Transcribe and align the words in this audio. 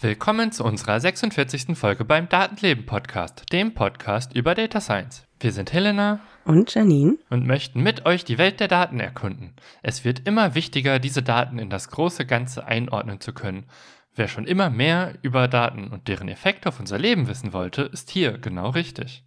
Willkommen 0.00 0.52
zu 0.52 0.64
unserer 0.64 1.00
46. 1.00 1.76
Folge 1.76 2.04
beim 2.04 2.28
Datenleben 2.28 2.86
Podcast, 2.86 3.52
dem 3.52 3.74
Podcast 3.74 4.32
über 4.32 4.54
Data 4.54 4.80
Science. 4.80 5.26
Wir 5.40 5.50
sind 5.50 5.72
Helena 5.72 6.20
und 6.44 6.72
Janine 6.74 7.18
und 7.30 7.46
möchten 7.46 7.82
mit 7.82 8.06
euch 8.06 8.24
die 8.24 8.38
Welt 8.38 8.60
der 8.60 8.68
Daten 8.68 9.00
erkunden. 9.00 9.54
Es 9.82 10.04
wird 10.04 10.26
immer 10.26 10.54
wichtiger, 10.54 10.98
diese 10.98 11.22
Daten 11.22 11.58
in 11.58 11.70
das 11.70 11.88
große 11.88 12.26
Ganze 12.26 12.66
einordnen 12.66 13.20
zu 13.20 13.32
können. 13.32 13.66
Wer 14.14 14.28
schon 14.28 14.46
immer 14.46 14.70
mehr 14.70 15.14
über 15.22 15.46
Daten 15.46 15.88
und 15.88 16.08
deren 16.08 16.28
Effekt 16.28 16.66
auf 16.66 16.80
unser 16.80 16.98
Leben 16.98 17.28
wissen 17.28 17.52
wollte, 17.52 17.82
ist 17.82 18.10
hier 18.10 18.38
genau 18.38 18.70
richtig. 18.70 19.24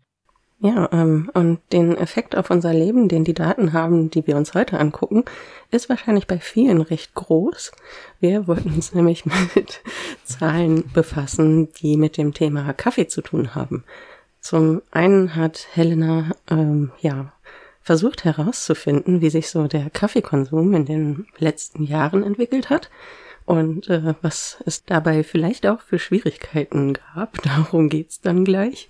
Ja, 0.64 0.90
ähm, 0.92 1.32
und 1.34 1.60
den 1.72 1.98
Effekt 1.98 2.38
auf 2.38 2.52
unser 2.52 2.72
Leben, 2.72 3.08
den 3.08 3.24
die 3.24 3.34
Daten 3.34 3.74
haben, 3.74 4.12
die 4.12 4.28
wir 4.28 4.38
uns 4.38 4.54
heute 4.54 4.80
angucken, 4.80 5.26
ist 5.72 5.90
wahrscheinlich 5.90 6.28
bei 6.28 6.38
vielen 6.38 6.82
recht 6.82 7.16
groß. 7.16 7.72
Wir 8.20 8.48
wollten 8.48 8.72
uns 8.72 8.94
nämlich 8.94 9.26
mal 9.26 9.50
mit 9.56 9.82
Zahlen 10.24 10.84
befassen, 10.94 11.72
die 11.82 11.98
mit 11.98 12.16
dem 12.16 12.36
Thema 12.36 12.74
Kaffee 12.74 13.08
zu 13.08 13.24
tun 13.24 13.56
haben. 13.56 13.86
Zum 14.42 14.82
einen 14.92 15.36
hat 15.36 15.68
Helena 15.72 16.32
ähm, 16.50 16.92
ja 17.00 17.32
versucht 17.82 18.26
herauszufinden, 18.26 19.22
wie 19.22 19.30
sich 19.30 19.50
so 19.50 19.68
der 19.68 19.90
Kaffeekonsum 19.90 20.74
in 20.74 20.86
den 20.86 21.28
letzten 21.38 21.84
Jahren 21.84 22.24
entwickelt 22.24 22.70
hat 22.70 22.90
und 23.46 23.88
äh, 23.90 24.14
was 24.22 24.62
es 24.66 24.86
dabei 24.86 25.24
vielleicht 25.24 25.66
auch 25.68 25.82
für 25.82 26.00
Schwierigkeiten 26.00 26.94
gab. 26.94 27.42
Darum 27.44 27.90
geht's 27.90 28.22
dann 28.22 28.46
gleich. 28.46 28.88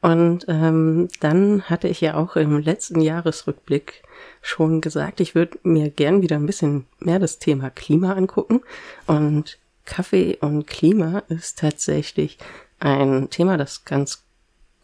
Und 0.00 0.44
ähm, 0.48 1.08
dann 1.20 1.62
hatte 1.62 1.88
ich 1.88 2.02
ja 2.02 2.14
auch 2.14 2.36
im 2.36 2.58
letzten 2.58 3.00
Jahresrückblick 3.00 4.02
schon 4.42 4.82
gesagt, 4.82 5.20
ich 5.20 5.34
würde 5.34 5.58
mir 5.62 5.88
gern 5.88 6.20
wieder 6.20 6.36
ein 6.36 6.44
bisschen 6.44 6.84
mehr 6.98 7.18
das 7.18 7.38
Thema 7.38 7.70
Klima 7.70 8.12
angucken. 8.12 8.60
Und 9.06 9.58
Kaffee 9.86 10.36
und 10.40 10.66
Klima 10.66 11.22
ist 11.28 11.58
tatsächlich 11.58 12.36
ein 12.80 13.30
Thema, 13.30 13.56
das 13.56 13.86
ganz 13.86 14.24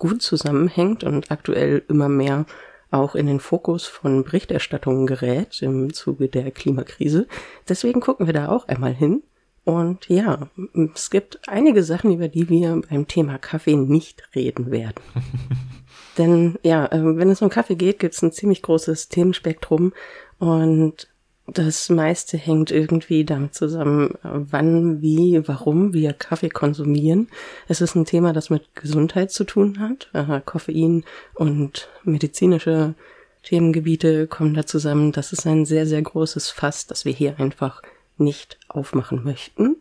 gut 0.00 0.22
zusammenhängt 0.22 1.04
und 1.04 1.30
aktuell 1.30 1.84
immer 1.88 2.08
mehr 2.08 2.46
auch 2.90 3.14
in 3.14 3.26
den 3.26 3.38
Fokus 3.38 3.86
von 3.86 4.24
Berichterstattungen 4.24 5.06
gerät 5.06 5.62
im 5.62 5.92
Zuge 5.92 6.28
der 6.28 6.50
Klimakrise. 6.50 7.28
Deswegen 7.68 8.00
gucken 8.00 8.26
wir 8.26 8.32
da 8.32 8.48
auch 8.48 8.66
einmal 8.66 8.92
hin. 8.92 9.22
Und 9.64 10.08
ja, 10.08 10.48
es 10.94 11.10
gibt 11.10 11.46
einige 11.46 11.84
Sachen, 11.84 12.12
über 12.12 12.28
die 12.28 12.48
wir 12.48 12.80
beim 12.90 13.06
Thema 13.06 13.38
Kaffee 13.38 13.76
nicht 13.76 14.24
reden 14.34 14.72
werden. 14.72 15.00
Denn 16.18 16.58
ja, 16.64 16.86
äh, 16.86 17.16
wenn 17.16 17.30
es 17.30 17.42
um 17.42 17.50
Kaffee 17.50 17.76
geht, 17.76 17.98
gibt 18.00 18.14
es 18.14 18.22
ein 18.22 18.32
ziemlich 18.32 18.62
großes 18.62 19.08
Themenspektrum 19.08 19.92
und 20.38 21.08
das 21.54 21.88
meiste 21.88 22.36
hängt 22.36 22.70
irgendwie 22.70 23.24
damit 23.24 23.54
zusammen, 23.54 24.14
wann, 24.22 25.00
wie, 25.02 25.40
warum 25.46 25.92
wir 25.92 26.12
Kaffee 26.12 26.48
konsumieren. 26.48 27.28
Es 27.68 27.80
ist 27.80 27.94
ein 27.94 28.04
Thema, 28.04 28.32
das 28.32 28.50
mit 28.50 28.74
Gesundheit 28.74 29.30
zu 29.30 29.44
tun 29.44 29.78
hat. 29.80 30.10
Äh, 30.12 30.40
Koffein 30.44 31.04
und 31.34 31.88
medizinische 32.04 32.94
Themengebiete 33.42 34.26
kommen 34.26 34.54
da 34.54 34.66
zusammen. 34.66 35.12
Das 35.12 35.32
ist 35.32 35.46
ein 35.46 35.64
sehr, 35.64 35.86
sehr 35.86 36.02
großes 36.02 36.50
Fass, 36.50 36.86
das 36.86 37.04
wir 37.04 37.12
hier 37.12 37.38
einfach 37.38 37.82
nicht 38.16 38.58
aufmachen 38.68 39.24
möchten. 39.24 39.76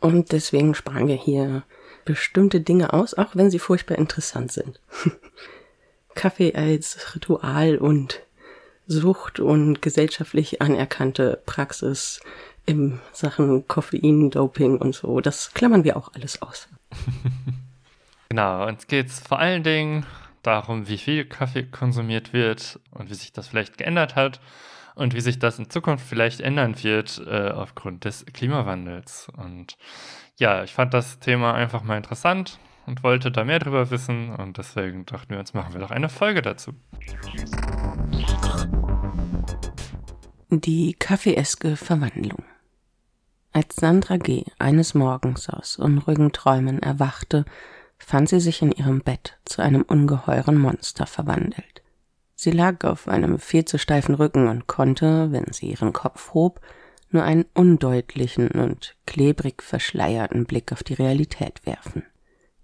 Und 0.00 0.32
deswegen 0.32 0.74
sparen 0.74 1.08
wir 1.08 1.16
hier 1.16 1.64
bestimmte 2.04 2.60
Dinge 2.60 2.92
aus, 2.92 3.14
auch 3.14 3.34
wenn 3.36 3.50
sie 3.50 3.58
furchtbar 3.58 3.98
interessant 3.98 4.52
sind. 4.52 4.80
Kaffee 6.14 6.54
als 6.54 7.14
Ritual 7.14 7.78
und 7.78 8.20
Sucht 8.88 9.38
und 9.38 9.82
gesellschaftlich 9.82 10.62
anerkannte 10.62 11.42
Praxis 11.44 12.20
im 12.64 13.00
Sachen 13.12 13.68
Koffein, 13.68 14.30
Doping 14.30 14.78
und 14.78 14.94
so, 14.94 15.20
das 15.20 15.52
klammern 15.52 15.84
wir 15.84 15.96
auch 15.96 16.12
alles 16.14 16.42
aus. 16.42 16.68
genau, 18.30 18.66
uns 18.66 18.86
geht 18.86 19.08
es 19.08 19.20
vor 19.20 19.38
allen 19.38 19.62
Dingen 19.62 20.06
darum, 20.42 20.88
wie 20.88 20.98
viel 20.98 21.26
Kaffee 21.26 21.64
konsumiert 21.64 22.32
wird 22.32 22.80
und 22.90 23.10
wie 23.10 23.14
sich 23.14 23.32
das 23.32 23.48
vielleicht 23.48 23.76
geändert 23.76 24.16
hat 24.16 24.40
und 24.94 25.14
wie 25.14 25.20
sich 25.20 25.38
das 25.38 25.58
in 25.58 25.68
Zukunft 25.68 26.06
vielleicht 26.06 26.40
ändern 26.40 26.82
wird 26.82 27.22
äh, 27.26 27.50
aufgrund 27.50 28.04
des 28.04 28.24
Klimawandels. 28.26 29.28
Und 29.36 29.76
ja, 30.38 30.64
ich 30.64 30.72
fand 30.72 30.94
das 30.94 31.18
Thema 31.20 31.54
einfach 31.54 31.82
mal 31.82 31.98
interessant 31.98 32.58
und 32.88 33.02
wollte 33.02 33.30
da 33.30 33.44
mehr 33.44 33.58
drüber 33.58 33.90
wissen 33.90 34.34
und 34.34 34.56
deswegen 34.56 35.04
dachten 35.04 35.30
wir 35.30 35.38
uns, 35.38 35.52
machen 35.52 35.74
wir 35.74 35.80
doch 35.80 35.90
eine 35.90 36.08
Folge 36.08 36.40
dazu. 36.40 36.72
Die 40.48 40.94
kaffeeeske 40.94 41.76
Verwandlung. 41.76 42.42
Als 43.52 43.76
Sandra 43.76 44.16
G. 44.16 44.44
eines 44.58 44.94
Morgens 44.94 45.50
aus 45.50 45.76
unruhigen 45.76 46.32
Träumen 46.32 46.82
erwachte, 46.82 47.44
fand 47.98 48.30
sie 48.30 48.40
sich 48.40 48.62
in 48.62 48.72
ihrem 48.72 49.00
Bett 49.00 49.38
zu 49.44 49.60
einem 49.60 49.82
ungeheuren 49.82 50.58
Monster 50.58 51.06
verwandelt. 51.06 51.82
Sie 52.34 52.52
lag 52.52 52.84
auf 52.84 53.08
einem 53.08 53.38
viel 53.38 53.64
zu 53.64 53.78
steifen 53.78 54.14
Rücken 54.14 54.48
und 54.48 54.66
konnte, 54.66 55.30
wenn 55.32 55.52
sie 55.52 55.70
ihren 55.70 55.92
Kopf 55.92 56.32
hob, 56.32 56.60
nur 57.10 57.24
einen 57.24 57.46
undeutlichen 57.52 58.48
und 58.48 58.96
klebrig 59.06 59.62
verschleierten 59.62 60.46
Blick 60.46 60.72
auf 60.72 60.82
die 60.82 60.94
Realität 60.94 61.66
werfen. 61.66 62.04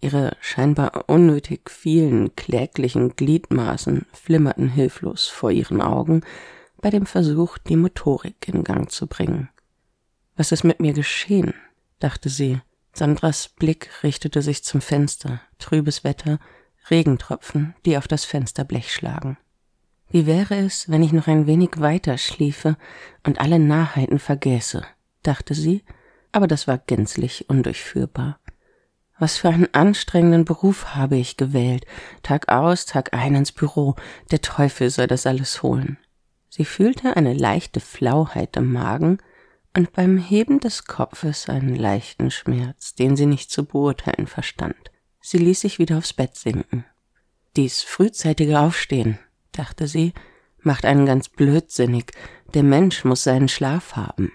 Ihre 0.04 0.37
scheinbar 0.42 1.09
unnötig 1.09 1.70
vielen 1.70 2.37
kläglichen 2.37 3.16
Gliedmaßen 3.16 4.04
flimmerten 4.12 4.69
hilflos 4.69 5.28
vor 5.28 5.50
ihren 5.50 5.81
Augen 5.81 6.20
bei 6.82 6.91
dem 6.91 7.06
Versuch, 7.06 7.56
die 7.56 7.76
Motorik 7.76 8.47
in 8.47 8.65
Gang 8.65 8.91
zu 8.91 9.06
bringen. 9.06 9.48
Was 10.37 10.53
ist 10.53 10.62
mit 10.62 10.78
mir 10.78 10.92
geschehen? 10.92 11.54
dachte 12.00 12.28
sie. 12.28 12.60
Sandras 12.92 13.48
Blick 13.48 13.88
richtete 14.03 14.42
sich 14.42 14.62
zum 14.62 14.82
Fenster, 14.82 15.41
trübes 15.59 16.04
Wetter, 16.04 16.38
Regentropfen, 16.91 17.75
die 17.86 17.97
auf 17.97 18.06
das 18.06 18.26
Fensterblech 18.26 18.92
schlagen. 18.92 19.38
Wie 20.10 20.26
wäre 20.26 20.56
es, 20.56 20.91
wenn 20.91 21.03
ich 21.03 21.15
noch 21.15 21.28
ein 21.28 21.47
wenig 21.47 21.81
weiter 21.81 22.19
schliefe 22.19 22.76
und 23.26 23.41
alle 23.41 23.59
Nahheiten 23.59 24.19
vergäße, 24.19 24.84
dachte 25.22 25.54
sie, 25.54 25.82
aber 26.31 26.47
das 26.47 26.69
war 26.69 26.76
gänzlich 26.76 27.48
undurchführbar. 27.48 28.38
Was 29.24 29.38
für 29.38 29.48
einen 29.48 29.72
anstrengenden 29.72 30.44
Beruf 30.44 30.94
habe 30.94 31.16
ich 31.16 31.38
gewählt, 31.38 31.86
Tag 32.22 32.50
aus, 32.50 32.84
Tag 32.84 33.14
ein 33.14 33.34
ins 33.34 33.52
Büro, 33.52 33.94
der 34.30 34.42
Teufel 34.42 34.90
soll 34.90 35.06
das 35.06 35.26
alles 35.26 35.62
holen. 35.62 35.96
Sie 36.50 36.66
fühlte 36.66 37.16
eine 37.16 37.32
leichte 37.32 37.80
Flauheit 37.80 38.54
im 38.58 38.70
Magen 38.70 39.16
und 39.74 39.94
beim 39.94 40.18
Heben 40.18 40.60
des 40.60 40.84
Kopfes 40.84 41.48
einen 41.48 41.74
leichten 41.74 42.30
Schmerz, 42.30 42.96
den 42.96 43.16
sie 43.16 43.24
nicht 43.24 43.50
zu 43.50 43.64
beurteilen 43.64 44.26
verstand. 44.26 44.76
Sie 45.22 45.38
ließ 45.38 45.58
sich 45.58 45.78
wieder 45.78 45.96
aufs 45.96 46.12
Bett 46.12 46.36
sinken. 46.36 46.84
Dies 47.56 47.80
frühzeitige 47.80 48.60
Aufstehen, 48.60 49.18
dachte 49.52 49.88
sie, 49.88 50.12
macht 50.60 50.84
einen 50.84 51.06
ganz 51.06 51.30
blödsinnig. 51.30 52.12
Der 52.52 52.62
Mensch 52.62 53.06
muss 53.06 53.24
seinen 53.24 53.48
Schlaf 53.48 53.96
haben. 53.96 54.32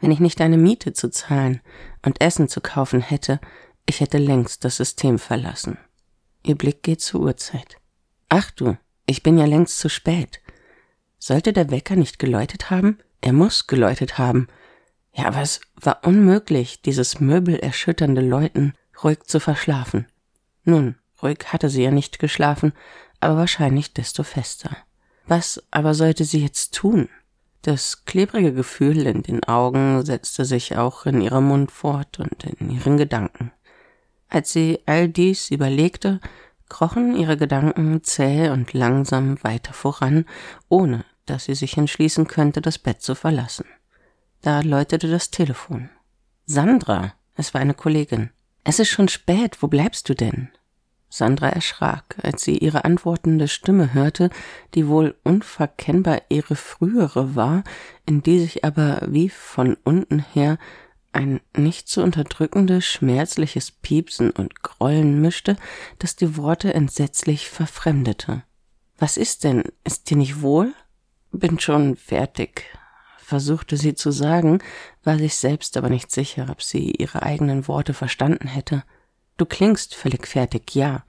Wenn 0.00 0.10
ich 0.10 0.18
nicht 0.18 0.40
eine 0.40 0.58
Miete 0.58 0.94
zu 0.94 1.12
zahlen 1.12 1.60
und 2.04 2.20
Essen 2.20 2.48
zu 2.48 2.60
kaufen 2.60 3.02
hätte, 3.02 3.38
ich 3.86 4.00
hätte 4.00 4.18
längst 4.18 4.64
das 4.64 4.76
System 4.76 5.18
verlassen. 5.18 5.78
Ihr 6.44 6.56
Blick 6.56 6.82
geht 6.82 7.00
zur 7.00 7.20
Uhrzeit. 7.20 7.76
Ach 8.28 8.50
du, 8.50 8.76
ich 9.06 9.22
bin 9.22 9.38
ja 9.38 9.44
längst 9.44 9.78
zu 9.78 9.88
spät. 9.88 10.40
Sollte 11.18 11.52
der 11.52 11.70
Wecker 11.70 11.96
nicht 11.96 12.18
geläutet 12.18 12.70
haben? 12.70 12.98
Er 13.20 13.32
muss 13.32 13.66
geläutet 13.66 14.18
haben. 14.18 14.48
Ja, 15.12 15.26
aber 15.26 15.42
es 15.42 15.60
war 15.76 16.00
unmöglich, 16.04 16.82
dieses 16.82 17.20
möbelerschütternde 17.20 18.22
Läuten 18.22 18.74
ruhig 19.04 19.22
zu 19.24 19.38
verschlafen. 19.40 20.06
Nun, 20.64 20.96
ruhig 21.22 21.38
hatte 21.52 21.68
sie 21.68 21.82
ja 21.82 21.90
nicht 21.90 22.18
geschlafen, 22.18 22.72
aber 23.20 23.36
wahrscheinlich 23.36 23.92
desto 23.92 24.22
fester. 24.22 24.76
Was 25.26 25.62
aber 25.70 25.94
sollte 25.94 26.24
sie 26.24 26.42
jetzt 26.42 26.74
tun? 26.74 27.08
Das 27.62 28.04
klebrige 28.04 28.52
Gefühl 28.52 29.06
in 29.06 29.22
den 29.22 29.44
Augen 29.44 30.04
setzte 30.04 30.44
sich 30.44 30.76
auch 30.76 31.06
in 31.06 31.20
ihrem 31.20 31.44
Mund 31.44 31.70
fort 31.70 32.18
und 32.18 32.42
in 32.42 32.70
ihren 32.70 32.96
Gedanken. 32.96 33.52
Als 34.32 34.50
sie 34.50 34.80
all 34.86 35.10
dies 35.10 35.50
überlegte, 35.50 36.18
krochen 36.70 37.14
ihre 37.16 37.36
Gedanken 37.36 38.02
zäh 38.02 38.48
und 38.48 38.72
langsam 38.72 39.36
weiter 39.44 39.74
voran, 39.74 40.24
ohne 40.70 41.04
dass 41.26 41.44
sie 41.44 41.54
sich 41.54 41.76
entschließen 41.76 42.28
könnte, 42.28 42.62
das 42.62 42.78
Bett 42.78 43.02
zu 43.02 43.14
verlassen. 43.14 43.66
Da 44.40 44.60
läutete 44.60 45.10
das 45.10 45.30
Telefon. 45.30 45.90
Sandra, 46.46 47.12
es 47.34 47.52
war 47.52 47.60
eine 47.60 47.74
Kollegin. 47.74 48.30
Es 48.64 48.78
ist 48.78 48.88
schon 48.88 49.08
spät, 49.08 49.62
wo 49.62 49.66
bleibst 49.66 50.08
du 50.08 50.14
denn? 50.14 50.48
Sandra 51.10 51.50
erschrak, 51.50 52.16
als 52.22 52.42
sie 52.42 52.56
ihre 52.56 52.86
antwortende 52.86 53.48
Stimme 53.48 53.92
hörte, 53.92 54.30
die 54.74 54.88
wohl 54.88 55.14
unverkennbar 55.24 56.22
ihre 56.30 56.56
frühere 56.56 57.36
war, 57.36 57.64
in 58.06 58.22
die 58.22 58.40
sich 58.40 58.64
aber 58.64 59.02
wie 59.06 59.28
von 59.28 59.76
unten 59.84 60.20
her 60.20 60.56
ein 61.12 61.40
nicht 61.56 61.88
zu 61.88 62.02
unterdrückendes, 62.02 62.84
schmerzliches 62.84 63.70
Piepsen 63.70 64.30
und 64.30 64.62
Grollen 64.62 65.20
mischte, 65.20 65.56
das 65.98 66.16
die 66.16 66.36
Worte 66.36 66.74
entsetzlich 66.74 67.48
verfremdete. 67.48 68.42
Was 68.98 69.16
ist 69.16 69.44
denn? 69.44 69.64
Ist 69.84 70.10
dir 70.10 70.16
nicht 70.16 70.42
wohl? 70.42 70.74
Bin 71.32 71.58
schon 71.58 71.96
fertig, 71.96 72.64
versuchte 73.18 73.76
sie 73.76 73.94
zu 73.94 74.10
sagen, 74.10 74.58
war 75.02 75.18
sich 75.18 75.36
selbst 75.36 75.76
aber 75.76 75.88
nicht 75.88 76.10
sicher, 76.10 76.48
ob 76.50 76.62
sie 76.62 76.90
ihre 76.90 77.22
eigenen 77.22 77.66
Worte 77.68 77.94
verstanden 77.94 78.48
hätte. 78.48 78.84
Du 79.38 79.46
klingst 79.46 79.94
völlig 79.94 80.26
fertig, 80.26 80.74
ja. 80.74 81.04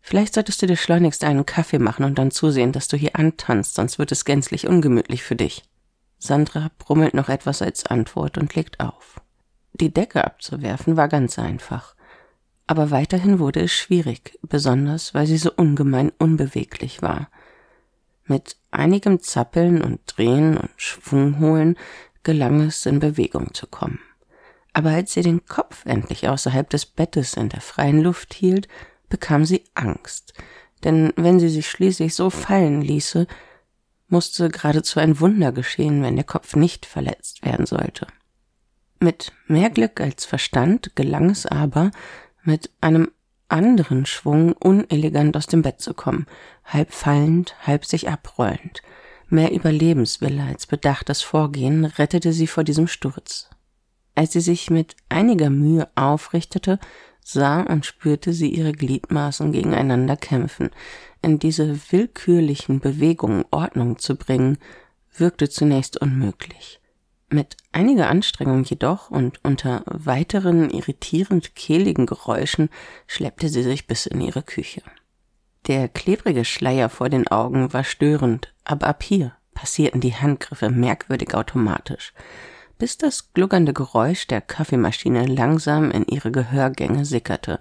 Vielleicht 0.00 0.34
solltest 0.34 0.60
du 0.62 0.66
dir 0.66 0.76
schleunigst 0.76 1.22
einen 1.22 1.46
Kaffee 1.46 1.78
machen 1.78 2.04
und 2.04 2.18
dann 2.18 2.30
zusehen, 2.30 2.72
dass 2.72 2.88
du 2.88 2.96
hier 2.96 3.16
antanzt, 3.16 3.74
sonst 3.74 3.98
wird 3.98 4.10
es 4.10 4.24
gänzlich 4.24 4.66
ungemütlich 4.66 5.22
für 5.22 5.36
dich. 5.36 5.64
Sandra 6.18 6.70
brummelt 6.78 7.14
noch 7.14 7.28
etwas 7.28 7.62
als 7.62 7.86
Antwort 7.86 8.38
und 8.38 8.54
legt 8.54 8.80
auf. 8.80 9.20
Die 9.80 9.92
Decke 9.92 10.24
abzuwerfen 10.24 10.96
war 10.96 11.08
ganz 11.08 11.38
einfach. 11.38 11.94
Aber 12.66 12.90
weiterhin 12.90 13.38
wurde 13.38 13.60
es 13.60 13.72
schwierig, 13.72 14.38
besonders 14.42 15.14
weil 15.14 15.26
sie 15.26 15.38
so 15.38 15.52
ungemein 15.52 16.12
unbeweglich 16.18 17.00
war. 17.00 17.30
Mit 18.26 18.56
einigem 18.70 19.22
Zappeln 19.22 19.82
und 19.82 20.00
Drehen 20.06 20.58
und 20.58 20.70
Schwung 20.76 21.38
holen 21.38 21.76
gelang 22.24 22.60
es, 22.60 22.84
in 22.84 22.98
Bewegung 22.98 23.54
zu 23.54 23.66
kommen. 23.66 24.00
Aber 24.74 24.90
als 24.90 25.14
sie 25.14 25.22
den 25.22 25.46
Kopf 25.46 25.86
endlich 25.86 26.28
außerhalb 26.28 26.68
des 26.68 26.84
Bettes 26.84 27.34
in 27.34 27.48
der 27.48 27.62
freien 27.62 28.02
Luft 28.02 28.34
hielt, 28.34 28.68
bekam 29.08 29.46
sie 29.46 29.64
Angst, 29.74 30.34
denn 30.84 31.12
wenn 31.16 31.40
sie 31.40 31.48
sich 31.48 31.70
schließlich 31.70 32.14
so 32.14 32.28
fallen 32.28 32.82
ließe, 32.82 33.26
musste 34.08 34.50
geradezu 34.50 35.00
ein 35.00 35.20
Wunder 35.20 35.52
geschehen, 35.52 36.02
wenn 36.02 36.16
der 36.16 36.24
Kopf 36.24 36.54
nicht 36.54 36.86
verletzt 36.86 37.44
werden 37.44 37.66
sollte. 37.66 38.06
Mit 39.00 39.32
mehr 39.46 39.70
Glück 39.70 40.00
als 40.00 40.24
Verstand 40.24 40.96
gelang 40.96 41.30
es 41.30 41.46
aber, 41.46 41.90
mit 42.42 42.70
einem 42.80 43.10
anderen 43.48 44.06
Schwung 44.06 44.52
unelegant 44.52 45.36
aus 45.36 45.46
dem 45.46 45.62
Bett 45.62 45.80
zu 45.80 45.94
kommen, 45.94 46.26
halb 46.64 46.92
fallend, 46.92 47.54
halb 47.66 47.84
sich 47.84 48.08
abrollend. 48.08 48.82
Mehr 49.28 49.52
Überlebenswille 49.52 50.42
als 50.42 50.66
bedachtes 50.66 51.22
Vorgehen 51.22 51.84
rettete 51.84 52.32
sie 52.32 52.46
vor 52.46 52.64
diesem 52.64 52.88
Sturz. 52.88 53.48
Als 54.14 54.32
sie 54.32 54.40
sich 54.40 54.70
mit 54.70 54.96
einiger 55.08 55.50
Mühe 55.50 55.88
aufrichtete, 55.94 56.80
sah 57.22 57.60
und 57.60 57.86
spürte 57.86 58.32
sie 58.32 58.48
ihre 58.48 58.72
Gliedmaßen 58.72 59.52
gegeneinander 59.52 60.16
kämpfen. 60.16 60.70
In 61.22 61.38
diese 61.38 61.78
willkürlichen 61.92 62.80
Bewegungen 62.80 63.44
Ordnung 63.50 63.98
zu 63.98 64.16
bringen, 64.16 64.58
wirkte 65.14 65.48
zunächst 65.48 66.00
unmöglich. 66.00 66.77
Mit 67.30 67.58
einiger 67.72 68.08
Anstrengung 68.08 68.64
jedoch 68.64 69.10
und 69.10 69.44
unter 69.44 69.82
weiteren 69.86 70.70
irritierend 70.70 71.54
kehligen 71.54 72.06
Geräuschen 72.06 72.70
schleppte 73.06 73.50
sie 73.50 73.62
sich 73.62 73.86
bis 73.86 74.06
in 74.06 74.22
ihre 74.22 74.42
Küche. 74.42 74.82
Der 75.66 75.88
klebrige 75.88 76.46
Schleier 76.46 76.88
vor 76.88 77.10
den 77.10 77.28
Augen 77.28 77.74
war 77.74 77.84
störend, 77.84 78.54
aber 78.64 78.86
ab 78.86 79.02
hier 79.02 79.34
passierten 79.52 80.00
die 80.00 80.14
Handgriffe 80.14 80.70
merkwürdig 80.70 81.34
automatisch, 81.34 82.14
bis 82.78 82.96
das 82.96 83.34
gluckernde 83.34 83.74
Geräusch 83.74 84.26
der 84.26 84.40
Kaffeemaschine 84.40 85.26
langsam 85.26 85.90
in 85.90 86.06
ihre 86.06 86.30
Gehörgänge 86.32 87.04
sickerte 87.04 87.58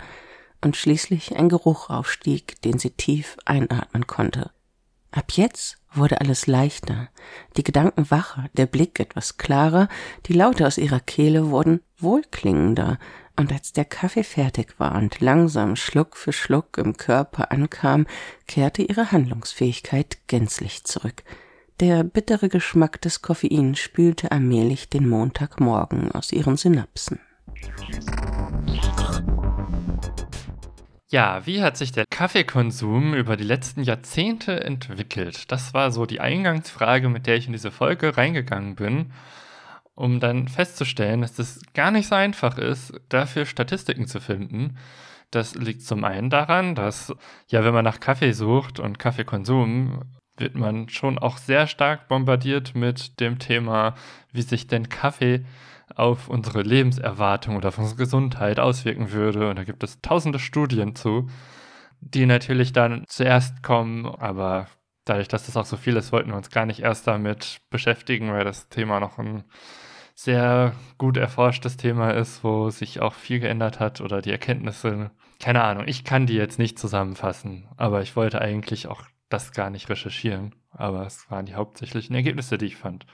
und 0.64 0.78
schließlich 0.78 1.36
ein 1.36 1.50
Geruch 1.50 1.90
aufstieg, 1.90 2.62
den 2.62 2.80
sie 2.80 2.92
tief 2.92 3.36
einatmen 3.44 4.08
konnte. 4.08 4.52
Ab 5.12 5.34
jetzt 5.34 5.78
wurde 5.98 6.22
alles 6.22 6.48
leichter, 6.48 7.10
die 7.58 7.64
Gedanken 7.64 8.10
wacher, 8.10 8.50
der 8.54 8.66
Blick 8.66 9.00
etwas 9.00 9.38
klarer, 9.38 9.90
die 10.26 10.34
Laute 10.34 10.66
aus 10.66 10.78
ihrer 10.78 11.00
Kehle 11.00 11.50
wurden 11.50 11.82
wohlklingender, 12.00 12.98
und 13.40 13.54
als 13.54 13.72
der 13.72 13.86
Kaffee 13.86 14.24
fertig 14.24 14.80
war 14.80 14.96
und 14.96 15.22
langsam 15.22 15.76
Schluck 15.76 16.18
für 16.18 16.34
Schluck 16.34 16.78
im 16.80 16.98
Körper 16.98 17.52
ankam, 17.52 18.08
kehrte 18.48 18.82
ihre 18.82 19.12
Handlungsfähigkeit 19.12 20.18
gänzlich 20.28 20.84
zurück. 20.86 21.24
Der 21.80 22.04
bittere 22.04 22.50
Geschmack 22.50 23.00
des 23.02 23.22
Koffein 23.22 23.76
spülte 23.76 24.32
allmählich 24.32 24.90
den 24.90 25.08
Montagmorgen 25.08 26.12
aus 26.12 26.32
ihren 26.32 26.58
Synapsen. 26.58 27.20
Ja, 31.10 31.46
wie 31.46 31.62
hat 31.62 31.78
sich 31.78 31.94
der 31.94 32.06
Kaffeekonsum 32.06 33.14
über 33.14 33.38
die 33.38 33.46
letzten 33.46 33.82
Jahrzehnte 33.82 34.62
entwickelt? 34.66 35.50
Das 35.54 35.74
war 35.74 35.92
so 35.92 36.06
die 36.06 36.20
Eingangsfrage, 36.20 37.08
mit 37.08 37.28
der 37.28 37.38
ich 37.38 37.48
in 37.48 37.54
diese 37.54 37.72
Folge 37.72 38.18
reingegangen 38.18 38.76
bin, 38.76 39.14
um 39.96 40.20
dann 40.20 40.50
festzustellen, 40.50 41.22
dass 41.22 41.40
es 41.40 41.62
gar 41.74 41.92
nicht 41.92 42.08
so 42.10 42.16
einfach 42.16 42.58
ist, 42.58 42.94
dafür 43.08 43.46
Statistiken 43.46 44.06
zu 44.06 44.20
finden. 44.20 44.78
Das 45.32 45.56
liegt 45.56 45.82
zum 45.84 46.04
einen 46.04 46.30
daran, 46.30 46.76
dass, 46.76 47.14
ja, 47.48 47.64
wenn 47.64 47.74
man 47.74 47.86
nach 47.86 48.02
Kaffee 48.02 48.34
sucht 48.34 48.80
und 48.80 49.00
Kaffeekonsum, 49.00 50.02
wird 50.36 50.56
man 50.56 50.90
schon 50.90 51.18
auch 51.20 51.38
sehr 51.38 51.68
stark 51.68 52.10
bombardiert 52.10 52.76
mit 52.76 53.20
dem 53.22 53.40
Thema, 53.40 53.96
wie 54.34 54.42
sich 54.42 54.68
denn 54.68 54.90
Kaffee 54.90 55.46
auf 55.96 56.28
unsere 56.30 56.62
Lebenserwartung 56.62 57.56
oder 57.56 57.70
auf 57.70 57.78
unsere 57.78 57.98
Gesundheit 57.98 58.60
auswirken 58.60 59.12
würde. 59.12 59.50
Und 59.50 59.58
da 59.58 59.64
gibt 59.64 59.84
es 59.84 60.02
tausende 60.02 60.40
Studien 60.40 60.96
zu, 60.96 61.30
die 62.02 62.26
natürlich 62.26 62.74
dann 62.74 63.04
zuerst 63.08 63.64
kommen, 63.64 64.06
aber 64.06 64.68
dadurch, 65.06 65.28
dass 65.28 65.46
das 65.46 65.58
auch 65.58 65.66
so 65.66 65.78
viel 65.78 65.96
ist, 65.96 66.12
wollten 66.12 66.30
wir 66.30 66.38
uns 66.38 66.50
gar 66.50 66.66
nicht 66.66 66.82
erst 66.82 67.08
damit 67.08 67.62
beschäftigen, 67.70 68.32
weil 68.32 68.44
das 68.44 68.70
Thema 68.70 69.00
noch 69.00 69.18
ein 69.18 69.44
sehr 70.14 70.74
gut 70.98 71.18
erforschtes 71.18 71.78
Thema 71.78 72.12
ist, 72.12 72.44
wo 72.44 72.70
sich 72.70 73.02
auch 73.02 73.14
viel 73.14 73.40
geändert 73.40 73.80
hat 73.80 74.02
oder 74.02 74.22
die 74.22 74.32
Erkenntnisse, 74.32 75.12
keine 75.40 75.64
Ahnung, 75.64 75.84
ich 75.88 76.04
kann 76.04 76.26
die 76.26 76.34
jetzt 76.34 76.58
nicht 76.58 76.80
zusammenfassen, 76.80 77.68
aber 77.78 78.02
ich 78.02 78.16
wollte 78.16 78.42
eigentlich 78.42 78.88
auch 78.88 79.04
das 79.30 79.52
gar 79.52 79.70
nicht 79.70 79.90
recherchieren, 79.90 80.56
aber 80.72 81.06
es 81.06 81.30
waren 81.30 81.46
die 81.46 81.56
hauptsächlichen 81.56 82.16
Ergebnisse, 82.16 82.58
die 82.58 82.66
ich 82.66 82.78
fand. 82.78 83.06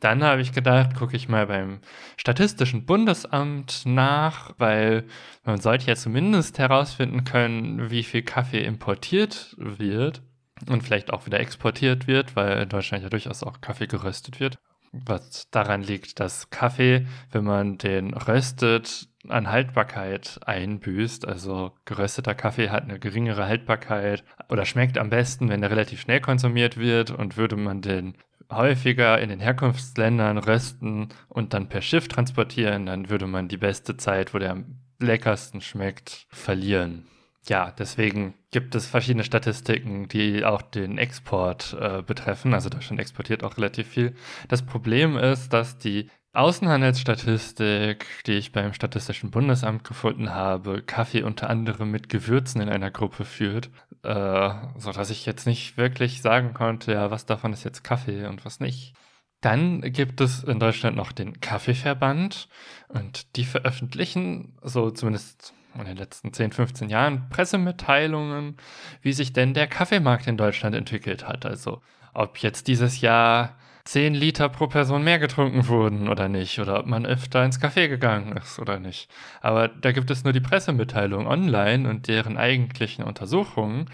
Dann 0.00 0.22
habe 0.22 0.42
ich 0.42 0.52
gedacht, 0.52 0.94
gucke 0.94 1.16
ich 1.16 1.28
mal 1.28 1.46
beim 1.46 1.80
Statistischen 2.16 2.84
Bundesamt 2.84 3.82
nach, 3.86 4.52
weil 4.58 5.04
man 5.44 5.60
sollte 5.60 5.86
ja 5.86 5.96
zumindest 5.96 6.58
herausfinden 6.58 7.24
können, 7.24 7.90
wie 7.90 8.02
viel 8.02 8.22
Kaffee 8.22 8.64
importiert 8.64 9.54
wird 9.58 10.22
und 10.68 10.82
vielleicht 10.82 11.12
auch 11.12 11.26
wieder 11.26 11.40
exportiert 11.40 12.06
wird, 12.06 12.36
weil 12.36 12.62
in 12.62 12.68
Deutschland 12.68 13.02
ja 13.02 13.10
durchaus 13.10 13.42
auch 13.42 13.60
Kaffee 13.60 13.86
geröstet 13.86 14.40
wird. 14.40 14.58
Was 14.92 15.50
daran 15.50 15.82
liegt, 15.82 16.20
dass 16.20 16.50
Kaffee, 16.50 17.06
wenn 17.32 17.44
man 17.44 17.78
den 17.78 18.14
röstet, 18.14 19.08
an 19.28 19.50
Haltbarkeit 19.50 20.40
einbüßt. 20.44 21.26
Also 21.26 21.72
gerösteter 21.84 22.34
Kaffee 22.34 22.70
hat 22.70 22.84
eine 22.84 22.98
geringere 22.98 23.46
Haltbarkeit 23.46 24.24
oder 24.48 24.64
schmeckt 24.64 24.98
am 24.98 25.10
besten, 25.10 25.48
wenn 25.48 25.62
er 25.62 25.70
relativ 25.70 26.00
schnell 26.00 26.20
konsumiert 26.20 26.76
wird 26.76 27.10
und 27.10 27.36
würde 27.36 27.56
man 27.56 27.80
den 27.80 28.16
häufiger 28.56 29.20
in 29.20 29.28
den 29.28 29.40
Herkunftsländern 29.40 30.38
rösten 30.38 31.08
und 31.28 31.54
dann 31.54 31.68
per 31.68 31.82
Schiff 31.82 32.08
transportieren, 32.08 32.86
dann 32.86 33.10
würde 33.10 33.26
man 33.26 33.48
die 33.48 33.56
beste 33.56 33.96
Zeit, 33.96 34.34
wo 34.34 34.38
der 34.38 34.52
am 34.52 34.80
leckersten 35.00 35.60
schmeckt, 35.60 36.26
verlieren. 36.30 37.06
Ja, 37.46 37.72
deswegen 37.78 38.34
gibt 38.50 38.74
es 38.74 38.86
verschiedene 38.86 39.24
Statistiken, 39.24 40.08
die 40.08 40.44
auch 40.44 40.62
den 40.62 40.96
Export 40.96 41.76
äh, 41.78 42.02
betreffen. 42.02 42.54
Also 42.54 42.70
Deutschland 42.70 43.00
exportiert 43.00 43.44
auch 43.44 43.58
relativ 43.58 43.88
viel. 43.88 44.14
Das 44.48 44.62
Problem 44.62 45.18
ist, 45.18 45.52
dass 45.52 45.76
die 45.76 46.08
Außenhandelsstatistik, 46.32 48.06
die 48.26 48.32
ich 48.32 48.50
beim 48.50 48.72
Statistischen 48.72 49.30
Bundesamt 49.30 49.84
gefunden 49.84 50.30
habe, 50.30 50.82
Kaffee 50.82 51.22
unter 51.22 51.48
anderem 51.48 51.90
mit 51.90 52.08
Gewürzen 52.08 52.60
in 52.60 52.68
einer 52.68 52.90
Gruppe 52.90 53.24
führt, 53.24 53.70
äh, 54.04 54.50
so 54.78 54.92
dass 54.92 55.10
ich 55.10 55.26
jetzt 55.26 55.46
nicht 55.46 55.76
wirklich 55.76 56.22
sagen 56.22 56.54
konnte, 56.54 56.92
ja, 56.92 57.10
was 57.10 57.26
davon 57.26 57.52
ist 57.52 57.64
jetzt 57.64 57.84
Kaffee 57.84 58.26
und 58.26 58.44
was 58.44 58.60
nicht. 58.60 58.94
Dann 59.40 59.80
gibt 59.82 60.20
es 60.20 60.42
in 60.42 60.58
Deutschland 60.58 60.96
noch 60.96 61.12
den 61.12 61.40
Kaffeeverband 61.40 62.48
und 62.88 63.36
die 63.36 63.44
veröffentlichen, 63.44 64.56
so 64.62 64.90
zumindest 64.90 65.52
in 65.78 65.84
den 65.84 65.96
letzten 65.96 66.32
10, 66.32 66.52
15 66.52 66.88
Jahren, 66.88 67.28
Pressemitteilungen, 67.28 68.56
wie 69.02 69.12
sich 69.12 69.32
denn 69.32 69.54
der 69.54 69.66
Kaffeemarkt 69.66 70.26
in 70.26 70.36
Deutschland 70.36 70.74
entwickelt 70.74 71.26
hat. 71.26 71.44
Also 71.44 71.82
ob 72.14 72.38
jetzt 72.38 72.68
dieses 72.68 73.00
Jahr 73.00 73.56
10 73.84 74.14
Liter 74.14 74.48
pro 74.48 74.66
Person 74.66 75.04
mehr 75.04 75.18
getrunken 75.18 75.68
wurden 75.68 76.08
oder 76.08 76.28
nicht, 76.28 76.58
oder 76.58 76.78
ob 76.78 76.86
man 76.86 77.04
öfter 77.04 77.44
ins 77.44 77.60
Café 77.60 77.88
gegangen 77.88 78.36
ist 78.36 78.58
oder 78.58 78.80
nicht. 78.80 79.10
Aber 79.42 79.68
da 79.68 79.92
gibt 79.92 80.10
es 80.10 80.24
nur 80.24 80.32
die 80.32 80.40
Pressemitteilung 80.40 81.26
online 81.26 81.88
und 81.88 82.08
deren 82.08 82.38
eigentlichen 82.38 83.04
Untersuchungen 83.04 83.90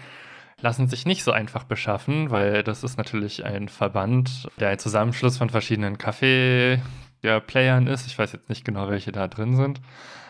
lassen 0.61 0.87
sich 0.87 1.05
nicht 1.05 1.23
so 1.23 1.31
einfach 1.31 1.65
beschaffen, 1.65 2.29
weil 2.29 2.63
das 2.63 2.83
ist 2.83 2.97
natürlich 2.97 3.43
ein 3.43 3.67
Verband, 3.67 4.47
der 4.59 4.69
ein 4.69 4.79
Zusammenschluss 4.79 5.37
von 5.37 5.49
verschiedenen 5.49 5.97
Kaffee-Playern 5.97 7.87
ist. 7.87 8.07
Ich 8.07 8.17
weiß 8.17 8.31
jetzt 8.31 8.47
nicht 8.47 8.63
genau, 8.63 8.87
welche 8.89 9.11
da 9.11 9.27
drin 9.27 9.55
sind. 9.55 9.81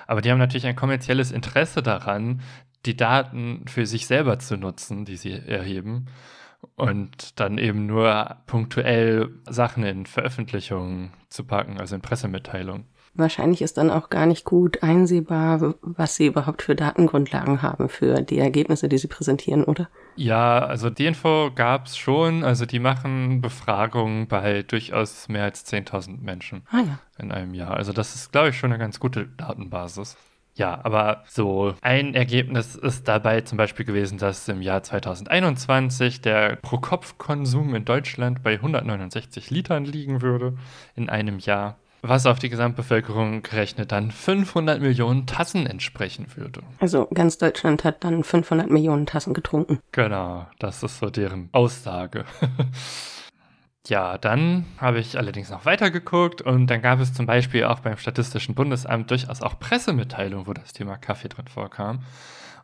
Aber 0.07 0.21
die 0.21 0.31
haben 0.31 0.39
natürlich 0.39 0.65
ein 0.65 0.75
kommerzielles 0.75 1.31
Interesse 1.31 1.83
daran, 1.83 2.41
die 2.85 2.97
Daten 2.97 3.65
für 3.67 3.85
sich 3.85 4.07
selber 4.07 4.39
zu 4.39 4.57
nutzen, 4.57 5.05
die 5.05 5.17
sie 5.17 5.33
erheben 5.33 6.07
und 6.75 7.39
dann 7.39 7.57
eben 7.57 7.85
nur 7.85 8.37
punktuell 8.45 9.29
Sachen 9.49 9.83
in 9.83 10.05
Veröffentlichungen 10.05 11.11
zu 11.29 11.43
packen, 11.43 11.79
also 11.79 11.95
in 11.95 12.01
Pressemitteilungen. 12.01 12.85
Wahrscheinlich 13.13 13.61
ist 13.61 13.77
dann 13.77 13.89
auch 13.89 14.09
gar 14.09 14.25
nicht 14.25 14.45
gut 14.45 14.83
einsehbar, 14.83 15.75
was 15.81 16.15
sie 16.15 16.27
überhaupt 16.27 16.61
für 16.61 16.75
Datengrundlagen 16.75 17.61
haben 17.61 17.89
für 17.89 18.21
die 18.21 18.39
Ergebnisse, 18.39 18.87
die 18.87 18.97
sie 18.97 19.09
präsentieren, 19.09 19.65
oder? 19.65 19.89
Ja, 20.15 20.59
also 20.59 20.89
die 20.89 21.07
Info 21.07 21.51
gab 21.53 21.87
es 21.87 21.97
schon. 21.97 22.45
Also 22.45 22.65
die 22.65 22.79
machen 22.79 23.41
Befragungen 23.41 24.27
bei 24.27 24.63
durchaus 24.63 25.27
mehr 25.27 25.43
als 25.43 25.65
10.000 25.65 26.21
Menschen 26.21 26.63
ah, 26.71 26.79
ja. 26.79 26.99
in 27.17 27.33
einem 27.33 27.53
Jahr. 27.53 27.75
Also 27.75 27.91
das 27.91 28.15
ist, 28.15 28.31
glaube 28.31 28.49
ich, 28.49 28.57
schon 28.57 28.71
eine 28.71 28.79
ganz 28.79 29.01
gute 29.01 29.27
Datenbasis. 29.27 30.15
Ja, 30.55 30.79
aber 30.83 31.23
so 31.27 31.73
ein 31.81 32.13
Ergebnis 32.13 32.75
ist 32.75 33.07
dabei 33.07 33.41
zum 33.41 33.57
Beispiel 33.57 33.85
gewesen, 33.85 34.17
dass 34.17 34.47
im 34.47 34.61
Jahr 34.61 34.83
2021 34.83 36.21
der 36.21 36.57
Pro-Kopf-Konsum 36.57 37.73
in 37.73 37.85
Deutschland 37.85 38.43
bei 38.43 38.53
169 38.53 39.49
Litern 39.49 39.85
liegen 39.85 40.21
würde 40.21 40.57
in 40.95 41.09
einem 41.09 41.39
Jahr 41.39 41.77
was 42.01 42.25
auf 42.25 42.39
die 42.39 42.49
Gesamtbevölkerung 42.49 43.43
gerechnet 43.43 43.91
dann 43.91 44.11
500 44.11 44.81
Millionen 44.81 45.27
Tassen 45.27 45.67
entsprechen 45.67 46.25
würde. 46.35 46.61
Also 46.79 47.07
ganz 47.13 47.37
Deutschland 47.37 47.83
hat 47.83 48.03
dann 48.03 48.23
500 48.23 48.69
Millionen 48.69 49.05
Tassen 49.05 49.33
getrunken. 49.33 49.79
Genau, 49.91 50.47
das 50.59 50.83
ist 50.83 50.99
so 50.99 51.09
deren 51.09 51.49
Aussage. 51.51 52.25
ja, 53.87 54.17
dann 54.17 54.65
habe 54.77 54.99
ich 54.99 55.17
allerdings 55.17 55.49
noch 55.49 55.65
weitergeguckt 55.65 56.41
und 56.41 56.67
dann 56.67 56.81
gab 56.81 56.99
es 56.99 57.13
zum 57.13 57.25
Beispiel 57.25 57.63
auch 57.63 57.79
beim 57.79 57.97
Statistischen 57.97 58.53
Bundesamt 58.53 59.09
durchaus 59.09 59.41
auch 59.41 59.59
Pressemitteilungen, 59.59 60.47
wo 60.47 60.53
das 60.53 60.73
Thema 60.73 60.97
Kaffee 60.97 61.29
drin 61.29 61.47
vorkam. 61.47 62.03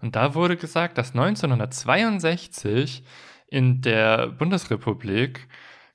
Und 0.02 0.16
da 0.16 0.36
wurde 0.36 0.58
gesagt, 0.58 0.98
dass 0.98 1.16
1962 1.16 3.04
in 3.48 3.82
der 3.82 4.28
Bundesrepublik 4.28 5.48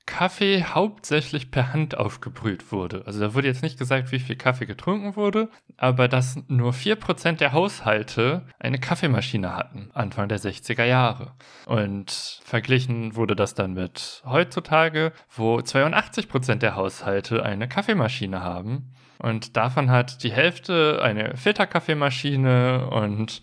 Kaffee 0.05 0.63
hauptsächlich 0.63 1.49
per 1.49 1.71
Hand 1.71 1.97
aufgebrüht 1.97 2.71
wurde. 2.71 3.03
Also 3.05 3.21
da 3.21 3.33
wurde 3.33 3.47
jetzt 3.47 3.63
nicht 3.63 3.79
gesagt, 3.79 4.11
wie 4.11 4.19
viel 4.19 4.35
Kaffee 4.35 4.65
getrunken 4.65 5.15
wurde, 5.15 5.49
aber 5.77 6.07
dass 6.07 6.37
nur 6.47 6.73
4% 6.73 7.37
der 7.37 7.53
Haushalte 7.53 8.45
eine 8.59 8.79
Kaffeemaschine 8.79 9.55
hatten, 9.55 9.91
Anfang 9.93 10.27
der 10.27 10.39
60er 10.39 10.83
Jahre. 10.83 11.33
Und 11.65 12.41
verglichen 12.43 13.15
wurde 13.15 13.35
das 13.35 13.55
dann 13.55 13.73
mit 13.73 14.21
heutzutage, 14.25 15.13
wo 15.29 15.57
82% 15.57 16.55
der 16.55 16.75
Haushalte 16.75 17.43
eine 17.43 17.67
Kaffeemaschine 17.69 18.41
haben. 18.41 18.93
Und 19.19 19.55
davon 19.55 19.89
hat 19.89 20.23
die 20.23 20.33
Hälfte 20.33 20.99
eine 21.01 21.37
Filterkaffeemaschine 21.37 22.89
und 22.89 23.41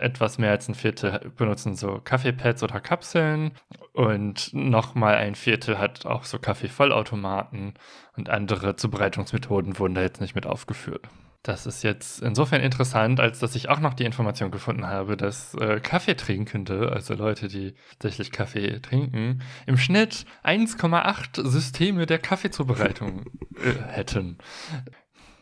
etwas 0.00 0.38
mehr 0.38 0.50
als 0.50 0.68
ein 0.68 0.74
Viertel 0.74 1.32
benutzen 1.36 1.74
so 1.76 2.00
Kaffeepads 2.02 2.62
oder 2.62 2.80
Kapseln. 2.80 3.52
Und 3.92 4.52
nochmal 4.52 5.16
ein 5.16 5.34
Viertel 5.34 5.78
hat 5.78 6.06
auch 6.06 6.24
so 6.24 6.38
Kaffeevollautomaten. 6.38 7.74
Und 8.16 8.30
andere 8.30 8.76
Zubereitungsmethoden 8.76 9.78
wurden 9.78 9.94
da 9.94 10.02
jetzt 10.02 10.20
nicht 10.20 10.34
mit 10.34 10.46
aufgeführt. 10.46 11.08
Das 11.42 11.64
ist 11.64 11.82
jetzt 11.82 12.20
insofern 12.20 12.60
interessant, 12.60 13.18
als 13.18 13.38
dass 13.38 13.54
ich 13.54 13.70
auch 13.70 13.80
noch 13.80 13.94
die 13.94 14.04
Information 14.04 14.50
gefunden 14.50 14.86
habe, 14.86 15.16
dass 15.16 15.54
äh, 15.54 15.80
Kaffeetrinkende, 15.80 16.92
also 16.92 17.14
Leute, 17.14 17.48
die 17.48 17.74
tatsächlich 17.92 18.30
Kaffee 18.30 18.78
trinken, 18.80 19.40
im 19.64 19.78
Schnitt 19.78 20.26
1,8 20.44 21.46
Systeme 21.46 22.04
der 22.04 22.18
Kaffeezubereitung 22.18 23.24
äh, 23.56 23.72
hätten 23.88 24.36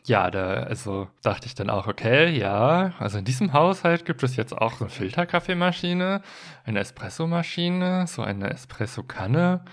ja, 0.08 0.30
da, 0.30 0.62
also 0.64 1.08
dachte 1.22 1.46
ich 1.46 1.54
dann 1.54 1.70
auch, 1.70 1.86
okay, 1.86 2.30
ja, 2.36 2.92
also 2.98 3.18
in 3.18 3.24
diesem 3.24 3.52
Haushalt 3.52 4.04
gibt 4.04 4.22
es 4.22 4.36
jetzt 4.36 4.56
auch 4.56 4.74
so 4.74 4.84
eine 4.84 4.90
Filterkaffeemaschine, 4.90 6.22
eine 6.64 6.80
Espressomaschine, 6.80 8.06
so 8.06 8.22
eine 8.22 8.50
Espresso-Kanne, 8.50 9.64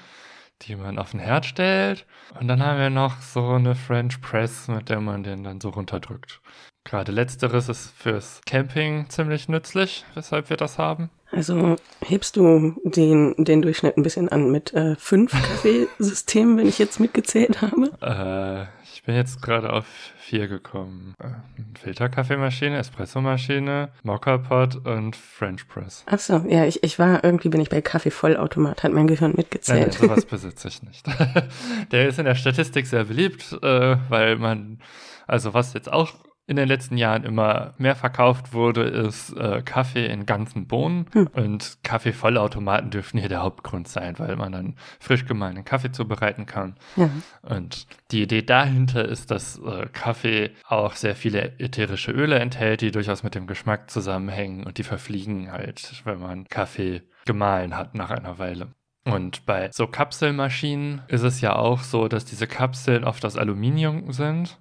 die 0.63 0.75
man 0.75 1.00
auf 1.00 1.12
den 1.12 1.20
Herd 1.20 1.46
stellt. 1.46 2.06
Und 2.39 2.48
dann 2.48 2.63
haben 2.63 2.80
wir 2.80 2.89
noch 2.89 3.22
so 3.22 3.51
eine 3.51 3.75
French 3.75 4.22
Press, 4.22 4.68
mit 4.68 4.89
der 4.89 5.01
man 5.01 5.24
den 5.24 5.44
dann 5.44 5.62
so 5.62 5.70
runterdrückt. 5.70 6.42
Gerade 6.84 7.12
letzteres 7.12 7.68
ist 7.68 7.92
fürs 7.98 8.42
Camping 8.46 9.10
ziemlich 9.10 9.50
nützlich, 9.50 10.06
weshalb 10.13 10.50
wir 10.50 10.58
das 10.58 10.77
haben. 10.77 11.10
Also 11.32 11.77
hebst 12.01 12.36
du 12.36 12.75
den, 12.84 13.34
den 13.38 13.62
Durchschnitt 13.62 13.98
ein 13.98 14.04
bisschen 14.04 14.30
an 14.30 14.51
mit 14.51 14.74
äh, 14.74 14.96
fünf 14.96 15.32
Kaffeesystemen, 15.32 16.58
wenn 16.58 16.68
ich 16.68 16.77
jetzt 16.77 17.00
mitgezählt 17.00 17.62
habe? 17.62 17.92
Äh, 18.01 18.75
bin 19.05 19.15
jetzt 19.15 19.41
gerade 19.41 19.71
auf 19.71 19.85
vier 20.17 20.47
gekommen. 20.47 21.13
Äh, 21.19 21.79
Filterkaffeemaschine, 21.79 22.77
Espressomaschine, 22.77 23.89
Mockerpot 24.03 24.75
und 24.85 25.15
French 25.15 25.67
Press. 25.67 26.03
Achso, 26.07 26.43
ja, 26.47 26.65
ich, 26.65 26.83
ich 26.83 26.97
war, 26.97 27.24
irgendwie 27.24 27.50
bin 27.50 27.62
ich 27.62 27.69
bei 27.69 27.81
Kaffeevollautomat, 27.81 28.83
hat 28.83 28.91
mein 28.91 29.07
Gehirn 29.07 29.33
mitgezählt. 29.35 29.79
Nein, 29.79 29.89
nein, 29.89 30.09
sowas 30.09 30.25
besitze 30.25 30.67
ich 30.67 30.81
nicht. 30.83 31.05
Der 31.91 32.07
ist 32.07 32.19
in 32.19 32.25
der 32.25 32.35
Statistik 32.35 32.88
sehr 32.88 33.05
beliebt, 33.05 33.57
äh, 33.62 33.97
weil 34.09 34.38
man, 34.38 34.79
also 35.27 35.53
was 35.53 35.74
jetzt 35.74 35.91
auch 35.91 36.13
in 36.48 36.58
den 36.58 36.68
letzten 36.68 36.98
Jahren 36.98 37.24
immer 37.24 37.74
mehr 37.78 37.96
verkauft 37.96 38.54
wurde, 38.54 38.84
ist 38.84 39.36
äh, 39.36 39.64
Kaffee 39.64 40.06
in 40.06 40.25
ganzen 40.28 40.68
Bohnen. 40.68 41.08
Hm. 41.14 41.28
Und 41.34 41.78
Kaffeevollautomaten 41.84 42.92
dürfen 42.92 43.20
hier 43.20 43.30
der 43.30 43.42
Hauptgrund 43.42 43.88
sein, 43.88 44.20
weil 44.20 44.36
man 44.36 44.52
dann 44.52 44.75
frisch 45.00 45.25
gemahlenen 45.25 45.66
Kaffee 45.66 45.92
zubereiten 45.92 46.46
kann. 46.46 46.75
Ja. 46.96 47.10
Und 47.42 47.88
die 48.12 48.22
Idee 48.22 48.44
dahinter 48.44 49.06
ist, 49.06 49.32
dass 49.32 49.58
äh, 49.58 49.88
Kaffee 49.92 50.52
auch 50.68 50.94
sehr 50.94 51.16
viele 51.16 51.60
ätherische 51.60 52.12
Öle 52.12 52.38
enthält, 52.38 52.82
die 52.82 52.92
durchaus 52.92 53.24
mit 53.24 53.34
dem 53.34 53.48
Geschmack 53.48 53.90
zusammenhängen 53.90 54.66
und 54.66 54.78
die 54.78 54.84
verfliegen 54.84 55.52
halt, 55.52 56.02
wenn 56.06 56.20
man 56.20 56.46
Kaffee 56.48 57.02
gemahlen 57.25 57.75
hat 57.75 57.96
nach 57.96 58.12
einer 58.12 58.38
Weile. 58.38 58.68
Und 59.08 59.46
bei 59.46 59.70
so 59.72 59.86
Kapselmaschinen 59.86 61.04
ist 61.08 61.22
es 61.22 61.40
ja 61.40 61.56
auch 61.56 61.82
so, 61.82 62.08
dass 62.08 62.25
diese 62.25 62.48
Kapseln 62.48 63.04
oft 63.04 63.24
aus 63.24 63.38
Aluminium 63.38 64.12
sind 64.12 64.60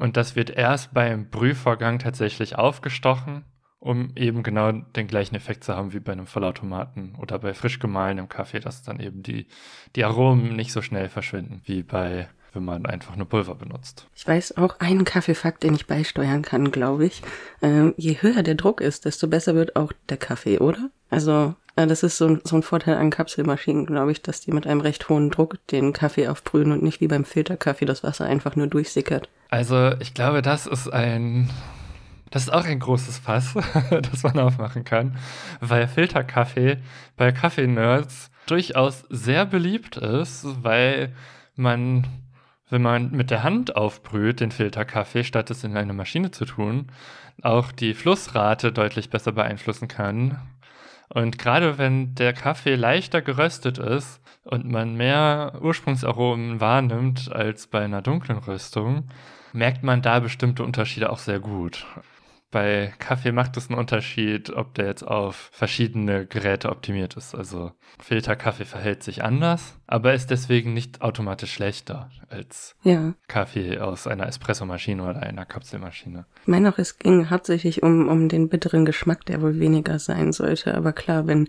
und 0.00 0.16
das 0.16 0.36
wird 0.36 0.50
erst 0.50 0.94
beim 0.94 1.28
Brühvorgang 1.28 1.98
tatsächlich 1.98 2.56
aufgestochen, 2.56 3.44
um 3.78 4.12
eben 4.16 4.42
genau 4.42 4.72
den 4.72 5.06
gleichen 5.06 5.34
Effekt 5.34 5.64
zu 5.64 5.76
haben 5.76 5.92
wie 5.92 6.00
bei 6.00 6.12
einem 6.12 6.26
Vollautomaten 6.26 7.14
oder 7.16 7.38
bei 7.38 7.54
frisch 7.54 7.78
gemahlenem 7.78 8.28
Kaffee, 8.28 8.60
dass 8.60 8.82
dann 8.82 9.00
eben 9.00 9.22
die, 9.22 9.46
die 9.96 10.04
Aromen 10.04 10.56
nicht 10.56 10.72
so 10.72 10.82
schnell 10.82 11.08
verschwinden 11.08 11.62
wie 11.64 11.82
bei 11.82 12.28
wenn 12.52 12.64
man 12.64 12.86
einfach 12.86 13.16
nur 13.16 13.28
Pulver 13.28 13.54
benutzt. 13.54 14.08
Ich 14.14 14.26
weiß 14.26 14.56
auch 14.56 14.80
einen 14.80 15.04
Kaffeefakt, 15.04 15.62
den 15.62 15.74
ich 15.74 15.86
beisteuern 15.86 16.42
kann, 16.42 16.70
glaube 16.70 17.06
ich. 17.06 17.22
Ähm, 17.62 17.94
je 17.96 18.16
höher 18.20 18.42
der 18.42 18.56
Druck 18.56 18.80
ist, 18.80 19.04
desto 19.04 19.28
besser 19.28 19.54
wird 19.54 19.76
auch 19.76 19.92
der 20.08 20.16
Kaffee, 20.16 20.58
oder? 20.58 20.90
Also 21.10 21.54
das 21.76 22.02
ist 22.02 22.18
so, 22.18 22.38
so 22.44 22.56
ein 22.56 22.62
Vorteil 22.62 22.96
an 22.96 23.10
Kapselmaschinen, 23.10 23.86
glaube 23.86 24.12
ich, 24.12 24.22
dass 24.22 24.40
die 24.40 24.52
mit 24.52 24.66
einem 24.66 24.80
recht 24.80 25.08
hohen 25.08 25.30
Druck 25.30 25.58
den 25.68 25.92
Kaffee 25.92 26.28
aufbrühen 26.28 26.72
und 26.72 26.82
nicht 26.82 27.00
wie 27.00 27.08
beim 27.08 27.24
Filterkaffee 27.24 27.86
das 27.86 28.02
Wasser 28.02 28.26
einfach 28.26 28.56
nur 28.56 28.66
durchsickert. 28.66 29.28
Also 29.50 29.92
ich 30.00 30.14
glaube, 30.14 30.42
das 30.42 30.66
ist 30.66 30.92
ein 30.92 31.48
das 32.30 32.44
ist 32.44 32.52
auch 32.52 32.64
ein 32.64 32.78
großes 32.78 33.18
Fass, 33.18 33.54
das 33.90 34.22
man 34.22 34.38
aufmachen 34.38 34.84
kann, 34.84 35.16
weil 35.60 35.88
Filterkaffee 35.88 36.78
bei 37.16 37.32
Kaffee-Nerds 37.32 38.30
durchaus 38.46 39.04
sehr 39.10 39.46
beliebt 39.46 39.96
ist, 39.96 40.46
weil 40.62 41.12
man, 41.56 42.06
wenn 42.68 42.82
man 42.82 43.10
mit 43.10 43.30
der 43.30 43.42
Hand 43.42 43.76
aufbrüht, 43.76 44.40
den 44.40 44.52
Filterkaffee, 44.52 45.24
statt 45.24 45.50
es 45.50 45.64
in 45.64 45.76
eine 45.76 45.92
Maschine 45.92 46.30
zu 46.30 46.44
tun, 46.44 46.86
auch 47.42 47.72
die 47.72 47.94
Flussrate 47.94 48.72
deutlich 48.72 49.10
besser 49.10 49.32
beeinflussen 49.32 49.88
kann. 49.88 50.38
Und 51.12 51.38
gerade 51.38 51.76
wenn 51.76 52.14
der 52.14 52.32
Kaffee 52.32 52.76
leichter 52.76 53.20
geröstet 53.20 53.78
ist 53.78 54.20
und 54.44 54.64
man 54.64 54.96
mehr 54.96 55.58
Ursprungsaromen 55.60 56.60
wahrnimmt 56.60 57.32
als 57.32 57.66
bei 57.66 57.80
einer 57.80 58.00
dunklen 58.00 58.38
Röstung, 58.38 59.08
merkt 59.52 59.82
man 59.82 60.02
da 60.02 60.20
bestimmte 60.20 60.62
Unterschiede 60.62 61.10
auch 61.10 61.18
sehr 61.18 61.40
gut. 61.40 61.84
Bei 62.50 62.92
Kaffee 62.98 63.30
macht 63.30 63.56
es 63.56 63.68
einen 63.68 63.78
Unterschied, 63.78 64.50
ob 64.50 64.74
der 64.74 64.86
jetzt 64.86 65.06
auf 65.06 65.50
verschiedene 65.52 66.26
Geräte 66.26 66.70
optimiert 66.70 67.16
ist. 67.16 67.34
Also 67.34 67.70
Filterkaffee 68.00 68.64
verhält 68.64 69.04
sich 69.04 69.22
anders, 69.22 69.78
aber 69.86 70.14
ist 70.14 70.30
deswegen 70.30 70.74
nicht 70.74 71.00
automatisch 71.00 71.52
schlechter 71.52 72.10
als 72.28 72.74
ja. 72.82 73.14
Kaffee 73.28 73.78
aus 73.78 74.08
einer 74.08 74.26
Espressomaschine 74.26 75.02
oder 75.02 75.22
einer 75.22 75.46
Kapselmaschine. 75.46 76.26
Ich 76.42 76.48
meine 76.48 76.72
auch, 76.72 76.78
es 76.78 76.98
ging 76.98 77.30
hauptsächlich 77.30 77.84
um, 77.84 78.08
um 78.08 78.28
den 78.28 78.48
bitteren 78.48 78.84
Geschmack, 78.84 79.24
der 79.26 79.42
wohl 79.42 79.60
weniger 79.60 80.00
sein 80.00 80.32
sollte. 80.32 80.74
Aber 80.74 80.92
klar, 80.92 81.28
wenn 81.28 81.48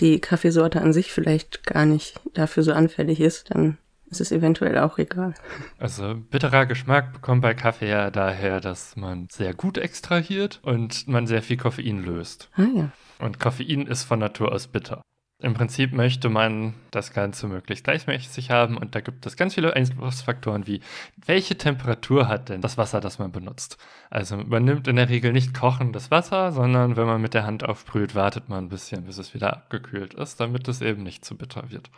die 0.00 0.20
Kaffeesorte 0.20 0.82
an 0.82 0.92
sich 0.92 1.12
vielleicht 1.12 1.64
gar 1.64 1.86
nicht 1.86 2.20
dafür 2.34 2.62
so 2.62 2.72
anfällig 2.72 3.20
ist, 3.20 3.54
dann 3.54 3.78
ist 4.12 4.20
es 4.20 4.30
eventuell 4.30 4.78
auch 4.78 4.98
egal. 4.98 5.34
Also 5.78 6.14
bitterer 6.14 6.66
Geschmack 6.66 7.12
bekommt 7.12 7.42
bei 7.42 7.54
Kaffee 7.54 7.88
ja 7.88 8.10
daher, 8.10 8.60
dass 8.60 8.94
man 8.96 9.26
sehr 9.30 9.54
gut 9.54 9.78
extrahiert 9.78 10.60
und 10.62 11.08
man 11.08 11.26
sehr 11.26 11.42
viel 11.42 11.56
Koffein 11.56 12.04
löst. 12.04 12.50
Ah 12.54 12.66
ja. 12.74 12.92
Und 13.18 13.40
Koffein 13.40 13.86
ist 13.86 14.04
von 14.04 14.18
Natur 14.18 14.52
aus 14.52 14.68
bitter. 14.68 15.02
Im 15.42 15.54
Prinzip 15.54 15.92
möchte 15.92 16.28
man 16.28 16.74
das 16.92 17.12
Ganze 17.12 17.48
möglichst 17.48 17.82
gleichmäßig 17.82 18.52
haben 18.52 18.76
und 18.76 18.94
da 18.94 19.00
gibt 19.00 19.26
es 19.26 19.36
ganz 19.36 19.54
viele 19.54 19.74
Einflussfaktoren 19.74 20.68
wie, 20.68 20.80
welche 21.26 21.58
Temperatur 21.58 22.28
hat 22.28 22.48
denn 22.48 22.60
das 22.60 22.78
Wasser, 22.78 23.00
das 23.00 23.18
man 23.18 23.32
benutzt? 23.32 23.76
Also 24.08 24.36
man 24.36 24.64
nimmt 24.64 24.86
in 24.86 24.94
der 24.94 25.08
Regel 25.08 25.32
nicht 25.32 25.52
kochendes 25.52 26.12
Wasser, 26.12 26.52
sondern 26.52 26.96
wenn 26.96 27.06
man 27.06 27.20
mit 27.20 27.34
der 27.34 27.44
Hand 27.44 27.64
aufbrüht, 27.64 28.14
wartet 28.14 28.48
man 28.48 28.66
ein 28.66 28.68
bisschen, 28.68 29.04
bis 29.04 29.18
es 29.18 29.34
wieder 29.34 29.52
abgekühlt 29.52 30.14
ist, 30.14 30.38
damit 30.38 30.68
es 30.68 30.80
eben 30.80 31.02
nicht 31.02 31.24
zu 31.24 31.36
bitter 31.36 31.72
wird. 31.72 31.90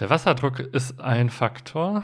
Der 0.00 0.10
Wasserdruck 0.10 0.58
ist 0.58 1.00
ein 1.00 1.30
Faktor. 1.30 2.02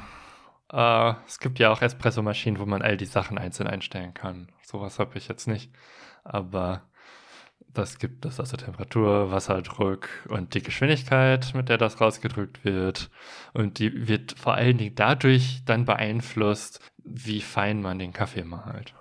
Äh, 0.73 1.15
es 1.27 1.41
gibt 1.41 1.59
ja 1.59 1.73
auch 1.73 1.83
Espressomaschinen, 1.83 2.61
wo 2.61 2.67
man 2.67 2.83
all 2.83 2.97
die 2.97 3.05
Sachen 3.05 3.37
einzeln 3.37 3.67
einstellen 3.67 4.15
kann. 4.15 4.47
Sowas 4.63 5.01
habe 5.01 5.19
ich 5.19 5.27
jetzt 5.27 5.49
nicht. 5.49 5.73
Aber 6.23 6.83
das 7.73 7.99
gibt 7.99 8.25
es, 8.25 8.39
also 8.39 8.57
Temperatur, 8.57 9.31
Wasserdruck 9.31 10.09
und 10.29 10.55
die 10.55 10.63
Geschwindigkeit, 10.63 11.53
mit 11.55 11.69
der 11.69 11.79
das 11.79 12.01
rausgedrückt 12.01 12.65
wird. 12.65 13.11
Und 13.53 13.79
die 13.79 14.09
wird 14.09 14.37
vor 14.39 14.55
allen 14.55 14.79
Dingen 14.79 14.95
dadurch 14.95 15.63
dann 15.65 15.85
beeinflusst, 15.85 16.81
wie 17.03 17.41
fein 17.41 17.83
man 17.83 17.99
den 17.99 18.13
Kaffee 18.13 18.45
malt. 18.45 18.95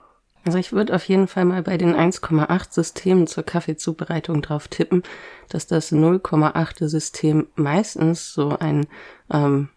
Also 0.46 0.58
ich 0.58 0.74
würde 0.74 0.94
auf 0.94 1.06
jeden 1.06 1.28
Fall 1.28 1.46
mal 1.46 1.64
bei 1.64 1.78
den 1.78 1.96
1,8 1.96 2.74
Systemen 2.74 3.28
zur 3.28 3.44
Kaffeezubereitung 3.44 4.42
drauf 4.42 4.68
tippen, 4.68 5.04
dass 5.50 5.68
das 5.68 5.94
0,8 5.94 6.88
System 6.88 7.48
meistens 7.56 8.34
so 8.34 8.58
ein 8.60 8.88
ähm, 9.32 9.70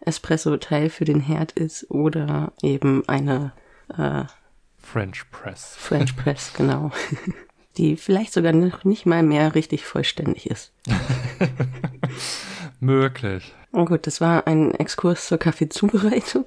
Espresso-Teil 0.00 0.88
für 0.88 1.04
den 1.04 1.20
Herd 1.20 1.52
ist 1.52 1.90
oder 1.90 2.52
eben 2.62 3.06
eine 3.06 3.52
äh, 3.96 4.24
French 4.78 5.30
Press. 5.30 5.76
French 5.76 6.16
Press, 6.16 6.52
genau. 6.56 6.90
Die 7.76 7.96
vielleicht 7.96 8.32
sogar 8.32 8.52
noch 8.52 8.84
nicht 8.84 9.06
mal 9.06 9.22
mehr 9.22 9.54
richtig 9.54 9.84
vollständig 9.84 10.50
ist. 10.50 10.72
Möglich. 12.84 13.54
Oh 13.72 13.86
gut, 13.86 14.06
das 14.06 14.20
war 14.20 14.46
ein 14.46 14.72
Exkurs 14.74 15.26
zur 15.26 15.38
Kaffeezubereitung. 15.38 16.44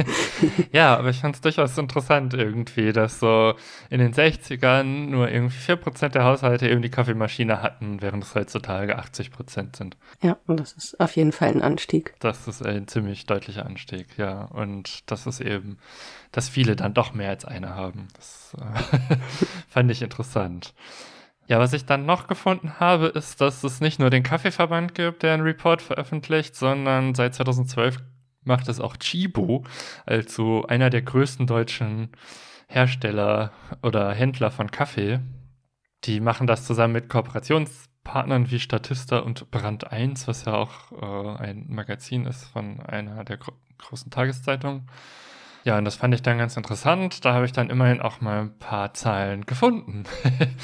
ja, 0.72 0.96
aber 0.96 1.10
ich 1.10 1.20
fand 1.20 1.36
es 1.36 1.40
durchaus 1.40 1.78
interessant 1.78 2.34
irgendwie, 2.34 2.92
dass 2.92 3.20
so 3.20 3.54
in 3.88 4.00
den 4.00 4.12
60ern 4.12 4.82
nur 4.82 5.30
irgendwie 5.30 5.56
4% 5.56 6.08
der 6.08 6.24
Haushalte 6.24 6.68
eben 6.68 6.82
die 6.82 6.90
Kaffeemaschine 6.90 7.62
hatten, 7.62 8.02
während 8.02 8.24
es 8.24 8.34
heutzutage 8.34 8.98
80% 8.98 9.76
sind. 9.76 9.96
Ja, 10.22 10.38
und 10.48 10.58
das 10.58 10.72
ist 10.72 10.98
auf 10.98 11.14
jeden 11.14 11.32
Fall 11.32 11.50
ein 11.50 11.62
Anstieg. 11.62 12.14
Das 12.18 12.48
ist 12.48 12.66
ein 12.66 12.88
ziemlich 12.88 13.26
deutlicher 13.26 13.64
Anstieg, 13.64 14.18
ja. 14.18 14.42
Und 14.46 15.08
das 15.08 15.28
ist 15.28 15.40
eben, 15.40 15.78
dass 16.32 16.48
viele 16.48 16.74
dann 16.74 16.94
doch 16.94 17.14
mehr 17.14 17.30
als 17.30 17.44
eine 17.44 17.76
haben. 17.76 18.08
Das 18.14 18.56
äh, 18.58 19.16
fand 19.68 19.90
ich 19.92 20.02
interessant. 20.02 20.74
Ja, 21.50 21.58
was 21.58 21.72
ich 21.72 21.84
dann 21.84 22.06
noch 22.06 22.28
gefunden 22.28 22.78
habe, 22.78 23.06
ist, 23.06 23.40
dass 23.40 23.64
es 23.64 23.80
nicht 23.80 23.98
nur 23.98 24.08
den 24.08 24.22
Kaffeeverband 24.22 24.94
gibt, 24.94 25.24
der 25.24 25.34
einen 25.34 25.42
Report 25.42 25.82
veröffentlicht, 25.82 26.54
sondern 26.54 27.16
seit 27.16 27.34
2012 27.34 27.98
macht 28.44 28.68
es 28.68 28.78
auch 28.78 28.96
Chibo, 28.96 29.64
also 30.06 30.64
einer 30.68 30.90
der 30.90 31.02
größten 31.02 31.48
deutschen 31.48 32.10
Hersteller 32.68 33.50
oder 33.82 34.12
Händler 34.12 34.52
von 34.52 34.70
Kaffee. 34.70 35.18
Die 36.04 36.20
machen 36.20 36.46
das 36.46 36.66
zusammen 36.66 36.92
mit 36.92 37.08
Kooperationspartnern 37.08 38.52
wie 38.52 38.60
Statista 38.60 39.18
und 39.18 39.50
Brand 39.50 39.90
1, 39.90 40.28
was 40.28 40.44
ja 40.44 40.54
auch 40.54 40.92
äh, 40.92 41.42
ein 41.42 41.66
Magazin 41.68 42.26
ist 42.26 42.44
von 42.44 42.78
einer 42.78 43.24
der 43.24 43.38
gro 43.38 43.54
großen 43.78 44.12
Tageszeitungen. 44.12 44.88
Ja, 45.64 45.76
und 45.76 45.84
das 45.84 45.96
fand 45.96 46.14
ich 46.14 46.22
dann 46.22 46.38
ganz 46.38 46.56
interessant. 46.56 47.24
Da 47.24 47.34
habe 47.34 47.44
ich 47.44 47.52
dann 47.52 47.70
immerhin 47.70 48.00
auch 48.00 48.20
mal 48.20 48.40
ein 48.40 48.58
paar 48.58 48.94
Zahlen 48.94 49.44
gefunden. 49.44 50.04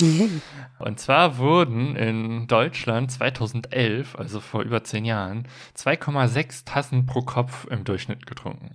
und 0.79 0.99
zwar 0.99 1.39
wurden 1.39 1.97
in 1.97 2.47
Deutschland 2.47 3.11
2011, 3.11 4.17
also 4.17 4.41
vor 4.41 4.63
über 4.63 4.85
zehn 4.85 5.05
Jahren, 5.05 5.47
2,6 5.77 6.65
Tassen 6.65 7.07
pro 7.07 7.23
Kopf 7.23 7.67
im 7.71 7.85
Durchschnitt 7.85 8.27
getrunken. 8.27 8.75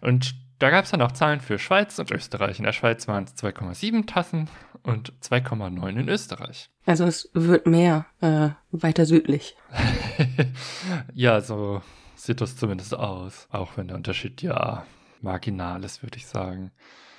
Und 0.00 0.34
da 0.58 0.70
gab 0.70 0.84
es 0.84 0.92
dann 0.92 1.02
auch 1.02 1.12
Zahlen 1.12 1.40
für 1.40 1.58
Schweiz 1.58 1.98
und 1.98 2.10
Österreich. 2.12 2.58
In 2.58 2.64
der 2.64 2.72
Schweiz 2.72 3.08
waren 3.08 3.24
es 3.24 3.34
2,7 3.34 4.06
Tassen 4.06 4.48
und 4.84 5.12
2,9 5.20 5.88
in 5.98 6.08
Österreich. 6.08 6.70
Also 6.86 7.04
es 7.04 7.30
wird 7.34 7.66
mehr 7.66 8.06
äh, 8.20 8.50
weiter 8.70 9.04
südlich. 9.04 9.56
ja, 11.14 11.40
so 11.40 11.82
sieht 12.14 12.40
das 12.40 12.56
zumindest 12.56 12.94
aus. 12.94 13.48
Auch 13.50 13.76
wenn 13.76 13.88
der 13.88 13.96
Unterschied 13.96 14.40
ja 14.42 14.84
Marginales, 15.22 16.02
würde 16.02 16.18
ich 16.18 16.26
sagen. 16.26 16.72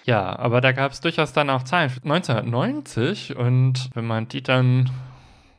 Ja, 0.06 0.38
aber 0.38 0.60
da 0.62 0.74
gab 0.74 0.92
es 0.92 1.00
durchaus 1.00 1.34
dann 1.34 1.50
auch 1.50 1.64
Zahlen 1.64 1.90
für 1.90 2.04
1990 2.04 3.36
und 3.38 3.90
wenn 3.94 4.06
man 4.06 4.28
die 4.28 4.44
dann, 4.44 4.90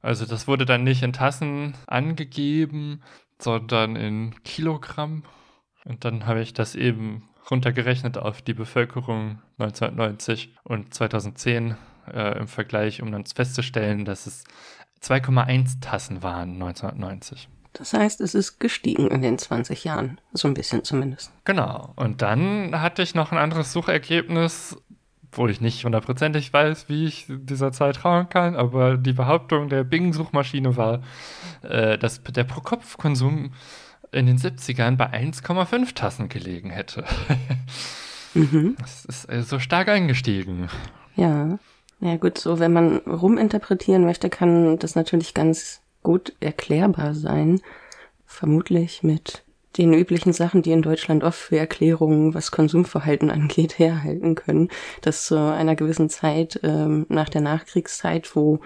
also 0.02 0.26
das 0.26 0.46
wurde 0.46 0.66
dann 0.66 0.84
nicht 0.84 1.02
in 1.02 1.14
Tassen 1.14 1.74
angegeben, 1.86 3.02
sondern 3.38 3.96
in 3.96 4.34
Kilogramm. 4.44 5.24
Und 5.84 6.04
dann 6.04 6.26
habe 6.26 6.40
ich 6.40 6.52
das 6.52 6.74
eben 6.74 7.28
runtergerechnet 7.50 8.18
auf 8.18 8.42
die 8.42 8.54
Bevölkerung 8.54 9.42
1990 9.58 10.56
und 10.64 10.92
2010 10.94 11.76
äh, 12.12 12.38
im 12.38 12.48
Vergleich, 12.48 13.02
um 13.02 13.12
dann 13.12 13.26
festzustellen, 13.26 14.04
dass 14.04 14.26
es 14.26 14.44
2,1 15.02 15.80
Tassen 15.80 16.22
waren 16.22 16.54
1990. 16.54 17.48
Das 17.74 17.92
heißt, 17.92 18.20
es 18.20 18.34
ist 18.34 18.60
gestiegen 18.60 19.08
in 19.08 19.20
den 19.20 19.36
20 19.36 19.84
Jahren, 19.84 20.20
so 20.32 20.48
ein 20.48 20.54
bisschen 20.54 20.84
zumindest. 20.84 21.32
Genau. 21.44 21.92
Und 21.96 22.22
dann 22.22 22.80
hatte 22.80 23.02
ich 23.02 23.14
noch 23.14 23.32
ein 23.32 23.38
anderes 23.38 23.72
Suchergebnis, 23.72 24.76
wo 25.32 25.48
ich 25.48 25.60
nicht 25.60 25.84
hundertprozentig 25.84 26.52
weiß, 26.52 26.88
wie 26.88 27.06
ich 27.06 27.26
dieser 27.28 27.72
Zeit 27.72 27.96
trauen 27.96 28.28
kann, 28.28 28.54
aber 28.54 28.96
die 28.96 29.12
Behauptung 29.12 29.68
der 29.68 29.82
Bing-Suchmaschine 29.82 30.76
war, 30.76 31.02
äh, 31.62 31.98
dass 31.98 32.22
der 32.22 32.44
Pro-Kopf-Konsum 32.44 33.52
in 34.12 34.26
den 34.26 34.38
70ern 34.38 34.96
bei 34.96 35.12
1,5 35.12 35.94
Tassen 35.94 36.28
gelegen 36.28 36.70
hätte. 36.70 37.04
mhm. 38.34 38.76
Das 38.80 39.04
ist 39.04 39.24
äh, 39.28 39.42
so 39.42 39.58
stark 39.58 39.88
eingestiegen. 39.88 40.68
Ja. 41.16 41.58
Ja 42.00 42.16
gut, 42.16 42.38
so 42.38 42.58
wenn 42.58 42.72
man 42.72 42.98
ruminterpretieren 42.98 44.04
möchte, 44.04 44.28
kann 44.28 44.78
das 44.78 44.94
natürlich 44.94 45.32
ganz 45.32 45.80
gut 46.04 46.34
erklärbar 46.38 47.14
sein. 47.14 47.60
Vermutlich 48.24 49.02
mit 49.02 49.44
den 49.76 49.92
üblichen 49.92 50.32
Sachen, 50.32 50.62
die 50.62 50.70
in 50.70 50.82
Deutschland 50.82 51.24
oft 51.24 51.38
für 51.38 51.58
Erklärungen, 51.58 52.32
was 52.32 52.52
Konsumverhalten 52.52 53.30
angeht, 53.30 53.78
herhalten 53.80 54.36
können, 54.36 54.68
dass 55.02 55.26
zu 55.26 55.36
einer 55.36 55.74
gewissen 55.74 56.08
Zeit 56.08 56.60
ähm, 56.62 57.06
nach 57.08 57.28
der 57.28 57.40
Nachkriegszeit, 57.40 58.36
wo 58.36 58.60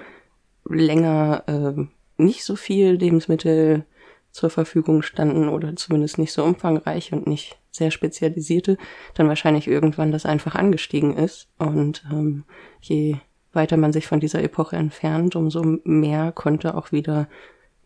länger 0.69 1.45
äh, 1.47 2.23
nicht 2.23 2.45
so 2.45 2.57
viel 2.57 2.93
Lebensmittel 2.93 3.87
zur 4.31 4.51
Verfügung 4.51 5.01
standen 5.03 5.49
oder 5.49 5.75
zumindest 5.77 6.19
nicht 6.19 6.33
so 6.33 6.45
umfangreich 6.45 7.13
und 7.13 7.27
nicht 7.27 7.59
sehr 7.71 7.91
spezialisierte, 7.91 8.77
dann 9.15 9.29
wahrscheinlich 9.29 9.67
irgendwann 9.67 10.13
das 10.13 10.27
einfach 10.27 10.55
angestiegen 10.55 11.17
ist. 11.17 11.49
Und 11.59 12.05
ähm, 12.11 12.45
je 12.81 13.17
weiter 13.53 13.77
man 13.77 13.93
sich 13.93 14.07
von 14.07 14.21
dieser 14.21 14.43
Epoche 14.43 14.77
entfernt, 14.77 15.37
umso 15.37 15.79
mehr 15.85 16.33
konnte 16.33 16.75
auch 16.75 16.93
wieder 16.93 17.29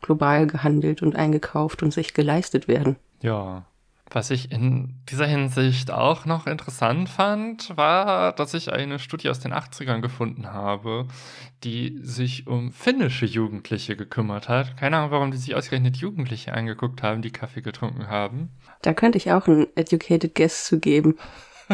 global 0.00 0.46
gehandelt 0.46 1.02
und 1.02 1.16
eingekauft 1.16 1.82
und 1.82 1.92
sich 1.92 2.14
geleistet 2.14 2.68
werden. 2.68 2.96
Ja. 3.20 3.64
Was 4.14 4.30
ich 4.30 4.52
in 4.52 5.00
dieser 5.08 5.24
Hinsicht 5.24 5.90
auch 5.90 6.26
noch 6.26 6.46
interessant 6.46 7.08
fand, 7.08 7.74
war, 7.78 8.32
dass 8.32 8.52
ich 8.52 8.70
eine 8.70 8.98
Studie 8.98 9.30
aus 9.30 9.40
den 9.40 9.54
80ern 9.54 10.02
gefunden 10.02 10.52
habe, 10.52 11.06
die 11.64 11.98
sich 12.02 12.46
um 12.46 12.72
finnische 12.72 13.24
Jugendliche 13.24 13.96
gekümmert 13.96 14.50
hat. 14.50 14.76
Keine 14.76 14.98
Ahnung, 14.98 15.12
warum 15.12 15.30
die 15.30 15.38
sich 15.38 15.54
ausgerechnet 15.54 15.96
Jugendliche 15.96 16.52
angeguckt 16.52 17.02
haben, 17.02 17.22
die 17.22 17.30
Kaffee 17.30 17.62
getrunken 17.62 18.08
haben. 18.08 18.50
Da 18.82 18.92
könnte 18.92 19.16
ich 19.16 19.32
auch 19.32 19.46
einen 19.46 19.68
Educated 19.76 20.34
Guess 20.34 20.66
zu 20.66 20.78
geben. 20.78 21.16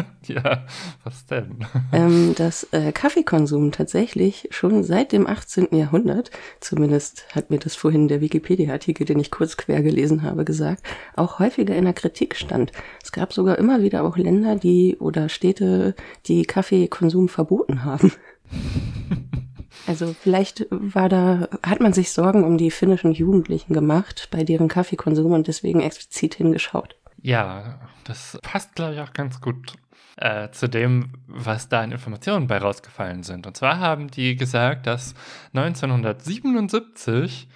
ja, 0.27 0.65
was 1.03 1.25
denn? 1.25 1.65
Ähm, 1.91 2.35
dass 2.35 2.65
äh, 2.71 2.91
Kaffeekonsum 2.91 3.71
tatsächlich 3.71 4.47
schon 4.51 4.83
seit 4.83 5.11
dem 5.11 5.25
18. 5.25 5.69
Jahrhundert, 5.71 6.29
zumindest 6.59 7.25
hat 7.33 7.49
mir 7.49 7.57
das 7.57 7.75
vorhin 7.75 8.07
der 8.07 8.21
Wikipedia-Artikel, 8.21 9.05
den 9.05 9.19
ich 9.19 9.31
kurz 9.31 9.57
quer 9.57 9.81
gelesen 9.81 10.21
habe, 10.21 10.45
gesagt, 10.45 10.83
auch 11.15 11.39
häufiger 11.39 11.75
in 11.75 11.85
der 11.85 11.93
Kritik 11.93 12.35
stand. 12.35 12.71
Es 13.03 13.11
gab 13.11 13.33
sogar 13.33 13.57
immer 13.57 13.81
wieder 13.81 14.03
auch 14.03 14.17
Länder, 14.17 14.55
die 14.55 14.97
oder 14.99 15.29
Städte, 15.29 15.95
die 16.27 16.43
Kaffeekonsum 16.43 17.27
verboten 17.27 17.83
haben. 17.83 18.11
Also 19.87 20.13
vielleicht 20.13 20.67
war 20.69 21.09
da, 21.09 21.47
hat 21.63 21.79
man 21.79 21.93
sich 21.93 22.11
Sorgen 22.11 22.43
um 22.43 22.57
die 22.57 22.69
finnischen 22.69 23.11
Jugendlichen 23.11 23.73
gemacht, 23.73 24.27
bei 24.29 24.43
deren 24.43 24.67
Kaffeekonsum 24.67 25.31
und 25.31 25.47
deswegen 25.47 25.81
explizit 25.81 26.35
hingeschaut. 26.35 26.95
Ja, 27.21 27.79
das 28.03 28.37
passt, 28.41 28.75
glaube 28.75 28.93
ich, 28.93 28.99
auch 28.99 29.13
ganz 29.13 29.41
gut 29.41 29.73
äh, 30.19 30.51
zu 30.51 30.67
dem, 30.67 31.13
was 31.27 31.69
da 31.69 31.79
an 31.81 31.93
Informationen 31.93 32.47
bei 32.47 32.57
rausgefallen 32.57 33.23
sind. 33.23 33.47
Und 33.47 33.55
zwar 33.55 33.79
haben 33.79 34.09
die 34.11 34.35
gesagt, 34.35 34.85
dass 34.85 35.15
1977 35.53 37.47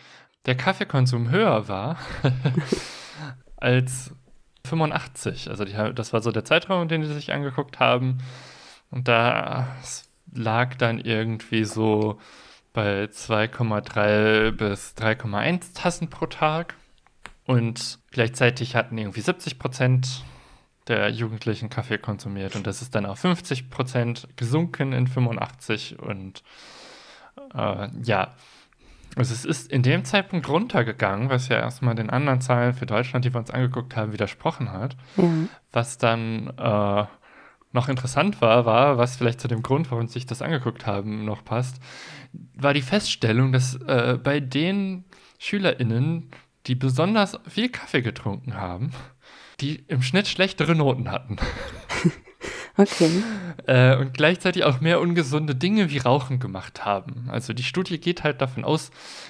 der 0.46 0.56
Kaffeekonsum 0.56 1.30
höher 1.30 1.68
war 1.68 1.98
als 3.58 4.16
85. 4.66 5.50
Also 5.50 5.66
die, 5.66 5.74
das 5.94 6.14
war 6.14 6.22
so 6.22 6.32
der 6.32 6.46
Zeitraum, 6.46 6.88
den 6.88 7.04
sie 7.04 7.14
sich 7.14 7.34
angeguckt 7.34 7.80
haben. 7.80 8.20
Und 8.90 9.10
da 9.10 9.68
lag 10.34 10.76
dann 10.76 11.00
irgendwie 11.00 11.66
so 11.66 12.20
bei 12.72 13.06
2,3 13.06 14.52
bis 14.52 14.96
3,1 14.98 15.74
Tassen 15.74 16.10
pro 16.10 16.28
Tag. 16.28 16.76
Und 17.46 18.00
gleichzeitig 18.12 18.78
hatten 18.78 18.98
irgendwie 18.98 19.20
70 19.20 19.60
Prozent 19.60 20.24
der 20.88 21.10
Jugendlichen 21.10 21.70
Kaffee 21.70 21.98
konsumiert. 21.98 22.56
Und 22.56 22.68
das 22.68 22.82
ist 22.82 22.96
dann 22.96 23.06
auf 23.06 23.20
50 23.20 23.70
Prozent 23.70 24.28
gesunken 24.36 24.94
in 24.94 25.08
85. 25.08 26.00
Und 26.00 26.44
äh, 27.54 27.88
ja, 28.04 28.36
also 29.16 29.34
es 29.34 29.46
ist 29.46 29.72
in 29.72 29.84
dem 29.84 30.06
Zeitpunkt 30.06 30.50
runtergegangen, 30.50 31.30
was 31.30 31.48
ja 31.48 31.58
erstmal 31.58 31.96
den 31.96 32.10
anderen 32.10 32.42
Zahlen 32.42 32.74
für 32.74 32.86
Deutschland, 32.86 33.26
die 33.26 33.34
wir 33.34 33.40
uns 33.40 33.52
angeguckt 33.52 33.96
haben, 33.96 34.12
widersprochen 34.12 34.72
hat. 34.72 34.96
Ja. 35.18 35.30
Was 35.72 35.98
dann 35.98 36.52
äh, 36.58 37.06
noch 37.74 37.90
interessant 37.90 38.42
war, 38.42 38.66
war, 38.66 38.98
was 38.98 39.18
vielleicht 39.18 39.42
zu 39.42 39.48
dem 39.48 39.64
Grund, 39.64 39.92
warum 39.92 40.08
sich 40.08 40.26
das 40.26 40.42
angeguckt 40.42 40.86
haben, 40.86 41.26
noch 41.26 41.44
passt, 41.44 41.82
war 42.56 42.74
die 42.74 42.82
Feststellung, 42.82 43.52
dass 43.52 43.76
äh, 43.76 44.18
bei 44.22 44.40
den 44.40 45.06
SchülerInnen, 45.40 46.32
die 46.68 46.76
besonders 46.76 47.38
viel 47.48 47.70
Kaffee 47.70 48.02
getrunken 48.02 48.56
haben, 48.56 48.92
die 49.64 49.84
im 49.88 50.02
Schnitt 50.02 50.28
schlechtere 50.28 50.76
Noten 50.76 51.10
hatten. 51.10 51.38
Okay. 52.76 53.24
Äh, 53.68 53.96
und 53.98 54.16
gleichzeitig 54.16 54.64
auch 54.64 54.82
mehr 54.82 55.00
ungesunde 55.00 55.54
Dinge 55.54 55.92
wie 55.92 56.00
Rauchen 56.00 56.40
gemacht 56.40 56.84
haben. 56.84 57.28
Also 57.30 57.54
die 57.54 57.62
Studie 57.62 58.00
geht 58.00 58.24
halt 58.24 58.42
davon 58.42 58.66
aus, 58.66 58.90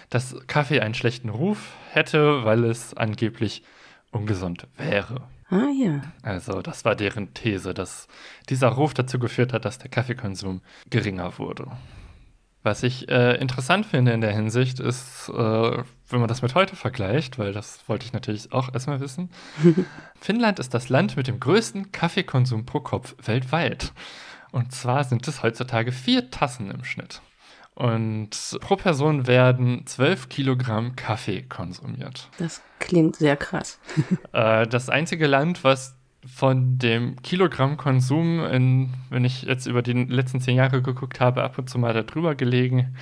dass 0.09 0.37
Kaffee 0.47 0.79
einen 0.79 0.93
schlechten 0.93 1.27
Ruf 1.27 1.73
hätte, 1.91 2.45
weil 2.45 2.63
es 2.63 2.93
angeblich 2.93 3.61
ungesund 4.11 4.67
wäre. 4.77 5.27
Ah 5.49 5.67
ja. 5.77 6.01
Also 6.21 6.61
das 6.61 6.85
war 6.85 6.95
deren 6.95 7.33
These, 7.33 7.73
dass 7.73 8.07
dieser 8.47 8.69
Ruf 8.69 8.93
dazu 8.93 9.19
geführt 9.19 9.51
hat, 9.51 9.65
dass 9.65 9.77
der 9.77 9.91
Kaffeekonsum 9.91 10.61
geringer 10.89 11.37
wurde. 11.37 11.67
Was 12.63 12.81
ich 12.81 13.09
äh, 13.09 13.35
interessant 13.35 13.85
finde 13.85 14.13
in 14.13 14.21
der 14.21 14.31
Hinsicht 14.31 14.79
ist, 14.79 15.29
äh, 15.29 15.33
wenn 15.33 16.19
man 16.19 16.29
das 16.29 16.41
mit 16.41 16.55
heute 16.55 16.77
vergleicht, 16.77 17.37
weil 17.37 17.51
das 17.51 17.87
wollte 17.87 18.05
ich 18.05 18.13
natürlich 18.13 18.53
auch 18.53 18.73
erstmal 18.73 19.01
wissen. 19.01 19.29
Finnland 20.19 20.59
ist 20.59 20.73
das 20.73 20.87
Land 20.87 21.17
mit 21.17 21.27
dem 21.27 21.41
größten 21.41 21.91
Kaffeekonsum 21.91 22.65
pro 22.65 22.79
Kopf 22.79 23.15
weltweit. 23.25 23.91
Und 24.51 24.71
zwar 24.71 25.03
sind 25.03 25.27
es 25.27 25.43
heutzutage 25.43 25.91
vier 25.91 26.31
Tassen 26.31 26.71
im 26.71 26.85
Schnitt. 26.85 27.21
Und 27.75 28.29
pro 28.61 28.75
Person 28.75 29.27
werden 29.27 29.85
12 29.85 30.29
Kilogramm 30.29 30.95
Kaffee 30.95 31.41
konsumiert. 31.41 32.29
Das 32.37 32.61
klingt 32.79 33.15
sehr 33.15 33.35
krass. 33.35 33.79
äh, 34.31 34.67
das 34.67 34.89
einzige 34.89 35.27
Land, 35.27 35.63
was 35.63 35.97
von 36.25 36.77
dem 36.77 37.21
Kilogrammkonsum, 37.21 38.45
in, 38.45 38.93
wenn 39.09 39.25
ich 39.25 39.43
jetzt 39.43 39.65
über 39.65 39.81
die 39.81 39.93
letzten 39.93 40.39
zehn 40.39 40.55
Jahre 40.55 40.81
geguckt 40.81 41.19
habe, 41.19 41.43
ab 41.43 41.57
und 41.57 41.69
zu 41.69 41.77
mal 41.79 41.93
darüber 41.93 42.35
gelegen 42.35 42.95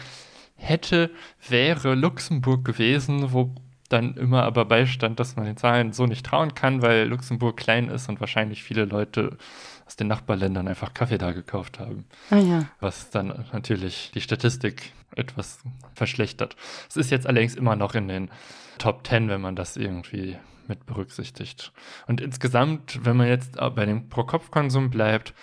hätte, 0.56 1.12
wäre 1.48 1.96
Luxemburg 1.96 2.66
gewesen, 2.66 3.32
wo 3.34 3.56
dann 3.90 4.16
immer 4.16 4.44
aber 4.44 4.66
beistand, 4.66 5.20
dass 5.20 5.36
man 5.36 5.46
den 5.46 5.58
Zahlen 5.58 5.92
so 5.92 6.06
nicht 6.06 6.26
trauen 6.26 6.56
kann, 6.56 6.82
weil 6.82 7.08
Luxemburg 7.08 7.58
klein 7.58 7.90
ist 7.90 8.08
und 8.10 8.20
wahrscheinlich 8.20 8.64
viele 8.64 8.86
Leute 8.86 9.38
aus 9.86 9.98
den 9.98 10.08
Nachbarländern 10.08 10.68
einfach 10.68 10.94
Kaffee 10.94 11.18
da 11.18 11.32
gekauft 11.32 11.80
haben. 11.80 12.06
Ah 12.30 12.38
ja. 12.38 12.66
Was 12.80 13.10
dann 13.10 13.46
natürlich 13.52 14.12
die 14.14 14.22
Statistik 14.22 14.94
etwas 15.16 15.60
verschlechtert. 15.94 16.56
Es 16.90 16.96
ist 16.96 17.12
jetzt 17.12 17.28
allerdings 17.28 17.56
immer 17.56 17.76
noch 17.76 17.96
in 17.96 18.08
den 18.08 18.32
Top 18.78 19.06
10, 19.06 19.28
wenn 19.28 19.42
man 19.42 19.58
das 19.58 19.76
irgendwie 19.76 20.38
mit 20.72 20.86
berücksichtigt. 20.86 21.74
Und 22.08 22.22
insgesamt, 22.22 23.06
wenn 23.06 23.18
man 23.18 23.28
jetzt 23.28 23.58
bei 23.76 23.86
dem 23.86 24.10
Pro-Kopf-Konsum 24.10 24.90
bleibt, 24.90 25.34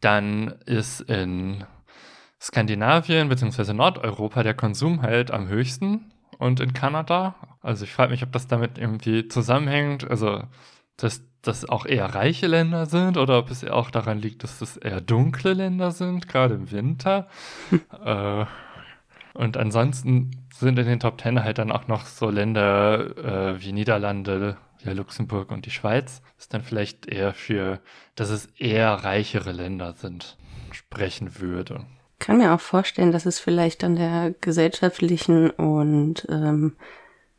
dann 0.00 0.48
ist 0.66 1.00
in 1.00 1.64
Skandinavien 2.40 3.30
bzw. 3.30 3.72
Nordeuropa 3.72 4.42
der 4.42 4.52
Konsum 4.52 5.00
halt 5.00 5.30
am 5.30 5.48
höchsten 5.48 6.12
und 6.38 6.60
in 6.60 6.74
Kanada. 6.74 7.34
Also 7.62 7.84
ich 7.84 7.92
frage 7.92 8.10
mich, 8.10 8.22
ob 8.22 8.32
das 8.32 8.46
damit 8.46 8.76
irgendwie 8.76 9.28
zusammenhängt. 9.28 10.08
Also, 10.08 10.42
dass 10.98 11.22
das 11.40 11.66
auch 11.66 11.86
eher 11.86 12.14
reiche 12.14 12.46
Länder 12.46 12.84
sind 12.84 13.16
oder 13.16 13.38
ob 13.38 13.50
es 13.50 13.64
auch 13.64 13.90
daran 13.90 14.18
liegt, 14.18 14.42
dass 14.44 14.58
das 14.58 14.76
eher 14.76 15.00
dunkle 15.00 15.54
Länder 15.54 15.90
sind, 15.90 16.28
gerade 16.28 16.54
im 16.54 16.70
Winter. 16.70 17.28
äh, 18.04 18.44
und 19.34 19.56
ansonsten 19.56 20.30
sind 20.54 20.78
in 20.78 20.86
den 20.86 21.00
Top 21.00 21.18
Ten 21.18 21.42
halt 21.42 21.58
dann 21.58 21.72
auch 21.72 21.88
noch 21.88 22.06
so 22.06 22.30
Länder 22.30 23.54
äh, 23.54 23.62
wie 23.62 23.72
Niederlande, 23.72 24.56
ja, 24.84 24.92
Luxemburg 24.92 25.50
und 25.50 25.66
die 25.66 25.70
Schweiz. 25.70 26.22
Ist 26.38 26.54
dann 26.54 26.62
vielleicht 26.62 27.06
eher 27.06 27.32
für, 27.32 27.80
dass 28.14 28.30
es 28.30 28.46
eher 28.58 28.90
reichere 28.90 29.52
Länder 29.52 29.94
sind, 29.94 30.36
sprechen 30.72 31.40
würde. 31.40 31.84
Ich 32.18 32.26
kann 32.26 32.38
mir 32.38 32.54
auch 32.54 32.60
vorstellen, 32.60 33.12
dass 33.12 33.26
es 33.26 33.38
vielleicht 33.38 33.84
an 33.84 33.96
der 33.96 34.34
gesellschaftlichen 34.40 35.50
und 35.50 36.26
ähm, 36.30 36.76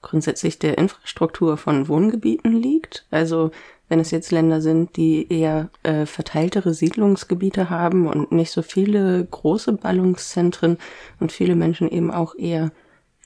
grundsätzlich 0.01 0.59
der 0.59 0.77
Infrastruktur 0.77 1.57
von 1.57 1.87
Wohngebieten 1.87 2.53
liegt. 2.61 3.07
Also 3.09 3.51
wenn 3.89 3.99
es 3.99 4.11
jetzt 4.11 4.31
Länder 4.31 4.61
sind, 4.61 4.97
die 4.97 5.31
eher 5.31 5.69
äh, 5.83 6.05
verteiltere 6.05 6.73
Siedlungsgebiete 6.73 7.69
haben 7.69 8.07
und 8.07 8.31
nicht 8.31 8.51
so 8.51 8.61
viele 8.61 9.25
große 9.25 9.73
Ballungszentren 9.73 10.77
und 11.19 11.31
viele 11.31 11.55
Menschen 11.55 11.89
eben 11.89 12.11
auch 12.11 12.35
eher, 12.35 12.71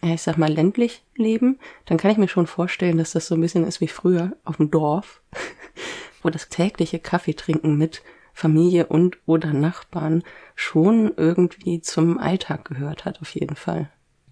ich 0.01 0.21
sag 0.21 0.37
mal, 0.37 0.51
ländlich 0.51 1.03
leben, 1.15 1.59
dann 1.85 1.97
kann 1.97 2.11
ich 2.11 2.17
mir 2.17 2.27
schon 2.27 2.47
vorstellen, 2.47 2.97
dass 2.97 3.11
das 3.11 3.27
so 3.27 3.35
ein 3.35 3.41
bisschen 3.41 3.65
ist 3.65 3.81
wie 3.81 3.87
früher 3.87 4.33
auf 4.45 4.57
dem 4.57 4.71
Dorf, 4.71 5.21
wo 6.21 6.29
das 6.29 6.49
tägliche 6.49 6.99
Kaffeetrinken 6.99 7.77
mit 7.77 8.01
Familie 8.33 8.85
und 8.85 9.17
oder 9.25 9.51
Nachbarn 9.51 10.23
schon 10.55 11.11
irgendwie 11.17 11.81
zum 11.81 12.17
Alltag 12.17 12.65
gehört 12.65 13.03
hat, 13.03 13.21
auf 13.21 13.35
jeden 13.35 13.55
Fall. 13.55 13.89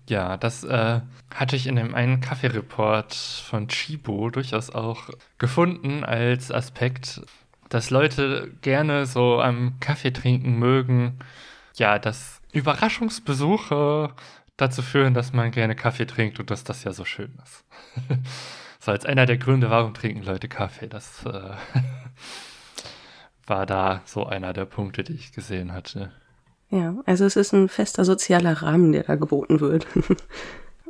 Ja, 0.09 0.37
das 0.37 0.63
äh, 0.63 1.01
hatte 1.33 1.55
ich 1.57 1.67
in 1.67 1.75
dem 1.75 1.93
einen 1.93 2.21
Kaffeereport 2.21 3.13
von 3.13 3.67
Chibo 3.67 4.29
durchaus 4.29 4.69
auch 4.69 5.09
gefunden 5.37 6.05
als 6.05 6.49
Aspekt, 6.49 7.21
dass 7.67 7.89
Leute 7.89 8.53
gerne 8.61 9.05
so 9.05 9.41
am 9.41 9.73
Kaffee 9.81 10.11
trinken 10.11 10.57
mögen. 10.57 11.19
Ja, 11.75 11.99
dass 11.99 12.41
Überraschungsbesuche 12.53 14.13
dazu 14.57 14.81
führen, 14.81 15.13
dass 15.13 15.33
man 15.33 15.51
gerne 15.51 15.75
Kaffee 15.75 16.05
trinkt 16.05 16.39
und 16.39 16.51
dass 16.51 16.63
das 16.63 16.83
ja 16.83 16.91
so 16.91 17.05
schön 17.05 17.37
ist. 17.43 17.63
so 18.79 18.91
als 18.91 19.05
einer 19.05 19.25
der 19.25 19.37
Gründe, 19.37 19.69
warum 19.69 19.93
trinken 19.93 20.23
Leute 20.23 20.47
Kaffee. 20.47 20.87
Das 20.87 21.25
äh, 21.25 21.51
war 23.47 23.65
da 23.65 24.01
so 24.05 24.25
einer 24.25 24.53
der 24.53 24.65
Punkte, 24.65 25.03
die 25.03 25.13
ich 25.13 25.31
gesehen 25.31 25.73
hatte. 25.73 26.11
Ja, 26.69 26.95
also 27.05 27.25
es 27.25 27.35
ist 27.35 27.53
ein 27.53 27.69
fester 27.69 28.03
sozialer 28.03 28.61
Rahmen, 28.61 28.91
der 28.91 29.03
da 29.03 29.15
geboten 29.15 29.61
wird. 29.61 29.87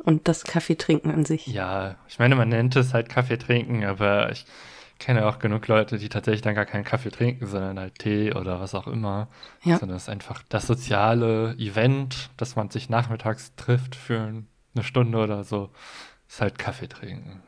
Und 0.04 0.26
das 0.26 0.44
Kaffeetrinken 0.44 1.12
an 1.12 1.24
sich. 1.24 1.46
Ja, 1.46 1.96
ich 2.08 2.18
meine, 2.18 2.34
man 2.34 2.48
nennt 2.48 2.74
es 2.76 2.94
halt 2.94 3.08
Kaffee 3.08 3.36
trinken, 3.36 3.84
aber 3.84 4.32
ich 4.32 4.46
kenne 4.98 5.26
auch 5.26 5.38
genug 5.38 5.66
Leute, 5.68 5.98
die 5.98 6.08
tatsächlich 6.08 6.42
dann 6.42 6.54
gar 6.54 6.66
keinen 6.66 6.84
Kaffee 6.84 7.10
trinken, 7.10 7.46
sondern 7.46 7.78
halt 7.78 7.98
Tee 7.98 8.32
oder 8.32 8.60
was 8.60 8.74
auch 8.74 8.86
immer. 8.86 9.28
Ja. 9.62 9.78
Sondern 9.78 9.96
es 9.96 10.04
ist 10.04 10.08
einfach 10.08 10.42
das 10.48 10.66
soziale 10.66 11.54
Event, 11.58 12.30
dass 12.36 12.56
man 12.56 12.70
sich 12.70 12.88
nachmittags 12.88 13.54
trifft 13.56 13.94
für 13.94 14.20
eine 14.20 14.84
Stunde 14.84 15.18
oder 15.18 15.44
so, 15.44 15.70
ist 16.28 16.40
halt 16.40 16.58
Kaffee 16.58 16.88
trinken. 16.88 17.42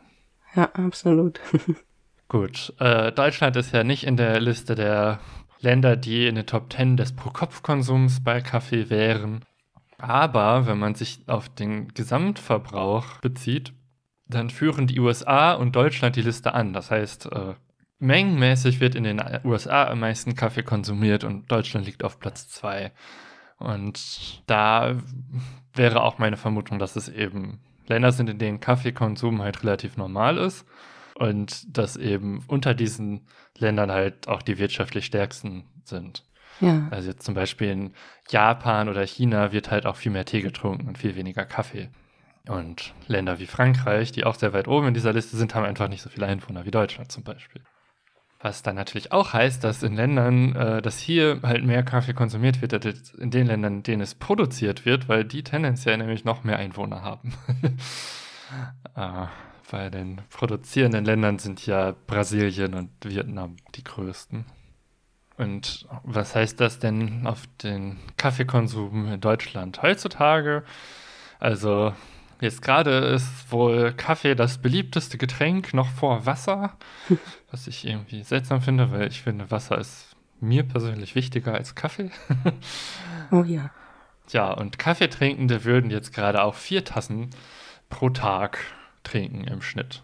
Ja, 0.54 0.70
absolut. 0.72 1.40
Gut, 2.28 2.72
äh, 2.78 3.10
Deutschland 3.10 3.56
ist 3.56 3.72
ja 3.72 3.82
nicht 3.82 4.04
in 4.04 4.16
der 4.16 4.40
Liste 4.40 4.74
der 4.74 5.18
Länder, 5.58 5.96
die 5.96 6.26
in 6.26 6.36
den 6.36 6.46
Top 6.46 6.72
10 6.72 6.96
des 6.96 7.12
Pro-Kopf-Konsums 7.14 8.22
bei 8.22 8.40
Kaffee 8.40 8.88
wären. 8.88 9.44
Aber 9.98 10.66
wenn 10.66 10.78
man 10.78 10.94
sich 10.94 11.20
auf 11.26 11.48
den 11.48 11.88
Gesamtverbrauch 11.88 13.18
bezieht, 13.20 13.72
dann 14.34 14.50
führen 14.50 14.86
die 14.86 15.00
USA 15.00 15.52
und 15.52 15.76
Deutschland 15.76 16.16
die 16.16 16.22
Liste 16.22 16.54
an. 16.54 16.72
Das 16.72 16.90
heißt, 16.90 17.26
äh, 17.32 17.54
mengenmäßig 17.98 18.80
wird 18.80 18.94
in 18.94 19.04
den 19.04 19.22
USA 19.44 19.88
am 19.88 20.00
meisten 20.00 20.34
Kaffee 20.34 20.62
konsumiert 20.62 21.24
und 21.24 21.50
Deutschland 21.50 21.86
liegt 21.86 22.02
auf 22.02 22.18
Platz 22.18 22.48
2. 22.48 22.92
Und 23.58 24.42
da 24.46 24.96
wäre 25.74 26.02
auch 26.02 26.18
meine 26.18 26.36
Vermutung, 26.36 26.78
dass 26.78 26.96
es 26.96 27.08
eben 27.08 27.60
Länder 27.86 28.12
sind, 28.12 28.30
in 28.30 28.38
denen 28.38 28.60
Kaffeekonsum 28.60 29.42
halt 29.42 29.62
relativ 29.62 29.96
normal 29.96 30.38
ist 30.38 30.66
und 31.14 31.76
dass 31.76 31.96
eben 31.96 32.42
unter 32.46 32.72
diesen 32.72 33.26
Ländern 33.58 33.90
halt 33.90 34.28
auch 34.28 34.42
die 34.42 34.58
wirtschaftlich 34.58 35.04
stärksten 35.04 35.64
sind. 35.84 36.24
Ja. 36.60 36.88
Also 36.90 37.10
jetzt 37.10 37.24
zum 37.24 37.34
Beispiel 37.34 37.68
in 37.68 37.94
Japan 38.30 38.88
oder 38.88 39.04
China 39.04 39.52
wird 39.52 39.70
halt 39.70 39.86
auch 39.86 39.96
viel 39.96 40.12
mehr 40.12 40.24
Tee 40.24 40.40
getrunken 40.40 40.88
und 40.88 40.98
viel 40.98 41.16
weniger 41.16 41.44
Kaffee. 41.44 41.90
Und 42.50 42.94
Länder 43.06 43.38
wie 43.38 43.46
Frankreich, 43.46 44.10
die 44.10 44.24
auch 44.24 44.34
sehr 44.34 44.52
weit 44.52 44.66
oben 44.66 44.88
in 44.88 44.94
dieser 44.94 45.12
Liste 45.12 45.36
sind, 45.36 45.54
haben 45.54 45.64
einfach 45.64 45.86
nicht 45.86 46.02
so 46.02 46.10
viele 46.10 46.26
Einwohner 46.26 46.64
wie 46.64 46.72
Deutschland 46.72 47.12
zum 47.12 47.22
Beispiel. 47.22 47.62
Was 48.40 48.64
dann 48.64 48.74
natürlich 48.74 49.12
auch 49.12 49.32
heißt, 49.32 49.62
dass 49.62 49.84
in 49.84 49.94
Ländern, 49.94 50.56
äh, 50.56 50.82
dass 50.82 50.98
hier 50.98 51.38
halt 51.44 51.64
mehr 51.64 51.84
Kaffee 51.84 52.12
konsumiert 52.12 52.60
wird, 52.60 52.74
als 52.74 53.14
in 53.14 53.30
den 53.30 53.46
Ländern, 53.46 53.74
in 53.74 53.82
denen 53.84 54.02
es 54.02 54.16
produziert 54.16 54.84
wird, 54.84 55.08
weil 55.08 55.24
die 55.24 55.44
tendenziell 55.44 55.96
nämlich 55.96 56.24
noch 56.24 56.42
mehr 56.42 56.58
Einwohner 56.58 57.02
haben. 57.02 57.34
äh, 58.96 59.26
bei 59.70 59.88
den 59.88 60.20
produzierenden 60.30 61.04
Ländern 61.04 61.38
sind 61.38 61.64
ja 61.66 61.94
Brasilien 62.08 62.74
und 62.74 62.90
Vietnam 63.04 63.58
die 63.76 63.84
größten. 63.84 64.44
Und 65.36 65.86
was 66.02 66.34
heißt 66.34 66.60
das 66.60 66.80
denn 66.80 67.28
auf 67.28 67.44
den 67.62 68.00
Kaffeekonsum 68.16 69.12
in 69.12 69.20
Deutschland? 69.20 69.82
Heutzutage 69.82 70.64
Also 71.38 71.94
jetzt 72.40 72.62
gerade 72.62 72.90
ist 72.90 73.50
wohl 73.50 73.92
Kaffee 73.92 74.34
das 74.34 74.58
beliebteste 74.58 75.18
Getränk 75.18 75.74
noch 75.74 75.88
vor 75.88 76.26
Wasser, 76.26 76.76
was 77.50 77.66
ich 77.66 77.86
irgendwie 77.86 78.22
seltsam 78.22 78.62
finde, 78.62 78.90
weil 78.90 79.08
ich 79.08 79.22
finde, 79.22 79.50
Wasser 79.50 79.78
ist 79.78 80.16
mir 80.40 80.62
persönlich 80.62 81.14
wichtiger 81.14 81.54
als 81.54 81.74
Kaffee. 81.74 82.10
oh 83.30 83.44
ja. 83.44 83.70
Ja, 84.30 84.52
und 84.52 84.78
Kaffeetrinkende 84.78 85.64
würden 85.64 85.90
jetzt 85.90 86.14
gerade 86.14 86.42
auch 86.42 86.54
vier 86.54 86.84
Tassen 86.84 87.30
pro 87.88 88.10
Tag 88.10 88.58
trinken 89.02 89.44
im 89.44 89.60
Schnitt. 89.60 90.02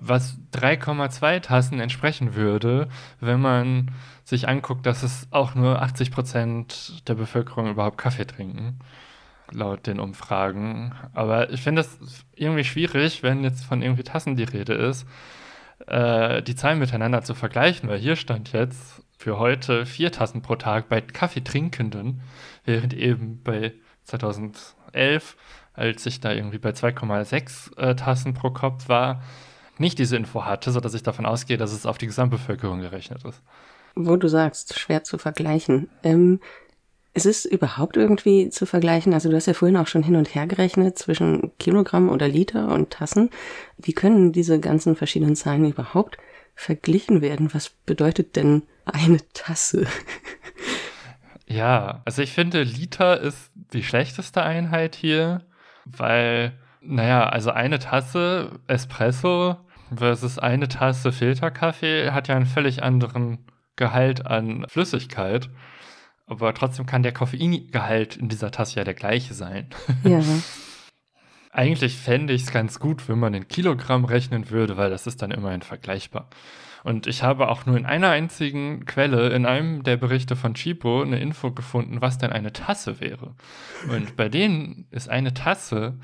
Was 0.00 0.38
3,2 0.54 1.40
Tassen 1.40 1.78
entsprechen 1.78 2.34
würde, 2.34 2.88
wenn 3.20 3.40
man 3.40 3.92
sich 4.24 4.48
anguckt, 4.48 4.84
dass 4.86 5.02
es 5.02 5.28
auch 5.30 5.54
nur 5.54 5.80
80 5.80 6.10
Prozent 6.10 7.08
der 7.08 7.14
Bevölkerung 7.14 7.70
überhaupt 7.70 7.98
Kaffee 7.98 8.26
trinken, 8.26 8.80
laut 9.52 9.86
den 9.86 10.00
Umfragen. 10.00 10.94
Aber 11.14 11.50
ich 11.50 11.62
finde 11.62 11.82
es 11.82 11.98
irgendwie 12.34 12.64
schwierig, 12.64 13.22
wenn 13.22 13.44
jetzt 13.44 13.64
von 13.64 13.82
irgendwie 13.82 14.02
Tassen 14.02 14.36
die 14.36 14.44
Rede 14.44 14.74
ist, 14.74 15.06
äh, 15.86 16.42
die 16.42 16.54
Zahlen 16.54 16.78
miteinander 16.78 17.22
zu 17.22 17.34
vergleichen, 17.34 17.88
weil 17.88 17.98
hier 17.98 18.16
stand 18.16 18.52
jetzt 18.52 19.02
für 19.16 19.38
heute 19.38 19.86
vier 19.86 20.10
Tassen 20.12 20.42
pro 20.42 20.56
Tag 20.56 20.88
bei 20.88 21.00
Kaffeetrinkenden, 21.00 22.22
während 22.64 22.94
eben 22.94 23.42
bei 23.42 23.72
2011, 24.04 25.36
als 25.74 26.06
ich 26.06 26.20
da 26.20 26.32
irgendwie 26.32 26.58
bei 26.58 26.70
2,6 26.70 27.78
äh, 27.78 27.94
Tassen 27.94 28.34
pro 28.34 28.50
Kopf 28.50 28.88
war, 28.88 29.22
nicht 29.78 29.98
diese 29.98 30.16
Info 30.16 30.44
hatte, 30.44 30.70
sodass 30.70 30.94
ich 30.94 31.02
davon 31.02 31.26
ausgehe, 31.26 31.56
dass 31.56 31.72
es 31.72 31.86
auf 31.86 31.98
die 31.98 32.06
Gesamtbevölkerung 32.06 32.80
gerechnet 32.80 33.24
ist. 33.24 33.42
Wo 33.94 34.16
du 34.16 34.28
sagst, 34.28 34.78
schwer 34.78 35.04
zu 35.04 35.18
vergleichen. 35.18 35.90
Ähm, 36.02 36.40
ist 37.14 37.26
es 37.26 37.44
überhaupt 37.44 37.96
irgendwie 37.96 38.48
zu 38.48 38.64
vergleichen? 38.64 39.12
Also 39.12 39.28
du 39.28 39.36
hast 39.36 39.46
ja 39.46 39.54
vorhin 39.54 39.76
auch 39.76 39.86
schon 39.86 40.02
hin 40.02 40.16
und 40.16 40.34
her 40.34 40.46
gerechnet 40.46 40.98
zwischen 40.98 41.52
Kilogramm 41.58 42.08
oder 42.08 42.26
Liter 42.26 42.68
und 42.68 42.90
Tassen. 42.90 43.30
Wie 43.76 43.92
können 43.92 44.32
diese 44.32 44.58
ganzen 44.60 44.96
verschiedenen 44.96 45.36
Zahlen 45.36 45.68
überhaupt 45.68 46.16
verglichen 46.54 47.20
werden? 47.20 47.52
Was 47.52 47.68
bedeutet 47.68 48.36
denn 48.36 48.62
eine 48.86 49.18
Tasse? 49.34 49.86
ja, 51.46 52.00
also 52.04 52.22
ich 52.22 52.32
finde, 52.32 52.62
Liter 52.62 53.20
ist 53.20 53.50
die 53.54 53.82
schlechteste 53.82 54.42
Einheit 54.42 54.94
hier, 54.94 55.42
weil, 55.84 56.52
naja, 56.80 57.28
also 57.28 57.50
eine 57.50 57.78
Tasse 57.78 58.52
Espresso 58.68 59.56
versus 59.94 60.38
eine 60.38 60.68
Tasse 60.68 61.12
Filterkaffee 61.12 62.10
hat 62.12 62.28
ja 62.28 62.36
einen 62.36 62.46
völlig 62.46 62.82
anderen 62.82 63.38
Gehalt 63.76 64.26
an 64.26 64.64
Flüssigkeit. 64.68 65.50
Aber 66.32 66.54
trotzdem 66.54 66.86
kann 66.86 67.02
der 67.02 67.12
Koffeingehalt 67.12 68.16
in 68.16 68.28
dieser 68.28 68.50
Tasse 68.50 68.76
ja 68.76 68.84
der 68.84 68.94
gleiche 68.94 69.34
sein. 69.34 69.66
Ja. 70.04 70.20
Eigentlich 71.54 71.98
fände 71.98 72.32
ich 72.32 72.44
es 72.44 72.50
ganz 72.50 72.80
gut, 72.80 73.10
wenn 73.10 73.18
man 73.18 73.34
in 73.34 73.46
Kilogramm 73.46 74.06
rechnen 74.06 74.48
würde, 74.48 74.78
weil 74.78 74.88
das 74.88 75.06
ist 75.06 75.20
dann 75.20 75.30
immerhin 75.30 75.60
vergleichbar. 75.60 76.30
Und 76.82 77.06
ich 77.06 77.22
habe 77.22 77.48
auch 77.48 77.66
nur 77.66 77.76
in 77.76 77.84
einer 77.84 78.08
einzigen 78.08 78.86
Quelle, 78.86 79.28
in 79.30 79.44
einem 79.44 79.82
der 79.82 79.98
Berichte 79.98 80.34
von 80.34 80.54
Chipo, 80.54 81.02
eine 81.02 81.20
Info 81.20 81.52
gefunden, 81.52 82.00
was 82.00 82.16
denn 82.16 82.32
eine 82.32 82.54
Tasse 82.54 83.00
wäre. 83.00 83.34
Und 83.88 84.16
bei 84.16 84.30
denen 84.30 84.86
ist 84.90 85.10
eine 85.10 85.34
Tasse 85.34 85.98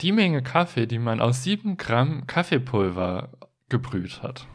die 0.00 0.12
Menge 0.12 0.42
Kaffee, 0.42 0.86
die 0.86 0.98
man 0.98 1.20
aus 1.20 1.42
sieben 1.42 1.76
Gramm 1.76 2.26
Kaffeepulver 2.26 3.30
gebrüht 3.68 4.22
hat. 4.22 4.46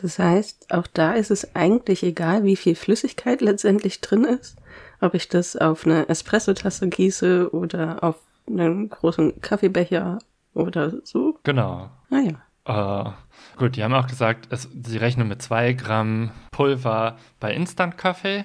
Das 0.00 0.18
heißt, 0.18 0.72
auch 0.72 0.86
da 0.86 1.12
ist 1.12 1.30
es 1.30 1.54
eigentlich 1.54 2.02
egal, 2.02 2.44
wie 2.44 2.56
viel 2.56 2.74
Flüssigkeit 2.74 3.40
letztendlich 3.40 4.00
drin 4.00 4.24
ist. 4.24 4.56
Ob 5.00 5.14
ich 5.14 5.28
das 5.28 5.56
auf 5.56 5.86
eine 5.86 6.08
Espressotasse 6.08 6.88
gieße 6.88 7.54
oder 7.54 8.02
auf 8.02 8.16
einen 8.46 8.88
großen 8.88 9.40
Kaffeebecher 9.40 10.18
oder 10.54 10.92
so. 11.04 11.38
Genau. 11.44 11.90
Ah 12.10 12.20
ja. 12.20 12.42
Uh, 12.68 13.12
gut, 13.56 13.76
die 13.76 13.82
haben 13.82 13.94
auch 13.94 14.06
gesagt, 14.06 14.48
es, 14.50 14.68
sie 14.82 14.98
rechnen 14.98 15.28
mit 15.28 15.42
zwei 15.42 15.72
Gramm 15.72 16.30
Pulver 16.50 17.16
bei 17.40 17.54
Instant-Kaffee, 17.54 18.44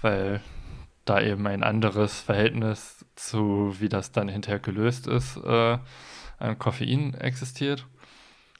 weil 0.00 0.40
da 1.04 1.20
eben 1.20 1.46
ein 1.46 1.62
anderes 1.62 2.20
Verhältnis 2.20 3.04
zu, 3.16 3.74
wie 3.78 3.88
das 3.88 4.12
dann 4.12 4.28
hinterher 4.28 4.60
gelöst 4.60 5.06
ist, 5.06 5.36
äh, 5.38 5.78
an 6.38 6.58
Koffein 6.58 7.14
existiert 7.14 7.86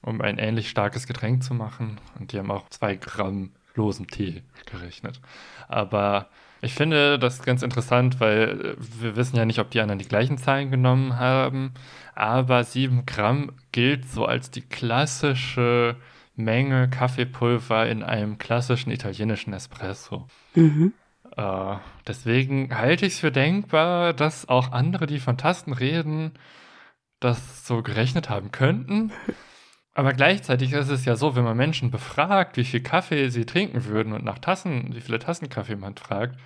um 0.03 0.21
ein 0.21 0.39
ähnlich 0.39 0.71
starkes 0.71 1.07
Getränk 1.07 1.43
zu 1.43 1.55
machen. 1.55 1.99
Und 2.19 2.33
die 2.33 2.39
haben 2.39 2.51
auch 2.51 2.69
zwei 2.69 2.97
Gramm 2.97 3.51
losen 3.75 4.07
Tee 4.07 4.43
gerechnet. 4.67 5.21
Aber 5.69 6.29
ich 6.61 6.75
finde 6.75 7.19
das 7.19 7.43
ganz 7.43 7.63
interessant, 7.63 8.21
weil 8.21 8.77
äh, 8.79 9.03
wir 9.03 9.17
wissen 9.17 9.37
ja 9.37 9.45
nicht, 9.45 9.61
ob 9.61 9.71
die 9.71 9.81
anderen 9.81 9.99
die 9.99 10.09
gleichen 10.09 10.39
Zahlen 10.39 10.71
genommen 10.71 11.19
haben. 11.19 11.73
Aber 12.15 12.65
sieben 12.65 13.07
Gramm 13.07 13.53
gilt 13.73 14.09
so 14.09 14.27
als 14.27 14.51
die 14.51 14.63
klassische 14.63 15.97
Menge 16.35 16.89
Kaffeepulver 16.89 17.89
in 17.89 18.03
einem 18.03 18.39
klassischen 18.39 18.91
italienischen 18.91 19.53
Espresso. 19.53 20.27
Mhm. 20.55 20.93
Äh, 21.37 21.77
deswegen 22.07 22.77
halte 22.77 23.07
ich 23.07 23.15
es 23.15 23.21
für 23.21 23.33
denkbar, 23.33 24.13
dass 24.13 24.49
auch 24.49 24.73
andere, 24.73 25.07
die 25.07 25.21
von 25.21 25.39
Tasten 25.39 25.73
reden, 25.73 26.33
das 27.21 27.67
so 27.67 27.83
gerechnet 27.83 28.29
haben 28.31 28.53
könnten. 28.53 29.13
Aber 29.99 30.13
gleichzeitig 30.13 30.73
ist 30.75 30.91
es 30.91 31.07
ja 31.07 31.17
so, 31.17 31.35
wenn 31.35 31.43
man 31.43 31.57
Menschen 31.57 31.91
befragt, 31.91 32.57
wie 32.57 32.63
viel 32.63 32.81
Kaffee 32.81 33.31
sie 33.31 33.45
trinken 33.45 33.85
würden 33.85 34.13
und 34.13 34.25
nach 34.25 34.39
Tassen, 34.39 34.95
wie 34.95 35.01
viele 35.01 35.19
Tassen 35.19 35.49
Kaffee 35.49 35.75
man 35.75 35.97
fragt, 35.97 36.39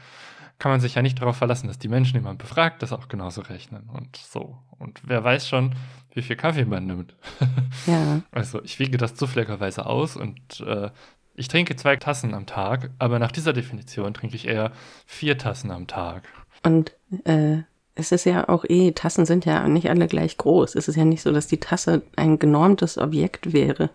kann 0.58 0.70
man 0.70 0.80
sich 0.80 0.94
ja 0.94 1.02
nicht 1.02 1.20
darauf 1.20 1.36
verlassen, 1.36 1.66
dass 1.68 1.78
die 1.78 1.88
Menschen, 1.88 2.14
die 2.14 2.24
man 2.24 2.38
befragt, 2.38 2.80
das 2.80 2.94
auch 2.94 3.08
genauso 3.08 3.42
rechnen 3.42 3.90
und 3.92 4.16
so. 4.16 4.56
Und 4.78 5.02
wer 5.04 5.22
weiß 5.22 5.46
schon, 5.46 5.74
wie 6.14 6.22
viel 6.22 6.36
Kaffee 6.36 6.64
man 6.64 6.86
nimmt. 6.86 7.14
Ja. 7.86 8.22
Also 8.30 8.62
ich 8.62 8.78
wiege 8.78 8.96
das 8.96 9.16
zufälligerweise 9.16 9.84
aus 9.84 10.16
und 10.16 10.60
äh, 10.60 10.88
ich 11.34 11.48
trinke 11.48 11.76
zwei 11.76 11.96
Tassen 11.96 12.32
am 12.32 12.46
Tag, 12.46 12.88
aber 12.98 13.18
nach 13.18 13.32
dieser 13.32 13.52
Definition 13.52 14.14
trinke 14.14 14.36
ich 14.36 14.48
eher 14.48 14.72
vier 15.04 15.36
Tassen 15.36 15.70
am 15.70 15.86
Tag. 15.86 16.26
Und 16.62 16.94
äh, 17.24 17.64
es 17.94 18.12
ist 18.12 18.24
ja 18.24 18.48
auch 18.48 18.64
eh, 18.68 18.92
Tassen 18.92 19.26
sind 19.26 19.44
ja 19.44 19.68
nicht 19.68 19.90
alle 19.90 20.06
gleich 20.06 20.38
groß. 20.38 20.74
Es 20.74 20.88
ist 20.88 20.96
ja 20.96 21.04
nicht 21.04 21.22
so, 21.22 21.32
dass 21.32 21.46
die 21.46 21.60
Tasse 21.60 22.02
ein 22.16 22.38
genormtes 22.38 22.98
Objekt 22.98 23.52
wäre. 23.52 23.90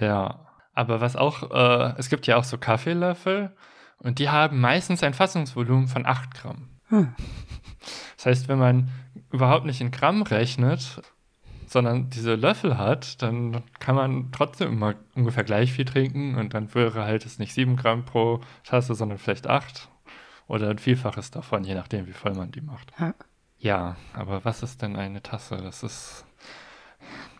Ja, 0.00 0.46
aber 0.74 1.00
was 1.00 1.16
auch, 1.16 1.50
äh, 1.50 1.94
es 1.98 2.08
gibt 2.08 2.26
ja 2.26 2.36
auch 2.36 2.44
so 2.44 2.58
Kaffeelöffel 2.58 3.54
und 3.98 4.18
die 4.18 4.30
haben 4.30 4.60
meistens 4.60 5.02
ein 5.02 5.14
Fassungsvolumen 5.14 5.88
von 5.88 6.06
8 6.06 6.34
Gramm. 6.34 6.68
Hm. 6.88 7.14
Das 8.16 8.26
heißt, 8.26 8.48
wenn 8.48 8.58
man 8.58 8.90
überhaupt 9.30 9.66
nicht 9.66 9.80
in 9.80 9.90
Gramm 9.90 10.22
rechnet, 10.22 11.02
sondern 11.66 12.10
diese 12.10 12.34
Löffel 12.34 12.78
hat, 12.78 13.20
dann 13.22 13.62
kann 13.80 13.96
man 13.96 14.32
trotzdem 14.32 14.72
immer 14.72 14.94
ungefähr 15.14 15.44
gleich 15.44 15.72
viel 15.72 15.84
trinken 15.84 16.36
und 16.36 16.54
dann 16.54 16.74
wäre 16.74 17.04
halt 17.04 17.26
es 17.26 17.38
nicht 17.38 17.52
7 17.54 17.76
Gramm 17.76 18.04
pro 18.04 18.40
Tasse, 18.64 18.94
sondern 18.94 19.18
vielleicht 19.18 19.46
8 19.46 19.88
oder 20.48 20.70
ein 20.70 20.78
Vielfaches 20.78 21.30
davon, 21.30 21.64
je 21.64 21.74
nachdem, 21.74 22.06
wie 22.06 22.12
voll 22.12 22.34
man 22.34 22.52
die 22.52 22.60
macht. 22.60 22.92
Ja. 22.98 23.14
ja, 23.58 23.96
aber 24.12 24.44
was 24.44 24.62
ist 24.62 24.82
denn 24.82 24.96
eine 24.96 25.22
Tasse? 25.22 25.56
Das 25.56 25.82
ist 25.82 26.24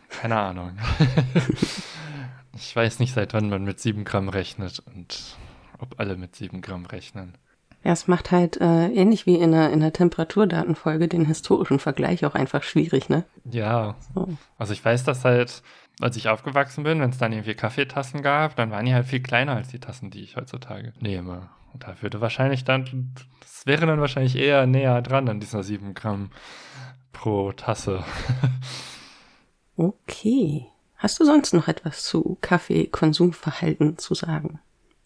keine 0.09 0.37
Ahnung. 0.37 0.77
ich 2.55 2.75
weiß 2.75 2.99
nicht, 2.99 3.13
seit 3.13 3.33
wann 3.33 3.49
man 3.49 3.63
mit 3.63 3.79
7 3.79 4.03
Gramm 4.03 4.29
rechnet 4.29 4.81
und 4.93 5.37
ob 5.79 5.99
alle 5.99 6.17
mit 6.17 6.35
7 6.35 6.61
Gramm 6.61 6.85
rechnen. 6.85 7.37
Ja, 7.83 7.91
es 7.93 8.07
macht 8.07 8.31
halt 8.31 8.59
äh, 8.59 8.87
ähnlich 8.87 9.25
wie 9.25 9.35
in 9.35 9.51
der, 9.51 9.71
in 9.71 9.79
der 9.79 9.93
Temperaturdatenfolge 9.93 11.07
den 11.07 11.25
historischen 11.25 11.79
Vergleich 11.79 12.25
auch 12.25 12.35
einfach 12.35 12.63
schwierig, 12.63 13.09
ne? 13.09 13.23
Ja. 13.45 13.95
So. 14.13 14.27
Also 14.57 14.73
ich 14.73 14.83
weiß, 14.83 15.03
dass 15.03 15.23
halt, 15.23 15.61
als 16.01 16.17
ich 16.17 16.27
aufgewachsen 16.27 16.83
bin, 16.83 16.99
wenn 16.99 17.11
es 17.11 17.17
dann 17.17 17.31
irgendwie 17.31 17.53
Kaffeetassen 17.53 18.23
gab, 18.23 18.55
dann 18.55 18.71
waren 18.71 18.85
die 18.85 18.93
halt 18.93 19.05
viel 19.05 19.21
kleiner 19.21 19.55
als 19.55 19.69
die 19.69 19.79
Tassen, 19.79 20.09
die 20.09 20.21
ich 20.21 20.35
heutzutage 20.35 20.93
nehme. 20.99 21.49
Da 21.79 22.01
würde 22.01 22.21
wahrscheinlich 22.21 22.63
dann, 22.63 23.13
das 23.41 23.65
wäre 23.65 23.85
dann 23.85 23.99
wahrscheinlich 23.99 24.35
eher 24.35 24.65
näher 24.65 25.01
dran 25.01 25.29
an 25.29 25.39
dieser 25.39 25.63
7 25.63 25.93
Gramm 25.93 26.31
pro 27.13 27.51
Tasse. 27.51 28.03
okay. 29.77 30.67
Hast 30.97 31.19
du 31.19 31.25
sonst 31.25 31.53
noch 31.53 31.67
etwas 31.67 32.03
zu 32.03 32.37
Kaffeekonsumverhalten 32.41 33.97
zu 33.97 34.15
sagen? 34.15 34.59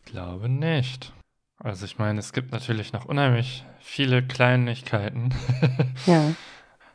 Ich 0.05 0.11
glaube 0.11 0.47
nicht. 0.47 1.13
Also 1.59 1.85
ich 1.85 1.99
meine, 1.99 2.19
es 2.19 2.33
gibt 2.33 2.51
natürlich 2.51 2.93
noch 2.93 3.05
unheimlich 3.05 3.65
viele 3.79 4.23
Kleinigkeiten. 4.23 5.33
ja. 6.05 6.33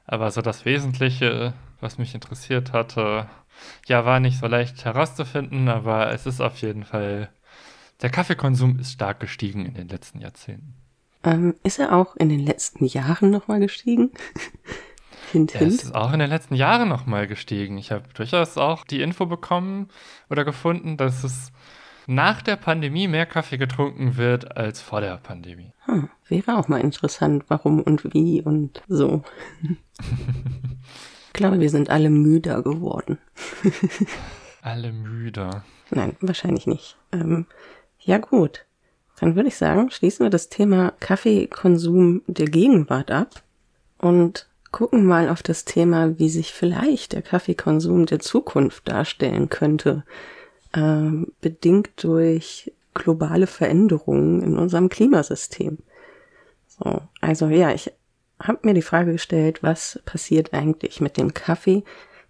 Aber 0.06 0.30
so 0.30 0.40
das 0.40 0.64
Wesentliche, 0.64 1.52
was 1.80 1.98
mich 1.98 2.14
interessiert 2.14 2.72
hatte, 2.72 3.28
ja, 3.86 4.04
war 4.04 4.20
nicht 4.20 4.38
so 4.38 4.46
leicht 4.46 4.84
herauszufinden, 4.84 5.68
aber 5.68 6.12
es 6.12 6.26
ist 6.26 6.40
auf 6.40 6.60
jeden 6.60 6.84
Fall 6.84 7.28
der 8.02 8.10
Kaffeekonsum 8.10 8.78
ist 8.78 8.92
stark 8.92 9.20
gestiegen 9.20 9.66
in 9.66 9.74
den 9.74 9.88
letzten 9.88 10.20
Jahrzehnten. 10.20 10.74
Ähm, 11.24 11.54
ist 11.64 11.78
er 11.78 11.94
auch 11.94 12.16
in 12.16 12.28
den 12.28 12.40
letzten 12.40 12.84
Jahren 12.84 13.30
nochmal 13.30 13.60
gestiegen? 13.60 14.12
hint, 15.32 15.52
hint. 15.52 15.62
Er 15.62 15.66
ist 15.66 15.94
auch 15.94 16.12
in 16.12 16.20
den 16.20 16.30
letzten 16.30 16.54
Jahren 16.54 16.88
nochmal 16.88 17.26
gestiegen. 17.26 17.78
Ich 17.78 17.90
habe 17.90 18.04
durchaus 18.14 18.56
auch 18.58 18.84
die 18.84 19.00
Info 19.00 19.26
bekommen 19.26 19.88
oder 20.30 20.44
gefunden, 20.44 20.96
dass 20.96 21.24
es 21.24 21.52
nach 22.06 22.42
der 22.42 22.56
Pandemie 22.56 23.08
mehr 23.08 23.26
Kaffee 23.26 23.58
getrunken 23.58 24.16
wird 24.16 24.56
als 24.56 24.80
vor 24.80 25.00
der 25.00 25.16
Pandemie. 25.16 25.72
Hm, 25.86 26.08
wäre 26.28 26.56
auch 26.56 26.68
mal 26.68 26.80
interessant, 26.80 27.44
warum 27.48 27.82
und 27.82 28.14
wie 28.14 28.40
und 28.42 28.82
so. 28.86 29.24
glaube, 31.36 31.60
wir 31.60 31.70
sind 31.70 31.90
alle 31.90 32.10
müder 32.10 32.62
geworden. 32.62 33.18
alle 34.62 34.92
müder. 34.92 35.64
Nein, 35.90 36.16
wahrscheinlich 36.20 36.66
nicht. 36.66 36.96
Ähm, 37.12 37.46
ja 38.06 38.18
gut, 38.18 38.64
dann 39.18 39.34
würde 39.34 39.48
ich 39.48 39.56
sagen, 39.56 39.90
schließen 39.90 40.24
wir 40.24 40.30
das 40.30 40.48
Thema 40.48 40.92
Kaffeekonsum 41.00 42.22
der 42.26 42.46
Gegenwart 42.46 43.10
ab 43.10 43.42
und 43.98 44.48
gucken 44.70 45.04
mal 45.04 45.28
auf 45.28 45.42
das 45.42 45.64
Thema, 45.64 46.18
wie 46.18 46.28
sich 46.28 46.52
vielleicht 46.52 47.12
der 47.12 47.22
Kaffeekonsum 47.22 48.06
der 48.06 48.20
Zukunft 48.20 48.88
darstellen 48.88 49.48
könnte, 49.48 50.04
äh, 50.72 51.10
bedingt 51.40 52.04
durch 52.04 52.72
globale 52.94 53.48
Veränderungen 53.48 54.40
in 54.40 54.56
unserem 54.56 54.88
Klimasystem. 54.88 55.78
So, 56.68 57.02
also 57.20 57.48
ja, 57.48 57.72
ich 57.72 57.92
habe 58.38 58.60
mir 58.62 58.74
die 58.74 58.82
Frage 58.82 59.12
gestellt, 59.12 59.62
was 59.62 60.00
passiert 60.04 60.54
eigentlich 60.54 61.00
mit 61.00 61.16
dem 61.16 61.34
Kaffee, 61.34 61.82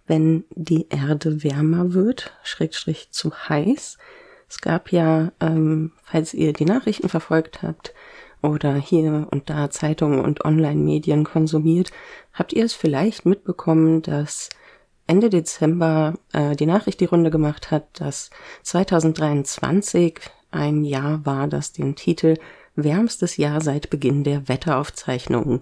wenn 0.07 0.45
die 0.55 0.87
Erde 0.89 1.43
wärmer 1.43 1.93
wird, 1.93 2.33
schrägstrich 2.43 3.11
zu 3.11 3.31
heiß. 3.33 3.97
Es 4.49 4.61
gab 4.61 4.91
ja, 4.91 5.31
ähm, 5.39 5.91
falls 6.03 6.33
ihr 6.33 6.53
die 6.53 6.65
Nachrichten 6.65 7.09
verfolgt 7.09 7.61
habt 7.63 7.93
oder 8.41 8.75
hier 8.75 9.27
und 9.31 9.49
da 9.49 9.69
Zeitungen 9.69 10.19
und 10.19 10.45
Online-Medien 10.45 11.23
konsumiert, 11.23 11.91
habt 12.33 12.53
ihr 12.53 12.63
es 12.63 12.73
vielleicht 12.73 13.25
mitbekommen, 13.25 14.01
dass 14.01 14.49
Ende 15.07 15.29
Dezember 15.29 16.15
äh, 16.33 16.55
die 16.55 16.65
Nachricht 16.65 16.99
die 16.99 17.05
Runde 17.05 17.31
gemacht 17.31 17.71
hat, 17.71 17.99
dass 17.99 18.29
2023 18.63 20.19
ein 20.51 20.83
Jahr 20.83 21.25
war, 21.25 21.47
das 21.47 21.71
den 21.71 21.95
Titel 21.95 22.35
Wärmstes 22.75 23.37
Jahr 23.37 23.59
seit 23.61 23.89
Beginn 23.89 24.23
der 24.23 24.47
Wetteraufzeichnungen 24.47 25.61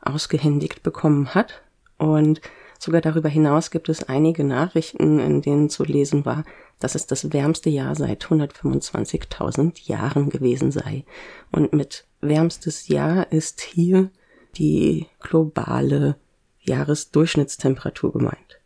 ausgehändigt 0.00 0.82
bekommen 0.82 1.34
hat. 1.34 1.62
Und 1.96 2.40
sogar 2.78 3.00
darüber 3.00 3.28
hinaus 3.28 3.70
gibt 3.70 3.88
es 3.88 4.08
einige 4.08 4.44
Nachrichten, 4.44 5.18
in 5.18 5.40
denen 5.40 5.70
zu 5.70 5.84
lesen 5.84 6.26
war, 6.26 6.44
dass 6.82 6.94
es 6.94 7.06
das 7.06 7.32
wärmste 7.32 7.70
Jahr 7.70 7.94
seit 7.94 8.24
125.000 8.24 9.86
Jahren 9.86 10.30
gewesen 10.30 10.72
sei. 10.72 11.04
Und 11.52 11.72
mit 11.72 12.06
wärmstes 12.20 12.88
Jahr 12.88 13.30
ist 13.30 13.60
hier 13.60 14.10
die 14.56 15.06
globale 15.20 16.16
Jahresdurchschnittstemperatur 16.60 18.12
gemeint. 18.12 18.60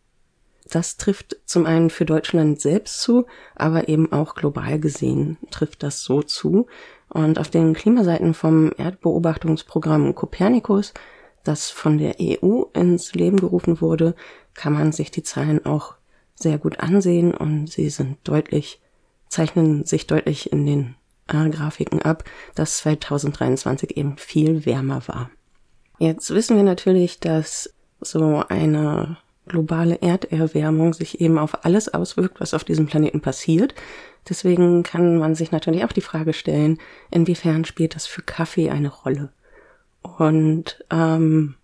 Das 0.70 0.96
trifft 0.96 1.36
zum 1.44 1.66
einen 1.66 1.90
für 1.90 2.06
Deutschland 2.06 2.60
selbst 2.60 3.00
zu, 3.00 3.26
aber 3.54 3.88
eben 3.88 4.12
auch 4.12 4.34
global 4.34 4.80
gesehen 4.80 5.36
trifft 5.50 5.82
das 5.82 6.02
so 6.02 6.22
zu. 6.22 6.66
Und 7.08 7.38
auf 7.38 7.50
den 7.50 7.74
Klimaseiten 7.74 8.34
vom 8.34 8.72
Erdbeobachtungsprogramm 8.76 10.14
Copernicus, 10.14 10.92
das 11.44 11.70
von 11.70 11.98
der 11.98 12.16
EU 12.18 12.62
ins 12.72 13.14
Leben 13.14 13.36
gerufen 13.36 13.80
wurde, 13.80 14.16
kann 14.54 14.72
man 14.72 14.90
sich 14.90 15.10
die 15.10 15.22
Zahlen 15.22 15.64
auch 15.66 15.95
sehr 16.36 16.58
gut 16.58 16.80
ansehen 16.80 17.34
und 17.34 17.68
sie 17.68 17.90
sind 17.90 18.18
deutlich, 18.24 18.80
zeichnen 19.28 19.84
sich 19.84 20.06
deutlich 20.06 20.52
in 20.52 20.66
den 20.66 20.94
äh, 21.28 21.48
Grafiken 21.50 22.02
ab, 22.02 22.24
dass 22.54 22.78
2023 22.78 23.96
eben 23.96 24.16
viel 24.18 24.64
wärmer 24.66 25.02
war. 25.08 25.30
Jetzt 25.98 26.30
wissen 26.30 26.56
wir 26.56 26.62
natürlich, 26.62 27.20
dass 27.20 27.74
so 28.00 28.44
eine 28.48 29.16
globale 29.48 30.02
Erderwärmung 30.02 30.92
sich 30.92 31.20
eben 31.20 31.38
auf 31.38 31.64
alles 31.64 31.92
auswirkt, 31.92 32.40
was 32.40 32.52
auf 32.52 32.64
diesem 32.64 32.86
Planeten 32.86 33.20
passiert. 33.20 33.74
Deswegen 34.28 34.82
kann 34.82 35.18
man 35.18 35.34
sich 35.34 35.52
natürlich 35.52 35.84
auch 35.84 35.92
die 35.92 36.00
Frage 36.00 36.32
stellen, 36.32 36.78
inwiefern 37.10 37.64
spielt 37.64 37.94
das 37.94 38.06
für 38.06 38.22
Kaffee 38.22 38.70
eine 38.70 38.88
Rolle? 38.88 39.30
Und 40.02 40.84
ähm, 40.90 41.54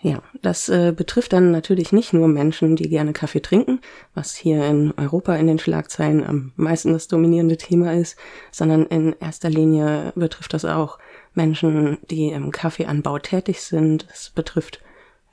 ja, 0.00 0.22
das 0.42 0.68
äh, 0.68 0.92
betrifft 0.96 1.32
dann 1.32 1.50
natürlich 1.50 1.90
nicht 1.90 2.12
nur 2.12 2.28
Menschen, 2.28 2.76
die 2.76 2.88
gerne 2.88 3.12
Kaffee 3.12 3.40
trinken, 3.40 3.80
was 4.14 4.36
hier 4.36 4.64
in 4.64 4.92
Europa 4.96 5.34
in 5.34 5.48
den 5.48 5.58
Schlagzeilen 5.58 6.24
am 6.24 6.52
meisten 6.54 6.92
das 6.92 7.08
dominierende 7.08 7.56
Thema 7.56 7.92
ist, 7.94 8.16
sondern 8.52 8.86
in 8.86 9.16
erster 9.18 9.50
Linie 9.50 10.12
betrifft 10.14 10.54
das 10.54 10.64
auch 10.64 10.98
Menschen, 11.34 11.98
die 12.10 12.28
im 12.28 12.52
Kaffeeanbau 12.52 13.18
tätig 13.18 13.60
sind. 13.60 14.06
Es 14.12 14.30
betrifft 14.30 14.80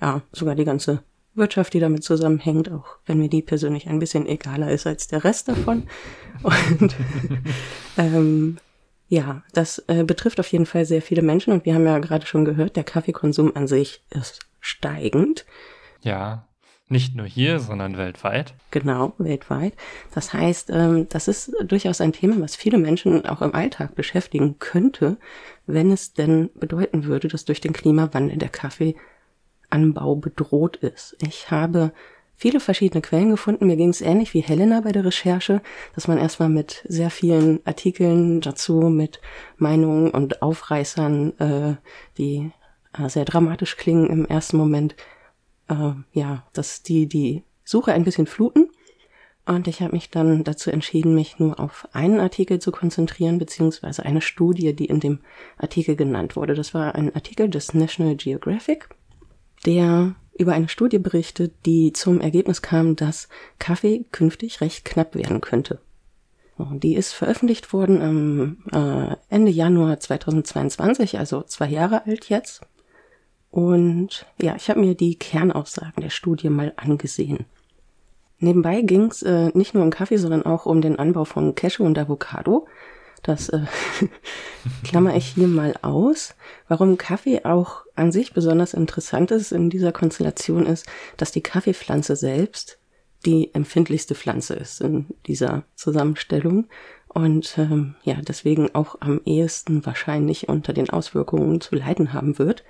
ja 0.01 0.23
sogar 0.31 0.55
die 0.55 0.65
ganze 0.65 1.03
Wirtschaft, 1.35 1.73
die 1.73 1.79
damit 1.79 2.03
zusammenhängt, 2.03 2.71
auch 2.71 2.97
wenn 3.05 3.19
mir 3.19 3.29
die 3.29 3.43
persönlich 3.43 3.87
ein 3.87 3.99
bisschen 3.99 4.25
egaler 4.25 4.71
ist 4.71 4.87
als 4.87 5.07
der 5.07 5.23
Rest 5.23 5.47
davon. 5.47 5.83
Und 6.41 6.95
ähm, 7.97 8.57
ja, 9.09 9.43
das 9.53 9.77
äh, 9.87 10.03
betrifft 10.03 10.39
auf 10.39 10.51
jeden 10.51 10.65
Fall 10.65 10.85
sehr 10.85 11.03
viele 11.03 11.21
Menschen 11.21 11.53
und 11.53 11.63
wir 11.63 11.75
haben 11.75 11.85
ja 11.85 11.99
gerade 11.99 12.25
schon 12.25 12.43
gehört, 12.43 12.75
der 12.75 12.83
Kaffeekonsum 12.83 13.55
an 13.55 13.67
sich 13.67 14.01
ist 14.09 14.39
steigend. 14.65 15.45
Ja, 16.01 16.47
nicht 16.87 17.15
nur 17.15 17.25
hier, 17.25 17.59
sondern 17.59 17.97
weltweit. 17.97 18.53
Genau, 18.69 19.13
weltweit. 19.17 19.73
Das 20.13 20.33
heißt, 20.33 20.69
ähm, 20.69 21.07
das 21.09 21.27
ist 21.27 21.51
durchaus 21.63 21.99
ein 21.99 22.13
Thema, 22.13 22.39
was 22.39 22.55
viele 22.55 22.77
Menschen 22.77 23.25
auch 23.25 23.41
im 23.41 23.55
Alltag 23.55 23.95
beschäftigen 23.95 24.59
könnte, 24.59 25.17
wenn 25.65 25.91
es 25.91 26.13
denn 26.13 26.51
bedeuten 26.53 27.05
würde, 27.05 27.27
dass 27.27 27.45
durch 27.45 27.59
den 27.59 27.73
Klimawandel 27.73 28.37
der 28.37 28.49
Kaffee 28.49 28.95
Anbau 29.71 30.15
bedroht 30.15 30.77
ist. 30.77 31.17
Ich 31.21 31.49
habe 31.49 31.91
viele 32.35 32.59
verschiedene 32.59 33.01
Quellen 33.01 33.31
gefunden. 33.31 33.65
Mir 33.65 33.77
ging 33.77 33.89
es 33.89 34.01
ähnlich 34.01 34.35
wie 34.35 34.41
Helena 34.41 34.81
bei 34.81 34.91
der 34.91 35.05
Recherche, 35.05 35.61
dass 35.95 36.07
man 36.07 36.19
erstmal 36.19 36.49
mit 36.49 36.83
sehr 36.87 37.09
vielen 37.09 37.65
Artikeln 37.65 38.41
dazu, 38.41 38.81
mit 38.89 39.21
Meinungen 39.57 40.11
und 40.11 40.43
Aufreißern, 40.43 41.39
äh, 41.39 41.75
die 42.17 42.51
äh, 42.97 43.09
sehr 43.09 43.25
dramatisch 43.25 43.77
klingen 43.77 44.09
im 44.09 44.25
ersten 44.25 44.57
Moment, 44.57 44.95
äh, 45.69 45.91
ja, 46.13 46.43
dass 46.53 46.83
die 46.83 47.07
die 47.07 47.43
Suche 47.63 47.93
ein 47.93 48.03
bisschen 48.03 48.27
fluten. 48.27 48.69
Und 49.47 49.67
ich 49.67 49.81
habe 49.81 49.91
mich 49.91 50.09
dann 50.09 50.43
dazu 50.43 50.71
entschieden, 50.71 51.13
mich 51.13 51.37
nur 51.37 51.59
auf 51.59 51.87
einen 51.93 52.19
Artikel 52.19 52.59
zu 52.59 52.71
konzentrieren, 52.71 53.37
beziehungsweise 53.37 54.03
eine 54.03 54.21
Studie, 54.21 54.75
die 54.75 54.85
in 54.85 54.99
dem 54.99 55.19
Artikel 55.57 55.95
genannt 55.95 56.35
wurde. 56.35 56.55
Das 56.55 56.73
war 56.73 56.95
ein 56.95 57.13
Artikel 57.13 57.47
des 57.47 57.75
National 57.75 58.15
Geographic 58.15 58.89
der 59.65 60.15
über 60.37 60.53
eine 60.53 60.69
Studie 60.69 60.99
berichtet, 60.99 61.53
die 61.65 61.93
zum 61.93 62.19
Ergebnis 62.21 62.61
kam, 62.61 62.95
dass 62.95 63.29
Kaffee 63.57 64.05
künftig 64.11 64.61
recht 64.61 64.85
knapp 64.85 65.15
werden 65.15 65.41
könnte. 65.41 65.79
Die 66.57 66.95
ist 66.95 67.13
veröffentlicht 67.13 67.73
worden 67.73 68.01
am 68.01 68.57
äh, 68.71 69.15
Ende 69.29 69.51
Januar 69.51 69.99
2022, 69.99 71.17
also 71.19 71.43
zwei 71.43 71.67
Jahre 71.67 72.05
alt 72.05 72.29
jetzt. 72.29 72.61
Und 73.55 74.25
ja, 74.41 74.57
ich 74.57 74.69
habe 74.69 74.81
mir 74.81 74.95
die 74.95 75.17
Kernaussagen 75.17 76.01
der 76.01 76.09
Studie 76.09 76.49
mal 76.49 76.73
angesehen. 76.75 77.45
Nebenbei 78.37 78.81
ging 78.81 79.03
es 79.03 79.23
äh, 79.23 79.49
nicht 79.53 79.73
nur 79.73 79.81
um 79.81 79.91
Kaffee, 79.91 80.17
sondern 80.17 80.45
auch 80.45 80.65
um 80.65 80.81
den 80.81 80.99
Anbau 80.99 81.23
von 81.23 81.55
Cashew 81.55 81.85
und 81.85 81.97
Avocado. 81.97 82.67
Das 83.23 83.47
äh, 83.47 83.61
klammer 84.83 85.15
ich 85.15 85.27
hier 85.27 85.47
mal 85.47 85.73
aus. 85.83 86.35
Warum 86.67 86.97
Kaffee 86.97 87.45
auch 87.45 87.85
an 87.95 88.11
sich 88.11 88.33
besonders 88.33 88.73
interessant 88.73 89.31
ist 89.31 89.53
in 89.53 89.69
dieser 89.69 89.93
Konstellation 89.93 90.65
ist, 90.65 90.85
dass 91.15 91.31
die 91.31 91.41
Kaffeepflanze 91.41 92.17
selbst 92.17 92.77
die 93.25 93.53
empfindlichste 93.53 94.15
Pflanze 94.15 94.55
ist 94.55 94.81
in 94.81 95.05
dieser 95.27 95.63
Zusammenstellung 95.75 96.67
und 97.07 97.57
ähm, 97.57 97.95
ja, 98.03 98.15
deswegen 98.15 98.75
auch 98.75 98.97
am 98.99 99.21
ehesten 99.23 99.85
wahrscheinlich 99.85 100.49
unter 100.49 100.73
den 100.73 100.89
Auswirkungen 100.89 101.61
zu 101.61 101.75
leiden 101.75 102.11
haben 102.11 102.37
wird. 102.37 102.65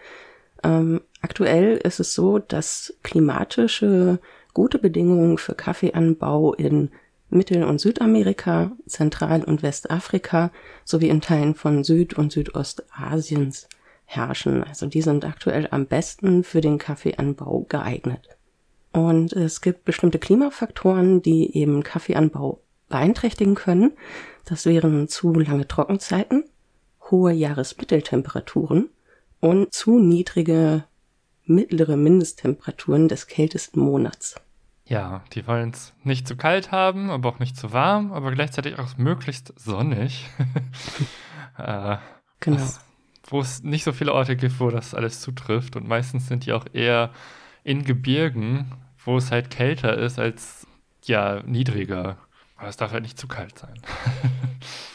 Ähm, 0.66 1.02
aktuell 1.22 1.78
ist 1.78 2.00
es 2.00 2.16
so, 2.16 2.40
dass 2.40 2.98
klimatische 3.04 4.20
gute 4.54 4.80
Bedingungen 4.80 5.38
für 5.38 5.54
Kaffeeanbau 5.54 6.56
in 6.56 6.90
Mittel- 7.30 7.64
und 7.64 7.80
Südamerika, 7.80 8.72
Zentral- 8.88 9.44
und 9.44 9.62
Westafrika 9.62 10.52
sowie 10.84 11.10
in 11.10 11.22
Teilen 11.22 11.54
von 11.54 11.84
Süd- 11.84 12.16
und 12.16 12.32
Südostasiens 12.32 13.68
herrschen. 14.06 14.64
Also 14.64 14.88
die 14.88 15.02
sind 15.02 15.24
aktuell 15.26 15.68
am 15.70 15.86
besten 15.86 16.44
für 16.44 16.62
den 16.62 16.80
Kaffeeanbau 16.80 17.66
geeignet. 17.70 18.30
Und 18.92 19.34
es 19.34 19.62
gibt 19.62 19.86
bestimmte 19.86 20.20
Klimafaktoren, 20.20 21.22
die 21.22 21.56
eben 21.56 21.84
Kaffeeanbau 21.84 22.62
beeinträchtigen 22.90 23.56
können. 23.56 23.92
Das 24.46 24.66
wären 24.66 25.10
zu 25.10 25.34
lange 25.34 25.68
Trockenzeiten, 25.68 26.46
hohe 27.12 27.34
Jahresmitteltemperaturen 27.34 28.90
und 29.46 29.76
zu 29.76 30.00
niedrige 30.00 30.86
mittlere 31.46 31.98
Mindesttemperaturen 31.98 33.08
des 33.08 33.28
kältesten 33.28 33.80
Monats. 33.80 34.34
Ja, 34.86 35.24
die 35.34 35.46
wollen 35.46 35.70
es 35.70 35.94
nicht 36.04 36.28
zu 36.28 36.36
kalt 36.36 36.72
haben, 36.72 37.12
aber 37.12 37.30
auch 37.30 37.38
nicht 37.38 37.56
zu 37.56 37.72
warm, 37.72 38.12
aber 38.12 38.32
gleichzeitig 38.32 38.80
auch 38.80 38.98
möglichst 38.98 39.54
sonnig. 39.56 40.28
äh, 41.60 41.98
genau. 42.40 42.64
wo 43.28 43.40
es 43.40 43.62
nicht 43.62 43.84
so 43.84 43.92
viele 43.92 44.14
Orte 44.14 44.36
gibt, 44.36 44.60
wo 44.60 44.72
das 44.72 44.96
alles 44.96 45.22
zutrifft. 45.22 45.76
Und 45.76 45.88
meistens 45.88 46.28
sind 46.28 46.48
die 46.48 46.54
auch 46.54 46.66
eher 46.74 47.12
in 47.64 47.84
Gebirgen, 47.84 48.72
wo 49.04 49.18
es 49.18 49.30
halt 49.30 49.52
kälter 49.52 49.96
ist 49.96 50.18
als 50.18 50.66
ja 51.04 51.44
niedriger. 51.46 52.18
Aber 52.58 52.70
es 52.70 52.78
darf 52.78 52.94
halt 52.94 53.04
nicht 53.04 53.20
zu 53.20 53.28
kalt 53.28 53.60
sein. 53.60 53.80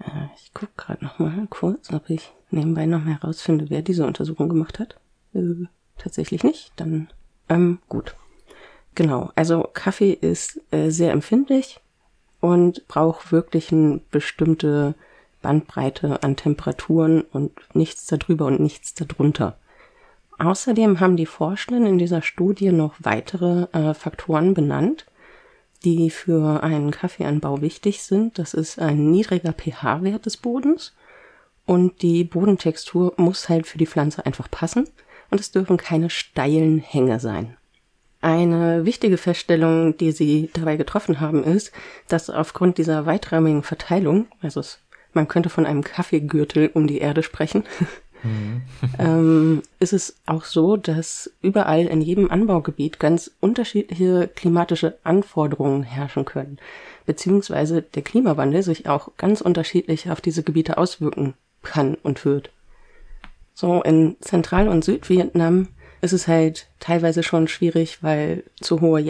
Äh, 0.00 0.28
ich 0.36 0.52
gucke 0.52 0.72
gerade 0.76 1.04
noch 1.04 1.18
mal 1.18 1.46
kurz, 1.48 1.92
ob 1.92 2.10
ich 2.10 2.32
nebenbei 2.50 2.86
noch 2.86 3.02
mehr 3.04 3.20
herausfinde, 3.20 3.70
wer 3.70 3.82
diese 3.82 4.06
Untersuchung 4.06 4.48
gemacht 4.48 4.78
hat. 4.78 4.96
Äh, 5.34 5.66
tatsächlich 5.98 6.44
nicht. 6.44 6.72
Dann 6.76 7.08
Ähm, 7.48 7.80
gut. 7.88 8.14
Genau. 8.94 9.30
Also 9.34 9.68
Kaffee 9.72 10.12
ist 10.12 10.60
äh, 10.72 10.90
sehr 10.90 11.12
empfindlich 11.12 11.80
und 12.40 12.86
braucht 12.88 13.32
wirklich 13.32 13.72
eine 13.72 14.00
bestimmte 14.10 14.94
Bandbreite 15.42 16.22
an 16.22 16.36
Temperaturen 16.36 17.22
und 17.22 17.52
nichts 17.74 18.06
darüber 18.06 18.46
und 18.46 18.60
nichts 18.60 18.94
darunter. 18.94 19.56
Außerdem 20.38 21.00
haben 21.00 21.16
die 21.16 21.26
Forschenden 21.26 21.86
in 21.86 21.98
dieser 21.98 22.22
Studie 22.22 22.72
noch 22.72 22.94
weitere 22.98 23.66
äh, 23.72 23.94
Faktoren 23.94 24.54
benannt, 24.54 25.06
die 25.84 26.10
für 26.10 26.62
einen 26.62 26.90
Kaffeeanbau 26.90 27.60
wichtig 27.60 28.02
sind. 28.02 28.38
Das 28.38 28.54
ist 28.54 28.78
ein 28.78 29.10
niedriger 29.10 29.52
pH-Wert 29.52 30.26
des 30.26 30.36
Bodens 30.36 30.94
und 31.66 32.02
die 32.02 32.24
Bodentextur 32.24 33.14
muss 33.16 33.48
halt 33.48 33.66
für 33.66 33.78
die 33.78 33.86
Pflanze 33.86 34.26
einfach 34.26 34.50
passen 34.50 34.88
und 35.30 35.40
es 35.40 35.52
dürfen 35.52 35.76
keine 35.76 36.10
steilen 36.10 36.78
Hänge 36.78 37.20
sein. 37.20 37.56
Eine 38.22 38.84
wichtige 38.84 39.16
Feststellung, 39.16 39.96
die 39.96 40.12
sie 40.12 40.50
dabei 40.52 40.76
getroffen 40.76 41.20
haben, 41.20 41.42
ist, 41.42 41.72
dass 42.08 42.28
aufgrund 42.28 42.76
dieser 42.76 43.06
weiträumigen 43.06 43.62
Verteilung, 43.62 44.26
also 44.42 44.60
es, 44.60 44.80
man 45.14 45.26
könnte 45.26 45.48
von 45.48 45.64
einem 45.64 45.82
Kaffeegürtel 45.82 46.70
um 46.74 46.86
die 46.86 46.98
Erde 46.98 47.22
sprechen, 47.22 47.64
mhm. 48.22 48.62
ähm, 48.98 49.62
ist 49.78 49.92
es 49.92 50.16
auch 50.26 50.44
so, 50.44 50.76
dass 50.76 51.30
überall 51.42 51.86
in 51.86 52.00
jedem 52.00 52.30
Anbaugebiet 52.30 52.98
ganz 52.98 53.30
unterschiedliche 53.40 54.28
klimatische 54.28 54.98
Anforderungen 55.04 55.82
herrschen 55.82 56.24
können, 56.24 56.58
beziehungsweise 57.06 57.82
der 57.82 58.02
Klimawandel 58.02 58.62
sich 58.62 58.88
auch 58.88 59.16
ganz 59.16 59.40
unterschiedlich 59.40 60.10
auf 60.10 60.20
diese 60.20 60.42
Gebiete 60.42 60.78
auswirken 60.78 61.34
kann 61.62 61.94
und 62.02 62.24
wird. 62.24 62.50
So 63.54 63.82
in 63.82 64.16
Zentral- 64.20 64.68
und 64.68 64.84
Südvietnam 64.84 65.68
ist 66.00 66.12
es 66.12 66.28
halt 66.28 66.68
teilweise 66.78 67.22
schon 67.22 67.48
schwierig, 67.48 68.02
weil 68.02 68.44
zu 68.60 68.80
hohe 68.80 69.00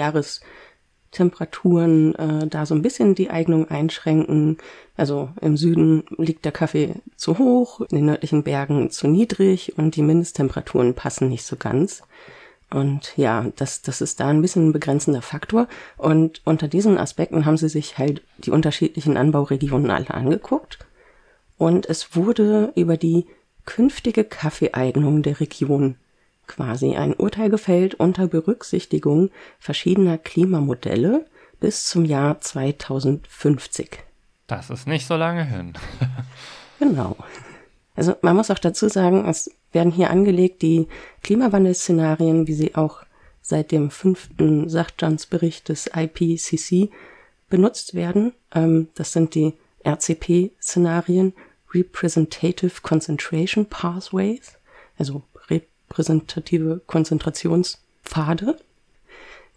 Jahrestemperaturen 1.11 2.15
äh, 2.15 2.47
da 2.47 2.67
so 2.67 2.75
ein 2.75 2.83
bisschen 2.83 3.15
die 3.15 3.31
Eignung 3.31 3.69
einschränken. 3.69 4.59
Also 4.97 5.31
im 5.41 5.57
Süden 5.57 6.05
liegt 6.19 6.45
der 6.45 6.53
Kaffee 6.53 6.95
zu 7.17 7.39
hoch, 7.39 7.81
in 7.81 7.97
den 7.97 8.07
nördlichen 8.07 8.43
Bergen 8.45 8.91
zu 8.91 9.09
niedrig 9.09 9.77
und 9.77 9.97
die 9.97 10.03
Mindesttemperaturen 10.03 10.95
passen 10.95 11.29
nicht 11.29 11.45
so 11.45 11.57
ganz. 11.57 12.03
Und 12.73 13.17
ja, 13.17 13.47
das, 13.57 13.83
das 13.83 14.01
ist 14.01 14.21
da 14.21 14.29
ein 14.29 14.43
bisschen 14.43 14.69
ein 14.69 14.73
begrenzender 14.73 15.23
Faktor. 15.23 15.67
Und 15.97 16.41
unter 16.45 16.69
diesen 16.69 16.99
Aspekten 16.99 17.45
haben 17.45 17.57
sie 17.57 17.69
sich 17.69 17.99
halt 17.99 18.23
die 18.39 18.53
unterschiedlichen 18.53 19.17
Anbauregionen 19.17 19.91
alle 19.91 20.13
angeguckt. 20.13 20.79
Und 21.59 21.87
es 21.87 22.15
wurde 22.15 22.73
über 22.77 22.97
die 22.97 23.27
künftige 23.67 24.23
Kaffeeeignung 24.23 25.23
der 25.23 25.41
Region 25.41 25.97
quasi 26.51 26.97
ein 26.97 27.15
Urteil 27.15 27.49
gefällt 27.49 27.95
unter 27.95 28.27
Berücksichtigung 28.27 29.31
verschiedener 29.61 30.19
Klimamodelle 30.19 31.27
bis 31.61 31.87
zum 31.87 32.05
Jahr 32.05 32.41
2050. 32.41 34.01
Das 34.49 34.69
ist 34.69 34.89
nicht 34.89 35.07
so 35.07 35.15
lange 35.15 35.45
hin. 35.45 35.75
genau. 36.81 37.17
Also 37.95 38.17
man 38.23 38.35
muss 38.35 38.51
auch 38.51 38.59
dazu 38.59 38.89
sagen, 38.89 39.29
es 39.29 39.51
werden 39.71 39.93
hier 39.93 40.11
angelegt 40.11 40.63
die 40.63 40.89
Klimawandelszenarien, 41.23 42.49
wie 42.49 42.55
sie 42.55 42.75
auch 42.75 43.05
seit 43.43 43.71
dem 43.71 43.91
fünften 43.91 44.69
Sachstandsbericht 44.69 45.69
des 45.69 45.89
IPCC 45.95 46.91
benutzt 47.49 47.95
werden. 47.95 48.33
Ähm, 48.53 48.89
das 48.95 49.13
sind 49.13 49.37
die 49.37 49.55
RCP-Szenarien, 49.85 51.33
Representative 51.73 52.81
Concentration 52.83 53.67
Pathways, 53.67 54.59
also 54.99 55.23
repräsentative 55.91 56.81
Konzentrationspfade. 56.87 58.57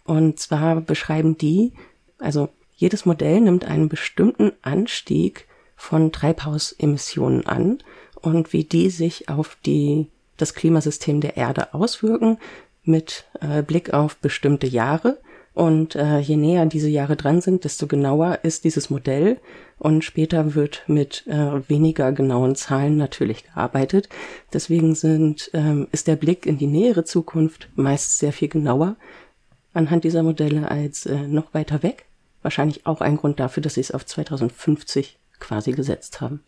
Und 0.04 0.38
zwar 0.38 0.80
beschreiben 0.80 1.38
die, 1.38 1.72
also 2.18 2.48
jedes 2.76 3.06
Modell 3.06 3.40
nimmt 3.40 3.64
einen 3.64 3.88
bestimmten 3.88 4.52
Anstieg 4.62 5.46
von 5.76 6.12
Treibhausemissionen 6.12 7.46
an 7.46 7.78
und 8.20 8.52
wie 8.52 8.64
die 8.64 8.90
sich 8.90 9.28
auf 9.28 9.56
die, 9.64 10.08
das 10.36 10.54
Klimasystem 10.54 11.20
der 11.20 11.36
Erde 11.36 11.72
auswirken 11.72 12.38
mit 12.82 13.24
äh, 13.40 13.62
Blick 13.62 13.94
auf 13.94 14.16
bestimmte 14.16 14.66
Jahre 14.66 15.18
und 15.54 15.94
äh, 15.94 16.18
je 16.18 16.36
näher 16.36 16.66
diese 16.66 16.88
Jahre 16.88 17.14
dran 17.14 17.40
sind, 17.40 17.64
desto 17.64 17.86
genauer 17.86 18.40
ist 18.42 18.64
dieses 18.64 18.90
Modell. 18.90 19.40
Und 19.78 20.04
später 20.04 20.54
wird 20.54 20.82
mit 20.88 21.26
äh, 21.26 21.68
weniger 21.68 22.12
genauen 22.12 22.56
Zahlen 22.56 22.96
natürlich 22.96 23.44
gearbeitet. 23.44 24.08
Deswegen 24.52 24.94
sind, 24.94 25.50
ähm, 25.52 25.86
ist 25.92 26.08
der 26.08 26.16
Blick 26.16 26.46
in 26.46 26.58
die 26.58 26.66
nähere 26.66 27.04
Zukunft 27.04 27.68
meist 27.76 28.18
sehr 28.18 28.32
viel 28.32 28.48
genauer 28.48 28.96
anhand 29.72 30.04
dieser 30.04 30.22
Modelle 30.22 30.70
als 30.70 31.06
äh, 31.06 31.26
noch 31.26 31.54
weiter 31.54 31.82
weg. 31.82 32.06
Wahrscheinlich 32.42 32.86
auch 32.86 33.00
ein 33.00 33.16
Grund 33.16 33.40
dafür, 33.40 33.62
dass 33.62 33.74
sie 33.74 33.80
es 33.80 33.90
auf 33.90 34.06
2050 34.06 35.18
quasi 35.38 35.72
gesetzt 35.72 36.20
haben. 36.20 36.40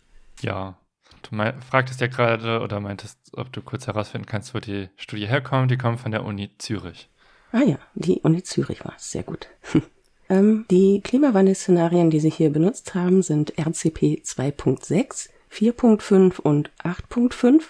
Ja, 0.43 0.77
Du 1.23 1.37
fragtest 1.69 2.01
ja 2.01 2.07
gerade 2.07 2.61
oder 2.61 2.79
meintest, 2.79 3.19
ob 3.33 3.53
du 3.53 3.61
kurz 3.61 3.87
herausfinden 3.89 4.27
kannst, 4.27 4.55
wo 4.55 4.61
die 4.61 4.89
Studie 4.97 5.27
herkommt. 5.27 5.71
Die 5.71 5.77
kommt 5.77 5.99
von 5.99 6.13
der 6.13 6.25
Uni 6.25 6.51
Zürich. 6.59 7.09
Ah 7.53 7.63
ja, 7.63 7.79
die 7.95 8.21
Uni 8.21 8.43
Zürich 8.43 8.85
war 8.85 8.95
es. 8.97 9.11
Sehr 9.11 9.23
gut. 9.23 9.49
ähm, 10.29 10.67
die 10.71 11.01
Klimawandelszenarien, 11.01 12.11
die 12.11 12.21
Sie 12.21 12.31
hier 12.31 12.51
benutzt 12.51 12.95
haben, 12.95 13.23
sind 13.23 13.59
RCP 13.59 14.23
2.6, 14.25 15.29
4.5 15.53 16.41
und 16.41 16.71
8.5. 16.83 17.63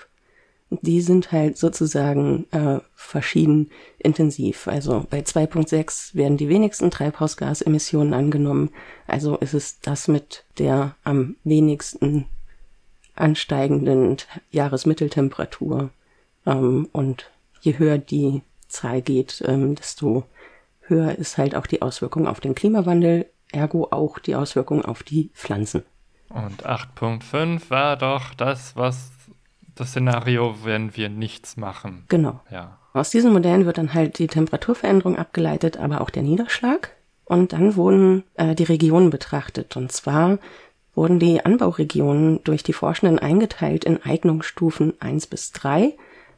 Die 0.70 1.00
sind 1.00 1.30
halt 1.30 1.56
sozusagen 1.56 2.46
äh, 2.50 2.80
verschieden 2.94 3.70
intensiv. 3.98 4.66
Also 4.66 5.06
bei 5.08 5.20
2.6 5.20 6.16
werden 6.16 6.36
die 6.36 6.48
wenigsten 6.48 6.90
Treibhausgasemissionen 6.90 8.14
angenommen. 8.14 8.70
Also 9.06 9.36
ist 9.36 9.54
es 9.54 9.80
das 9.80 10.08
mit 10.08 10.44
der 10.58 10.96
am 11.04 11.36
wenigsten 11.44 12.26
ansteigenden 13.14 14.16
Jahresmitteltemperatur. 14.50 15.90
Ähm, 16.46 16.88
und 16.92 17.30
je 17.60 17.78
höher 17.78 17.98
die 17.98 18.42
Zahl 18.68 19.02
geht, 19.02 19.42
ähm, 19.46 19.74
desto 19.74 20.24
höher 20.82 21.16
ist 21.16 21.38
halt 21.38 21.54
auch 21.54 21.66
die 21.66 21.82
Auswirkung 21.82 22.26
auf 22.26 22.40
den 22.40 22.54
Klimawandel, 22.54 23.26
ergo 23.52 23.88
auch 23.90 24.18
die 24.18 24.34
Auswirkung 24.34 24.84
auf 24.84 25.02
die 25.02 25.30
Pflanzen. 25.34 25.84
Und 26.28 26.66
8.5 26.66 27.70
war 27.70 27.96
doch 27.96 28.34
das, 28.34 28.76
was 28.76 29.10
das 29.74 29.90
Szenario, 29.90 30.56
wenn 30.64 30.96
wir 30.96 31.08
nichts 31.08 31.56
machen. 31.56 32.04
Genau. 32.08 32.40
Ja. 32.50 32.78
Aus 32.92 33.10
diesen 33.10 33.32
Modellen 33.32 33.66
wird 33.66 33.78
dann 33.78 33.94
halt 33.94 34.18
die 34.18 34.26
Temperaturveränderung 34.26 35.16
abgeleitet, 35.16 35.76
aber 35.76 36.00
auch 36.00 36.10
der 36.10 36.22
Niederschlag. 36.22 36.92
Und 37.24 37.52
dann 37.52 37.76
wurden 37.76 38.24
äh, 38.34 38.54
die 38.54 38.64
Regionen 38.64 39.10
betrachtet. 39.10 39.76
Und 39.76 39.92
zwar 39.92 40.38
wurden 40.94 41.18
die 41.18 41.44
Anbauregionen 41.44 42.42
durch 42.44 42.62
die 42.62 42.72
Forschenden 42.72 43.18
eingeteilt 43.18 43.84
in 43.84 44.02
Eignungsstufen 44.02 44.94
1 45.00 45.26
bis 45.26 45.52
3 45.52 45.94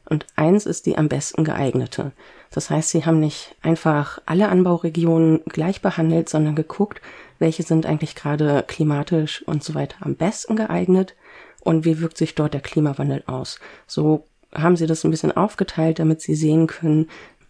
und 0.09 0.25
eins 0.35 0.65
ist 0.65 0.85
die 0.85 0.97
am 0.97 1.07
besten 1.07 1.43
geeignete. 1.43 2.11
Das 2.51 2.69
heißt, 2.69 2.89
sie 2.89 3.05
haben 3.05 3.19
nicht 3.19 3.55
einfach 3.61 4.19
alle 4.25 4.49
Anbauregionen 4.49 5.41
gleich 5.45 5.81
behandelt, 5.81 6.29
sondern 6.29 6.55
geguckt, 6.55 7.01
welche 7.37 7.63
sind 7.63 7.85
eigentlich 7.85 8.15
gerade 8.15 8.63
klimatisch 8.67 9.43
und 9.43 9.63
so 9.63 9.75
weiter 9.75 9.97
am 10.01 10.15
besten 10.15 10.55
geeignet 10.55 11.15
und 11.61 11.85
wie 11.85 11.99
wirkt 11.99 12.17
sich 12.17 12.35
dort 12.35 12.53
der 12.53 12.61
Klimawandel 12.61 13.23
aus. 13.27 13.59
So 13.85 14.25
haben 14.53 14.75
sie 14.75 14.87
das 14.87 15.03
ein 15.03 15.11
bisschen 15.11 15.35
aufgeteilt, 15.35 15.99
damit 15.99 16.21
sie 16.21 16.35
sehen 16.35 16.67
können, 16.67 17.07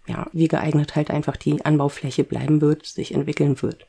ja, 0.08 0.28
wie 0.34 0.48
geeignet 0.48 0.96
halt 0.96 1.12
einfach 1.12 1.38
die 1.38 1.64
Anbaufläche 1.64 2.24
bleiben 2.24 2.62
wird, 2.62 2.86
sich 2.86 3.14
entwickeln 3.14 3.62
wird. 3.62 3.86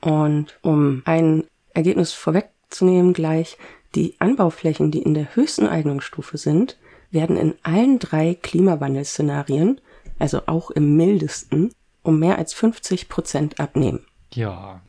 Und 0.00 0.58
um 0.62 1.02
ein 1.04 1.44
Ergebnis 1.72 2.12
vorwegzunehmen 2.12 3.12
gleich, 3.12 3.56
die 3.94 4.14
Anbauflächen, 4.18 4.90
die 4.90 5.02
in 5.02 5.14
der 5.14 5.34
höchsten 5.34 5.66
Eignungsstufe 5.66 6.36
sind, 6.36 6.76
werden 7.16 7.36
in 7.36 7.54
allen 7.62 7.98
drei 7.98 8.34
Klimawandelszenarien, 8.34 9.80
also 10.18 10.42
auch 10.46 10.70
im 10.70 10.96
mildesten, 10.96 11.72
um 12.02 12.20
mehr 12.20 12.38
als 12.38 12.52
50 12.52 13.08
Prozent 13.08 13.58
abnehmen. 13.58 14.06
Ja, 14.32 14.82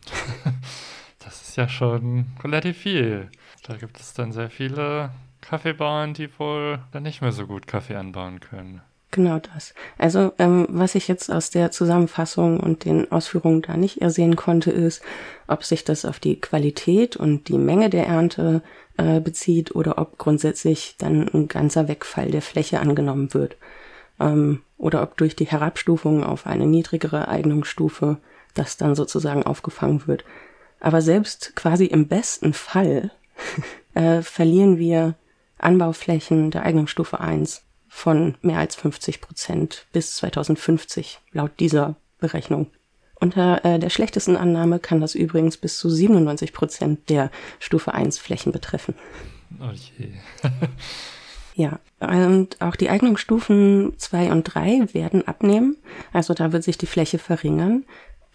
das 1.20 1.42
ist 1.42 1.56
ja 1.56 1.70
schon 1.70 2.26
relativ 2.44 2.78
viel. 2.78 3.32
Da 3.64 3.78
gibt 3.78 4.00
es 4.00 4.14
dann 4.14 4.34
sehr 4.34 4.50
viele 4.50 5.12
Kaffeebauern, 5.42 6.14
die 6.14 6.30
wohl 6.38 6.80
dann 6.92 7.04
nicht 7.04 7.22
mehr 7.22 7.32
so 7.32 7.48
gut 7.48 7.66
Kaffee 7.66 7.96
anbauen 7.96 8.42
können. 8.42 8.82
Genau 9.18 9.40
das. 9.40 9.74
Also 9.98 10.32
ähm, 10.38 10.68
was 10.70 10.94
ich 10.94 11.08
jetzt 11.08 11.32
aus 11.32 11.50
der 11.50 11.72
Zusammenfassung 11.72 12.60
und 12.60 12.86
den 12.86 13.12
Ausführungen 13.12 13.64
da 13.64 13.76
nicht 13.76 14.00
ersehen 14.00 14.36
konnte, 14.36 14.70
ist, 14.70 15.02
ob 15.48 15.64
sich 15.64 15.84
das 15.84 16.06
auf 16.06 16.20
die 16.20 16.40
Qualität 16.40 17.16
und 17.18 17.48
die 17.48 17.58
Menge 17.58 17.90
der 17.90 18.06
Ernte 18.06 18.62
äh, 18.96 19.20
bezieht 19.20 19.74
oder 19.74 19.98
ob 19.98 20.20
grundsätzlich 20.20 20.98
dann 21.00 21.28
ein 21.34 21.48
ganzer 21.48 21.88
Wegfall 21.88 22.30
der 22.30 22.44
Fläche 22.44 22.80
angenommen 22.80 23.34
wird. 23.34 23.58
Ähm, 24.20 24.62
oder 24.78 25.02
ob 25.02 25.18
durch 25.18 25.36
die 25.36 25.48
Herabstufung 25.48 26.24
auf 26.24 26.46
eine 26.46 26.68
niedrigere 26.68 27.28
Eignungsstufe 27.28 28.18
das 28.54 28.78
dann 28.78 28.94
sozusagen 28.94 29.42
aufgefangen 29.42 30.06
wird. 30.06 30.26
Aber 30.80 31.02
selbst 31.02 31.56
quasi 31.56 31.86
im 31.86 32.08
besten 32.08 32.54
Fall 32.54 33.10
äh, 33.96 34.22
verlieren 34.22 34.78
wir 34.78 35.16
Anbauflächen 35.58 36.52
der 36.52 36.62
Eignungsstufe 36.68 37.20
1 37.20 37.64
von 37.98 38.36
mehr 38.42 38.60
als 38.60 38.76
50 38.76 39.22
Prozent 39.22 39.88
bis 39.92 40.16
2050, 40.18 41.20
laut 41.32 41.60
dieser 41.60 41.96
Berechnung. 42.20 42.68
Unter 43.16 43.66
äh, 43.66 43.80
der 43.80 43.90
schlechtesten 43.90 44.38
Annahme 44.38 44.78
kann 44.78 45.02
das 45.02 45.16
übrigens 45.16 45.58
bis 45.58 45.80
zu 45.80 45.90
97 45.90 46.54
Prozent 46.54 47.10
der 47.10 47.32
Stufe 47.60 47.96
1 47.96 48.20
Flächen 48.20 48.52
betreffen. 48.52 48.94
Oh 49.60 49.72
je. 49.74 50.10
ja, 51.56 51.80
und 52.00 52.62
auch 52.62 52.76
die 52.76 52.92
Eignungsstufen 52.92 53.94
2 53.98 54.32
und 54.32 54.44
3 54.44 54.94
werden 54.94 55.28
abnehmen. 55.28 55.76
Also 56.14 56.36
da 56.36 56.52
wird 56.52 56.64
sich 56.64 56.78
die 56.78 56.86
Fläche 56.86 57.18
verringern. 57.18 57.84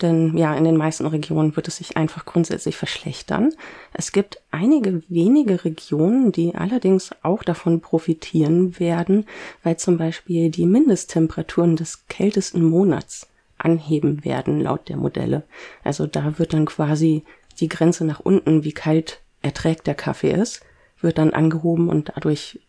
Denn 0.03 0.37
ja, 0.37 0.55
in 0.55 0.65
den 0.65 0.77
meisten 0.77 1.07
Regionen 1.07 1.55
wird 1.55 1.69
es 1.69 1.77
sich 1.77 1.97
einfach 1.97 2.25
grundsätzlich 2.25 2.77
verschlechtern. 2.77 3.55
Es 3.93 4.11
gibt 4.11 4.43
einige 4.51 5.03
wenige 5.09 5.65
Regionen, 5.65 6.33
die 6.33 6.55
allerdings 6.55 7.13
auch 7.23 7.45
davon 7.45 7.81
profitieren 7.81 8.79
werden, 8.81 9.27
weil 9.63 9.77
zum 9.77 9.97
Beispiel 9.97 10.51
die 10.51 10.67
Mindesttemperaturen 10.67 11.77
des 11.77 12.07
kältesten 12.09 12.65
Monats 12.65 13.29
anheben 13.59 14.25
werden, 14.25 14.61
laut 14.61 14.89
der 14.89 14.97
Modelle. 14.97 15.45
Also 15.85 16.07
da 16.07 16.39
wird 16.39 16.53
dann 16.53 16.67
quasi 16.67 17.25
die 17.61 17.69
Grenze 17.69 18.05
nach 18.05 18.21
unten, 18.21 18.65
wie 18.65 18.73
kalt 18.73 19.21
erträgt 19.41 19.87
der 19.87 19.95
Kaffee 19.95 20.33
ist, 20.33 20.65
wird 21.01 21.19
dann 21.19 21.33
angehoben 21.33 21.89
und 21.89 22.13
dadurch 22.15 22.61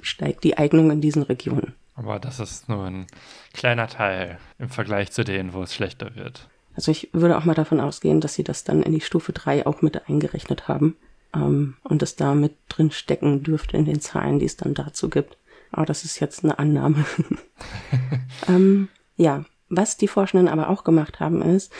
steigt 0.00 0.44
die 0.44 0.58
Eignung 0.58 0.90
in 0.90 1.00
diesen 1.00 1.22
Regionen. 1.22 1.74
Aber 1.94 2.18
das 2.18 2.40
ist 2.40 2.68
nur 2.68 2.84
ein 2.84 3.06
kleiner 3.52 3.86
Teil 3.86 4.38
im 4.58 4.70
Vergleich 4.70 5.12
zu 5.12 5.24
denen, 5.24 5.52
wo 5.52 5.62
es 5.62 5.74
schlechter 5.74 6.16
wird. 6.16 6.48
Also 6.74 6.90
ich 6.90 7.10
würde 7.12 7.36
auch 7.36 7.44
mal 7.44 7.54
davon 7.54 7.80
ausgehen, 7.80 8.20
dass 8.20 8.34
sie 8.34 8.44
das 8.44 8.64
dann 8.64 8.82
in 8.82 8.92
die 8.92 9.00
Stufe 9.00 9.32
3 9.32 9.66
auch 9.66 9.82
mit 9.82 10.08
eingerechnet 10.08 10.68
haben 10.68 10.96
ähm, 11.34 11.74
und 11.84 12.02
es 12.02 12.16
da 12.16 12.34
mit 12.34 12.54
drin 12.68 12.90
stecken 12.90 13.42
dürfte 13.42 13.76
in 13.76 13.84
den 13.84 14.00
Zahlen, 14.00 14.38
die 14.38 14.46
es 14.46 14.56
dann 14.56 14.74
dazu 14.74 15.08
gibt. 15.08 15.36
Aber 15.70 15.86
das 15.86 16.04
ist 16.04 16.20
jetzt 16.20 16.44
eine 16.44 16.58
Annahme. 16.58 17.04
ähm, 18.48 18.88
ja, 19.16 19.44
was 19.68 19.96
die 19.96 20.08
Forschenden 20.08 20.48
aber 20.48 20.68
auch 20.68 20.84
gemacht 20.84 21.20
haben, 21.20 21.40
ist, 21.40 21.72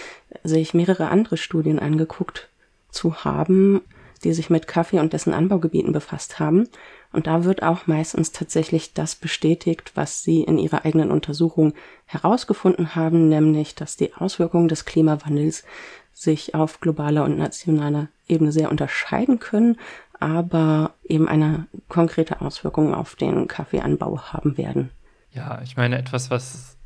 sich 0.45 0.73
mehrere 0.73 1.09
andere 1.09 1.37
Studien 1.37 1.79
angeguckt 1.79 2.49
zu 2.91 3.25
haben, 3.25 3.83
die 4.25 4.33
sich 4.33 4.51
mit 4.51 4.67
Kaffee 4.67 5.01
und 5.01 5.13
dessen 5.13 5.35
Anbaugebieten 5.35 5.93
befasst 5.93 6.39
haben. 6.39 6.69
Und 7.13 7.27
da 7.27 7.45
wird 7.45 7.63
auch 7.63 7.87
meistens 7.87 8.33
tatsächlich 8.33 8.95
das 8.95 9.15
bestätigt, 9.15 9.93
was 9.95 10.23
sie 10.23 10.43
in 10.43 10.59
ihrer 10.59 10.85
eigenen 10.85 11.11
Untersuchung 11.11 11.75
herausgefunden 12.07 12.95
haben, 12.95 13.29
nämlich, 13.29 13.75
dass 13.75 13.97
die 13.97 14.15
Auswirkungen 14.15 14.69
des 14.69 14.85
Klimawandels 14.85 15.65
sich 16.13 16.55
auf 16.55 16.81
globaler 16.81 17.25
und 17.25 17.39
nationaler 17.39 18.09
Ebene 18.29 18.53
sehr 18.53 18.71
unterscheiden 18.71 19.39
können, 19.39 19.77
aber 20.21 20.93
eben 21.05 21.29
eine 21.29 21.67
konkrete 21.89 22.41
Auswirkung 22.41 22.95
auf 22.95 23.17
den 23.17 23.49
Kaffeeanbau 23.49 24.21
haben 24.33 24.57
werden. 24.57 24.91
Ja, 25.33 25.61
ich 25.63 25.77
meine, 25.77 25.99
etwas, 25.99 26.31
was 26.31 26.77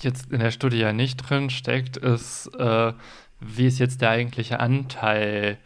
jetzt 0.00 0.30
in 0.32 0.40
der 0.40 0.50
Studie 0.50 0.78
ja 0.78 0.92
nicht 0.92 1.16
drin 1.16 1.50
steckt, 1.50 1.96
ist, 1.96 2.50
äh, 2.58 2.92
wie 3.40 3.66
ist 3.66 3.78
jetzt 3.78 4.00
der 4.00 4.10
eigentliche 4.10 4.60
Anteil 4.60 5.58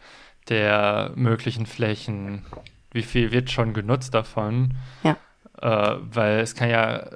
der 0.49 1.11
möglichen 1.15 1.65
Flächen? 1.65 2.45
Wie 2.97 3.03
viel 3.03 3.31
wird 3.31 3.51
schon 3.51 3.73
genutzt 3.73 4.15
davon? 4.15 4.73
Ja. 5.03 5.17
Äh, 5.61 5.99
weil 6.01 6.39
es 6.39 6.55
kann 6.55 6.69
ja 6.69 7.11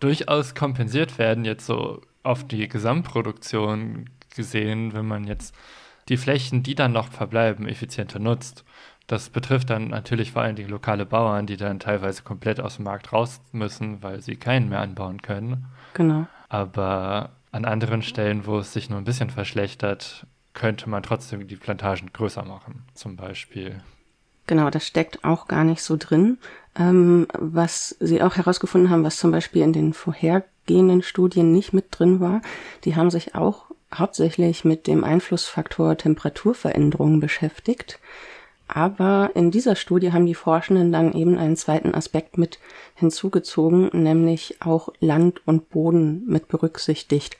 durchaus 0.00 0.54
kompensiert 0.54 1.18
werden, 1.18 1.46
jetzt 1.46 1.64
so 1.64 2.02
auf 2.22 2.46
die 2.46 2.68
Gesamtproduktion 2.68 4.10
gesehen, 4.36 4.92
wenn 4.92 5.06
man 5.06 5.24
jetzt 5.24 5.54
die 6.10 6.18
Flächen, 6.18 6.62
die 6.62 6.74
dann 6.74 6.92
noch 6.92 7.08
verbleiben, 7.08 7.66
effizienter 7.66 8.18
nutzt. 8.18 8.64
Das 9.06 9.30
betrifft 9.30 9.70
dann 9.70 9.88
natürlich 9.88 10.32
vor 10.32 10.42
allem 10.42 10.56
die 10.56 10.64
lokale 10.64 11.06
Bauern, 11.06 11.46
die 11.46 11.56
dann 11.56 11.80
teilweise 11.80 12.22
komplett 12.22 12.60
aus 12.60 12.76
dem 12.76 12.84
Markt 12.84 13.10
raus 13.14 13.40
müssen, 13.52 14.02
weil 14.02 14.20
sie 14.20 14.36
keinen 14.36 14.68
mehr 14.68 14.80
anbauen 14.80 15.22
können. 15.22 15.66
Genau. 15.94 16.26
Aber 16.50 17.30
an 17.50 17.64
anderen 17.64 18.02
Stellen, 18.02 18.44
wo 18.44 18.58
es 18.58 18.74
sich 18.74 18.90
nur 18.90 18.98
ein 18.98 19.04
bisschen 19.04 19.30
verschlechtert, 19.30 20.26
könnte 20.52 20.90
man 20.90 21.02
trotzdem 21.02 21.48
die 21.48 21.56
Plantagen 21.56 22.12
größer 22.12 22.44
machen, 22.44 22.84
zum 22.92 23.16
Beispiel. 23.16 23.80
Genau, 24.46 24.70
das 24.70 24.86
steckt 24.86 25.24
auch 25.24 25.48
gar 25.48 25.64
nicht 25.64 25.82
so 25.82 25.96
drin. 25.98 26.38
Ähm, 26.76 27.26
was 27.38 27.96
sie 28.00 28.22
auch 28.22 28.36
herausgefunden 28.36 28.90
haben, 28.90 29.04
was 29.04 29.16
zum 29.16 29.30
Beispiel 29.30 29.62
in 29.62 29.72
den 29.72 29.94
vorhergehenden 29.94 31.02
Studien 31.02 31.52
nicht 31.52 31.72
mit 31.72 31.86
drin 31.90 32.20
war, 32.20 32.42
die 32.84 32.96
haben 32.96 33.10
sich 33.10 33.34
auch 33.34 33.66
hauptsächlich 33.94 34.64
mit 34.64 34.86
dem 34.86 35.04
Einflussfaktor 35.04 35.96
Temperaturveränderungen 35.96 37.20
beschäftigt. 37.20 38.00
Aber 38.66 39.30
in 39.34 39.50
dieser 39.50 39.76
Studie 39.76 40.12
haben 40.12 40.26
die 40.26 40.34
Forschenden 40.34 40.90
dann 40.90 41.12
eben 41.12 41.38
einen 41.38 41.56
zweiten 41.56 41.94
Aspekt 41.94 42.38
mit 42.38 42.58
hinzugezogen, 42.94 43.90
nämlich 43.92 44.56
auch 44.60 44.88
Land 45.00 45.46
und 45.46 45.68
Boden 45.68 46.24
mit 46.26 46.48
berücksichtigt, 46.48 47.36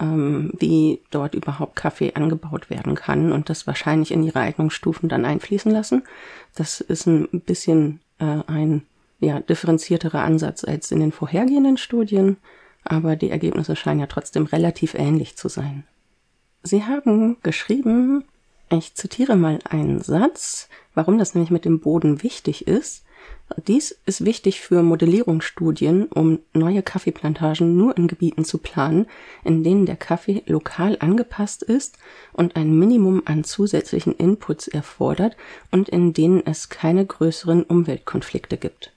ähm, 0.00 0.52
wie 0.58 1.00
dort 1.10 1.34
überhaupt 1.34 1.76
Kaffee 1.76 2.14
angebaut 2.14 2.70
werden 2.70 2.94
kann 2.94 3.32
und 3.32 3.50
das 3.50 3.66
wahrscheinlich 3.66 4.10
in 4.10 4.22
ihre 4.22 4.40
Eignungsstufen 4.40 5.08
dann 5.08 5.24
einfließen 5.24 5.70
lassen. 5.70 6.02
Das 6.54 6.80
ist 6.80 7.06
ein 7.06 7.28
bisschen 7.44 8.00
äh, 8.18 8.42
ein 8.46 8.82
ja, 9.20 9.40
differenzierterer 9.40 10.22
Ansatz 10.22 10.64
als 10.64 10.90
in 10.90 11.00
den 11.00 11.12
vorhergehenden 11.12 11.76
Studien, 11.76 12.38
aber 12.84 13.16
die 13.16 13.30
Ergebnisse 13.30 13.76
scheinen 13.76 14.00
ja 14.00 14.06
trotzdem 14.06 14.46
relativ 14.46 14.94
ähnlich 14.94 15.36
zu 15.36 15.48
sein. 15.48 15.84
Sie 16.62 16.84
haben 16.84 17.36
geschrieben, 17.42 18.24
ich 18.70 18.94
zitiere 18.94 19.36
mal 19.36 19.58
einen 19.68 20.00
Satz, 20.00 20.68
warum 20.94 21.18
das 21.18 21.34
nämlich 21.34 21.50
mit 21.50 21.64
dem 21.64 21.80
Boden 21.80 22.22
wichtig 22.22 22.66
ist. 22.66 23.04
Dies 23.66 23.90
ist 24.06 24.24
wichtig 24.24 24.60
für 24.60 24.82
Modellierungsstudien, 24.82 26.06
um 26.06 26.38
neue 26.52 26.82
Kaffeeplantagen 26.82 27.76
nur 27.76 27.96
in 27.96 28.06
Gebieten 28.06 28.44
zu 28.44 28.58
planen, 28.58 29.06
in 29.44 29.64
denen 29.64 29.86
der 29.86 29.96
Kaffee 29.96 30.42
lokal 30.46 30.96
angepasst 31.00 31.62
ist 31.62 31.98
und 32.32 32.56
ein 32.56 32.78
Minimum 32.78 33.22
an 33.24 33.44
zusätzlichen 33.44 34.14
Inputs 34.14 34.68
erfordert 34.68 35.36
und 35.70 35.88
in 35.88 36.12
denen 36.12 36.46
es 36.46 36.68
keine 36.68 37.04
größeren 37.04 37.64
Umweltkonflikte 37.64 38.56
gibt. 38.56 38.92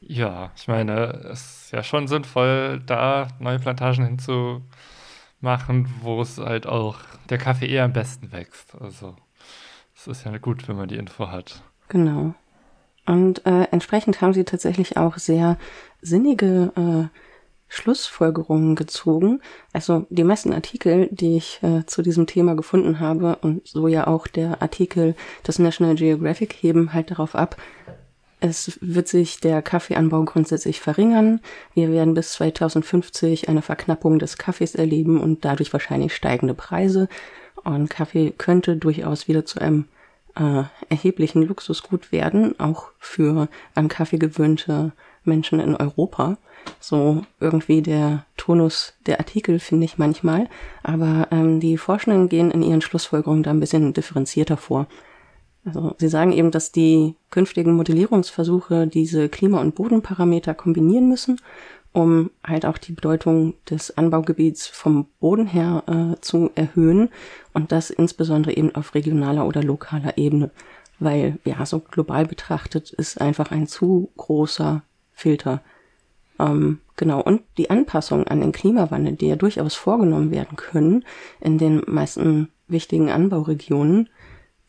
Ja, 0.00 0.52
ich 0.56 0.68
meine, 0.68 1.28
es 1.32 1.64
ist 1.64 1.72
ja 1.72 1.82
schon 1.82 2.06
sinnvoll, 2.06 2.80
da 2.86 3.28
neue 3.40 3.58
Plantagen 3.58 4.06
hinzu 4.06 4.62
machen, 5.40 5.92
wo 6.00 6.20
es 6.20 6.38
halt 6.38 6.66
auch 6.66 6.98
der 7.28 7.38
Kaffee 7.38 7.66
eher 7.66 7.84
am 7.84 7.92
besten 7.92 8.30
wächst. 8.30 8.76
Also 8.80 9.16
es 9.96 10.06
ist 10.06 10.24
ja 10.24 10.38
gut, 10.38 10.68
wenn 10.68 10.76
man 10.76 10.88
die 10.88 10.96
Info 10.96 11.28
hat. 11.28 11.62
Genau. 11.88 12.34
Und 13.06 13.46
äh, 13.46 13.64
entsprechend 13.70 14.20
haben 14.20 14.34
sie 14.34 14.44
tatsächlich 14.44 14.96
auch 14.96 15.16
sehr 15.16 15.58
sinnige 16.02 16.72
äh, 16.76 17.16
Schlussfolgerungen 17.68 18.76
gezogen. 18.76 19.40
Also 19.72 20.06
die 20.10 20.24
meisten 20.24 20.52
Artikel, 20.52 21.08
die 21.10 21.36
ich 21.36 21.60
äh, 21.62 21.84
zu 21.86 22.02
diesem 22.02 22.26
Thema 22.26 22.54
gefunden 22.54 23.00
habe 23.00 23.36
und 23.42 23.66
so 23.66 23.88
ja 23.88 24.06
auch 24.06 24.26
der 24.26 24.62
Artikel 24.62 25.14
des 25.46 25.58
National 25.58 25.94
Geographic 25.94 26.52
heben 26.52 26.92
halt 26.92 27.10
darauf 27.10 27.34
ab, 27.34 27.56
es 28.38 28.78
wird 28.82 29.08
sich 29.08 29.40
der 29.40 29.62
Kaffeeanbau 29.62 30.22
grundsätzlich 30.24 30.80
verringern. 30.80 31.40
Wir 31.74 31.90
werden 31.90 32.14
bis 32.14 32.32
2050 32.32 33.48
eine 33.48 33.62
Verknappung 33.62 34.18
des 34.18 34.36
Kaffees 34.36 34.74
erleben 34.74 35.20
und 35.20 35.44
dadurch 35.44 35.72
wahrscheinlich 35.72 36.14
steigende 36.14 36.54
Preise. 36.54 37.08
Und 37.64 37.88
Kaffee 37.88 38.32
könnte 38.36 38.76
durchaus 38.76 39.26
wieder 39.26 39.46
zu 39.46 39.60
einem 39.60 39.86
äh, 40.36 40.64
erheblichen 40.88 41.42
Luxusgut 41.42 42.12
werden, 42.12 42.58
auch 42.60 42.88
für 42.98 43.48
an 43.74 43.88
Kaffee 43.88 44.18
gewöhnte 44.18 44.92
Menschen 45.24 45.60
in 45.60 45.74
Europa. 45.74 46.38
So 46.80 47.22
irgendwie 47.40 47.82
der 47.82 48.24
Tonus 48.36 48.94
der 49.06 49.18
Artikel 49.18 49.58
finde 49.58 49.84
ich 49.84 49.98
manchmal. 49.98 50.48
Aber 50.82 51.28
ähm, 51.30 51.60
die 51.60 51.78
Forschenden 51.78 52.28
gehen 52.28 52.50
in 52.50 52.62
ihren 52.62 52.80
Schlussfolgerungen 52.80 53.42
da 53.42 53.50
ein 53.50 53.60
bisschen 53.60 53.92
differenzierter 53.92 54.56
vor. 54.56 54.86
Also 55.64 55.96
sie 55.98 56.08
sagen 56.08 56.32
eben, 56.32 56.52
dass 56.52 56.70
die 56.70 57.16
künftigen 57.30 57.72
Modellierungsversuche 57.74 58.86
diese 58.86 59.28
Klima- 59.28 59.60
und 59.60 59.74
Bodenparameter 59.74 60.54
kombinieren 60.54 61.08
müssen, 61.08 61.40
um 61.96 62.30
halt 62.46 62.66
auch 62.66 62.76
die 62.76 62.92
Bedeutung 62.92 63.54
des 63.70 63.96
Anbaugebiets 63.96 64.66
vom 64.66 65.06
Boden 65.18 65.46
her 65.46 65.82
äh, 65.86 66.20
zu 66.20 66.50
erhöhen. 66.54 67.08
Und 67.54 67.72
das 67.72 67.88
insbesondere 67.88 68.54
eben 68.54 68.74
auf 68.74 68.94
regionaler 68.94 69.46
oder 69.46 69.62
lokaler 69.62 70.18
Ebene, 70.18 70.50
weil 70.98 71.38
ja 71.46 71.64
so 71.64 71.80
global 71.80 72.26
betrachtet 72.26 72.90
ist 72.90 73.18
einfach 73.18 73.50
ein 73.50 73.66
zu 73.66 74.10
großer 74.18 74.82
Filter. 75.14 75.62
Ähm, 76.38 76.80
genau, 76.96 77.22
und 77.22 77.40
die 77.56 77.70
Anpassung 77.70 78.26
an 78.26 78.42
den 78.42 78.52
Klimawandel, 78.52 79.14
die 79.14 79.28
ja 79.28 79.36
durchaus 79.36 79.74
vorgenommen 79.74 80.30
werden 80.30 80.56
können 80.56 81.02
in 81.40 81.56
den 81.56 81.82
meisten 81.86 82.50
wichtigen 82.68 83.08
Anbauregionen, 83.08 84.10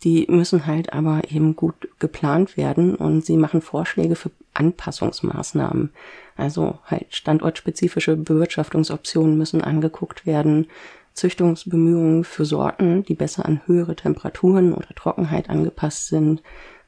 die 0.05 0.27
müssen 0.29 0.65
halt 0.65 0.93
aber 0.93 1.23
eben 1.29 1.57
gut 1.57 1.89
geplant 1.99 2.55
werden. 2.55 2.95
Und 2.95 3.25
sie 3.25 3.35
machen 3.35 3.61
Vorschläge 3.61 4.15
für 4.15 4.31
Anpassungsmaßnahmen. 4.57 5.91
Also 6.35 6.79
halt 6.85 7.07
standortspezifische 7.13 8.15
Bewirtschaftungsoptionen 8.15 9.37
müssen 9.37 9.63
angeguckt 9.63 10.25
werden, 10.25 10.67
Züchtungsbemühungen 11.13 12.23
für 12.23 12.45
Sorten, 12.45 13.03
die 13.03 13.15
besser 13.15 13.45
an 13.45 13.61
höhere 13.65 13.95
Temperaturen 13.95 14.73
oder 14.73 14.89
Trockenheit 14.95 15.49
angepasst 15.49 16.07
sind, 16.07 16.43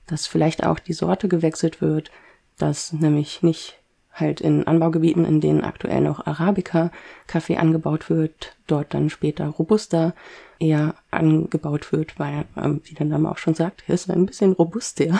dass 0.05 0.27
vielleicht 0.27 0.65
auch 0.65 0.79
die 0.79 0.93
Sorte 0.93 1.27
gewechselt 1.27 1.81
wird, 1.81 2.11
dass 2.57 2.93
nämlich 2.93 3.41
nicht 3.41 3.79
halt 4.13 4.41
in 4.41 4.67
Anbaugebieten, 4.67 5.25
in 5.25 5.39
denen 5.39 5.63
aktuell 5.63 6.01
noch 6.01 6.25
Arabica-Kaffee 6.25 7.57
angebaut 7.57 8.09
wird, 8.09 8.55
dort 8.67 8.93
dann 8.93 9.09
später 9.09 9.47
Robusta 9.47 10.13
eher 10.59 10.95
angebaut 11.09 11.91
wird, 11.91 12.19
weil, 12.19 12.45
ähm, 12.57 12.81
wie 12.83 12.95
der 12.95 13.05
Name 13.05 13.31
auch 13.31 13.37
schon 13.37 13.53
sagt, 13.53 13.83
er 13.87 13.95
ist 13.95 14.09
ein 14.09 14.25
bisschen 14.25 14.53
robuster. 14.53 15.05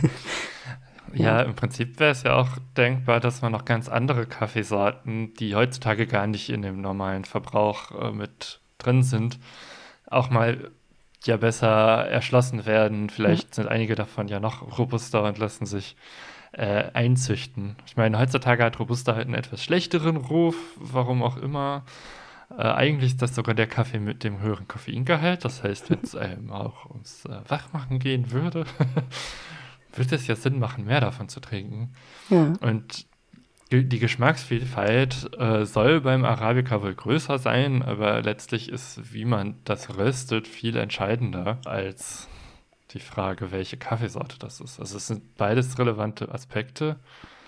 ja, 1.14 1.42
im 1.42 1.54
Prinzip 1.54 1.98
wäre 1.98 2.12
es 2.12 2.22
ja 2.22 2.36
auch 2.36 2.58
denkbar, 2.76 3.20
dass 3.20 3.42
man 3.42 3.52
noch 3.52 3.64
ganz 3.64 3.88
andere 3.88 4.26
Kaffeesorten, 4.26 5.34
die 5.34 5.54
heutzutage 5.54 6.06
gar 6.06 6.26
nicht 6.26 6.50
in 6.50 6.62
dem 6.62 6.80
normalen 6.80 7.24
Verbrauch 7.24 7.90
äh, 8.00 8.10
mit 8.12 8.60
drin 8.78 9.02
sind, 9.02 9.38
auch 10.06 10.30
mal 10.30 10.70
ja 11.24 11.36
besser 11.36 12.06
erschlossen 12.08 12.66
werden. 12.66 13.10
Vielleicht 13.10 13.48
ja. 13.48 13.54
sind 13.54 13.68
einige 13.68 13.94
davon 13.94 14.28
ja 14.28 14.40
noch 14.40 14.78
robuster 14.78 15.24
und 15.24 15.38
lassen 15.38 15.66
sich 15.66 15.96
äh, 16.52 16.90
einzüchten. 16.92 17.76
Ich 17.86 17.96
meine, 17.96 18.18
heutzutage 18.18 18.64
hat 18.64 18.78
Robusta 18.78 19.14
halt 19.14 19.26
einen 19.26 19.34
etwas 19.34 19.62
schlechteren 19.62 20.16
Ruf, 20.16 20.56
warum 20.76 21.22
auch 21.22 21.36
immer. 21.36 21.84
Äh, 22.50 22.62
eigentlich 22.62 23.12
ist 23.12 23.22
das 23.22 23.34
sogar 23.34 23.54
der 23.54 23.68
Kaffee 23.68 24.00
mit 24.00 24.24
dem 24.24 24.40
höheren 24.40 24.66
Koffeingehalt. 24.66 25.44
Das 25.44 25.62
heißt, 25.62 25.90
wenn 25.90 26.00
es 26.02 26.16
einem 26.16 26.50
auch 26.50 26.86
ums 26.90 27.24
äh, 27.26 27.40
Wachmachen 27.48 27.98
gehen 27.98 28.32
würde, 28.32 28.64
würde 29.94 30.14
es 30.14 30.26
ja 30.26 30.36
Sinn 30.36 30.58
machen, 30.58 30.84
mehr 30.84 31.00
davon 31.00 31.28
zu 31.28 31.40
trinken. 31.40 31.92
Ja. 32.28 32.52
Und 32.60 33.06
die 33.72 34.00
Geschmacksvielfalt 34.00 35.38
äh, 35.38 35.64
soll 35.64 36.00
beim 36.00 36.24
Arabica 36.24 36.82
wohl 36.82 36.94
größer 36.94 37.38
sein, 37.38 37.82
aber 37.82 38.20
letztlich 38.20 38.68
ist, 38.68 39.12
wie 39.12 39.24
man 39.24 39.54
das 39.64 39.96
röstet, 39.96 40.48
viel 40.48 40.76
entscheidender 40.76 41.58
als 41.64 42.28
die 42.90 42.98
Frage, 42.98 43.52
welche 43.52 43.76
Kaffeesorte 43.76 44.40
das 44.40 44.60
ist. 44.60 44.80
Also 44.80 44.96
es 44.96 45.06
sind 45.06 45.36
beides 45.36 45.78
relevante 45.78 46.32
Aspekte, 46.32 46.96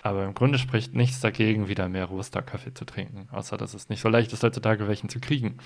aber 0.01 0.23
im 0.23 0.33
Grunde 0.33 0.59
spricht 0.59 0.93
nichts 0.95 1.19
dagegen, 1.19 1.67
wieder 1.67 1.89
mehr 1.89 2.05
Roaster-Kaffee 2.05 2.73
zu 2.73 2.85
trinken, 2.85 3.27
außer 3.31 3.57
dass 3.57 3.73
es 3.73 3.89
nicht 3.89 4.01
so 4.01 4.07
leicht 4.07 4.31
ist, 4.31 4.43
heutzutage 4.43 4.87
welchen 4.87 5.09
zu 5.09 5.19
kriegen. 5.19 5.57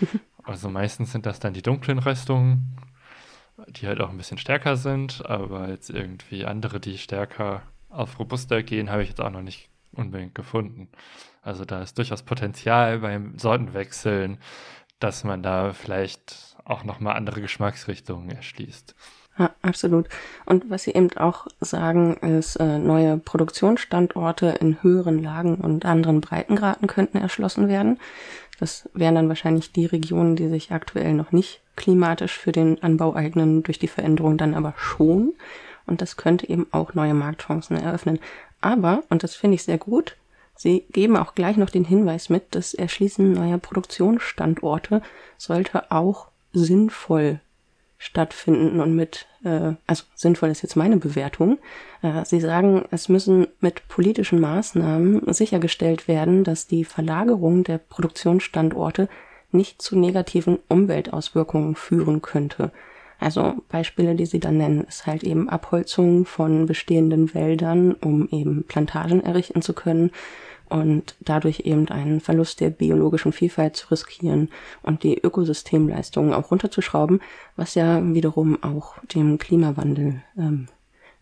also 0.44 0.70
meistens 0.70 1.12
sind 1.12 1.26
das 1.26 1.40
dann 1.40 1.52
die 1.52 1.62
dunklen 1.62 1.98
Röstungen, 1.98 2.76
die 3.68 3.86
halt 3.86 4.00
auch 4.00 4.10
ein 4.10 4.16
bisschen 4.16 4.38
stärker 4.38 4.76
sind, 4.76 5.24
aber 5.26 5.68
jetzt 5.68 5.90
irgendwie 5.90 6.44
andere, 6.44 6.80
die 6.80 6.98
stärker 6.98 7.62
auf 7.88 8.18
Robuster 8.18 8.62
gehen, 8.62 8.90
habe 8.90 9.02
ich 9.02 9.08
jetzt 9.08 9.20
auch 9.20 9.30
noch 9.30 9.42
nicht 9.42 9.70
unbedingt 9.92 10.34
gefunden. 10.34 10.88
Also 11.42 11.64
da 11.64 11.82
ist 11.82 11.96
durchaus 11.98 12.22
Potenzial 12.22 12.98
beim 12.98 13.38
Sortenwechseln, 13.38 14.38
dass 14.98 15.24
man 15.24 15.42
da 15.42 15.72
vielleicht 15.72 16.56
auch 16.64 16.84
nochmal 16.84 17.16
andere 17.16 17.40
Geschmacksrichtungen 17.40 18.30
erschließt. 18.30 18.94
Ja, 19.38 19.50
absolut. 19.60 20.08
Und 20.46 20.70
was 20.70 20.84
Sie 20.84 20.92
eben 20.92 21.12
auch 21.16 21.46
sagen, 21.60 22.16
ist, 22.16 22.56
äh, 22.56 22.78
neue 22.78 23.18
Produktionsstandorte 23.18 24.46
in 24.60 24.82
höheren 24.82 25.22
Lagen 25.22 25.56
und 25.56 25.84
anderen 25.84 26.22
Breitengraden 26.22 26.88
könnten 26.88 27.18
erschlossen 27.18 27.68
werden. 27.68 27.98
Das 28.58 28.88
wären 28.94 29.14
dann 29.14 29.28
wahrscheinlich 29.28 29.72
die 29.72 29.84
Regionen, 29.84 30.36
die 30.36 30.48
sich 30.48 30.72
aktuell 30.72 31.12
noch 31.12 31.32
nicht 31.32 31.60
klimatisch 31.76 32.36
für 32.38 32.52
den 32.52 32.82
Anbau 32.82 33.14
eignen, 33.14 33.62
durch 33.62 33.78
die 33.78 33.88
Veränderung 33.88 34.36
dann 34.38 34.54
aber 34.54 34.74
schon. 34.76 35.34
Und 35.86 36.02
das 36.02 36.16
könnte 36.16 36.48
eben 36.48 36.66
auch 36.72 36.94
neue 36.94 37.14
Marktchancen 37.14 37.76
eröffnen. 37.76 38.18
Aber, 38.60 39.04
und 39.08 39.22
das 39.22 39.36
finde 39.36 39.54
ich 39.54 39.62
sehr 39.62 39.78
gut, 39.78 40.16
Sie 40.58 40.86
geben 40.90 41.16
auch 41.16 41.34
gleich 41.34 41.58
noch 41.58 41.68
den 41.68 41.84
Hinweis 41.84 42.30
mit, 42.30 42.54
das 42.54 42.72
Erschließen 42.72 43.32
neuer 43.32 43.58
Produktionsstandorte 43.58 45.02
sollte 45.36 45.90
auch 45.92 46.28
sinnvoll 46.52 47.40
stattfinden 47.98 48.80
und 48.80 48.94
mit, 48.94 49.26
äh, 49.44 49.72
also 49.86 50.04
sinnvoll 50.14 50.48
ist 50.48 50.62
jetzt 50.62 50.76
meine 50.76 50.96
Bewertung. 50.96 51.58
Äh, 52.02 52.24
Sie 52.24 52.40
sagen, 52.40 52.84
es 52.90 53.08
müssen 53.08 53.48
mit 53.60 53.86
politischen 53.88 54.40
Maßnahmen 54.40 55.32
sichergestellt 55.32 56.08
werden, 56.08 56.44
dass 56.44 56.66
die 56.66 56.84
Verlagerung 56.84 57.64
der 57.64 57.78
Produktionsstandorte 57.78 59.08
nicht 59.52 59.80
zu 59.80 59.98
negativen 59.98 60.58
Umweltauswirkungen 60.68 61.74
führen 61.74 62.22
könnte. 62.22 62.72
Also 63.18 63.54
Beispiele, 63.68 64.14
die 64.14 64.26
sie 64.26 64.40
dann 64.40 64.58
nennen, 64.58 64.84
ist 64.84 65.06
halt 65.06 65.24
eben 65.24 65.48
Abholzung 65.48 66.26
von 66.26 66.66
bestehenden 66.66 67.32
Wäldern, 67.34 67.94
um 67.94 68.28
eben 68.30 68.64
Plantagen 68.64 69.22
errichten 69.22 69.62
zu 69.62 69.72
können 69.72 70.10
und 70.68 71.16
dadurch 71.20 71.60
eben 71.60 71.88
einen 71.88 72.20
Verlust 72.20 72.60
der 72.60 72.70
biologischen 72.70 73.32
Vielfalt 73.32 73.76
zu 73.76 73.90
riskieren 73.90 74.50
und 74.82 75.02
die 75.02 75.18
Ökosystemleistungen 75.18 76.34
auch 76.34 76.50
runterzuschrauben, 76.50 77.20
was 77.56 77.74
ja 77.74 78.02
wiederum 78.14 78.62
auch 78.62 78.96
dem 79.14 79.38
Klimawandel 79.38 80.22
ähm, 80.36 80.66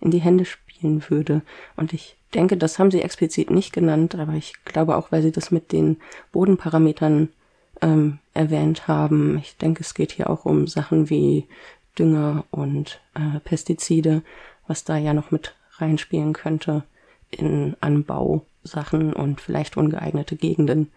in 0.01 0.11
die 0.11 0.21
Hände 0.21 0.45
spielen 0.45 1.03
würde. 1.09 1.43
Und 1.77 1.93
ich 1.93 2.17
denke, 2.33 2.57
das 2.57 2.79
haben 2.79 2.91
sie 2.91 3.03
explizit 3.03 3.51
nicht 3.51 3.73
genannt, 3.73 4.15
aber 4.15 4.33
ich 4.33 4.55
glaube 4.65 4.97
auch, 4.97 5.13
weil 5.13 5.23
sie 5.23 5.33
das 5.33 5.51
mit 5.51 5.73
den 5.73 5.99
Bodenparametern 6.33 7.29
ähm, 7.81 8.19
erwähnt 8.33 8.89
haben. 8.89 9.39
Ich 9.39 9.57
denke, 9.57 9.83
es 9.83 9.95
geht 9.95 10.13
hier 10.13 10.31
auch 10.31 10.45
um 10.45 10.67
Sachen 10.67 11.11
wie 11.11 11.47
Dünger 11.99 12.45
und 12.51 13.01
äh, 13.15 13.41
Pestizide, 13.41 14.23
was 14.67 14.85
da 14.85 14.97
ja 14.97 15.13
noch 15.13 15.31
mit 15.31 15.55
reinspielen 15.79 16.33
könnte 16.33 16.85
in 17.31 17.77
Anbausachen 17.81 19.13
und 19.13 19.41
vielleicht 19.41 19.77
ungeeignete 19.77 20.37
Gegenden. 20.37 20.91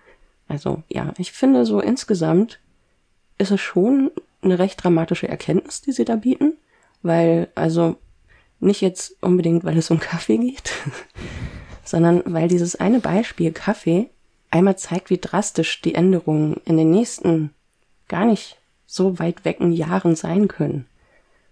Also 0.48 0.84
ja, 0.88 1.14
ich 1.18 1.32
finde 1.32 1.66
so 1.66 1.80
insgesamt 1.80 2.60
ist 3.38 3.52
es 3.52 3.62
schon 3.62 4.12
eine 4.42 4.60
recht 4.60 4.84
dramatische 4.84 5.28
Erkenntnis, 5.28 5.82
die 5.82 5.92
sie 5.92 6.06
da 6.06 6.16
bieten, 6.16 6.54
weil 7.02 7.50
also 7.56 7.98
nicht 8.60 8.82
jetzt 8.82 9.16
unbedingt, 9.22 9.64
weil 9.64 9.78
es 9.78 9.92
um 9.92 10.00
Kaffee 10.00 10.38
geht, 10.38 10.72
sondern 11.84 12.24
weil 12.26 12.48
dieses 12.48 12.76
eine 12.76 13.00
Beispiel 13.00 13.52
Kaffee 13.52 14.10
einmal 14.50 14.78
zeigt, 14.78 15.10
wie 15.10 15.18
drastisch 15.18 15.82
die 15.82 15.96
Änderungen 15.96 16.62
in 16.66 16.78
den 16.78 16.92
nächsten 16.92 17.54
gar 18.08 18.26
nicht 18.26 18.58
so 18.86 19.20
weit 19.20 19.46
wecken 19.46 19.72
Jahren 19.72 20.16
sein 20.16 20.48
können. 20.48 20.86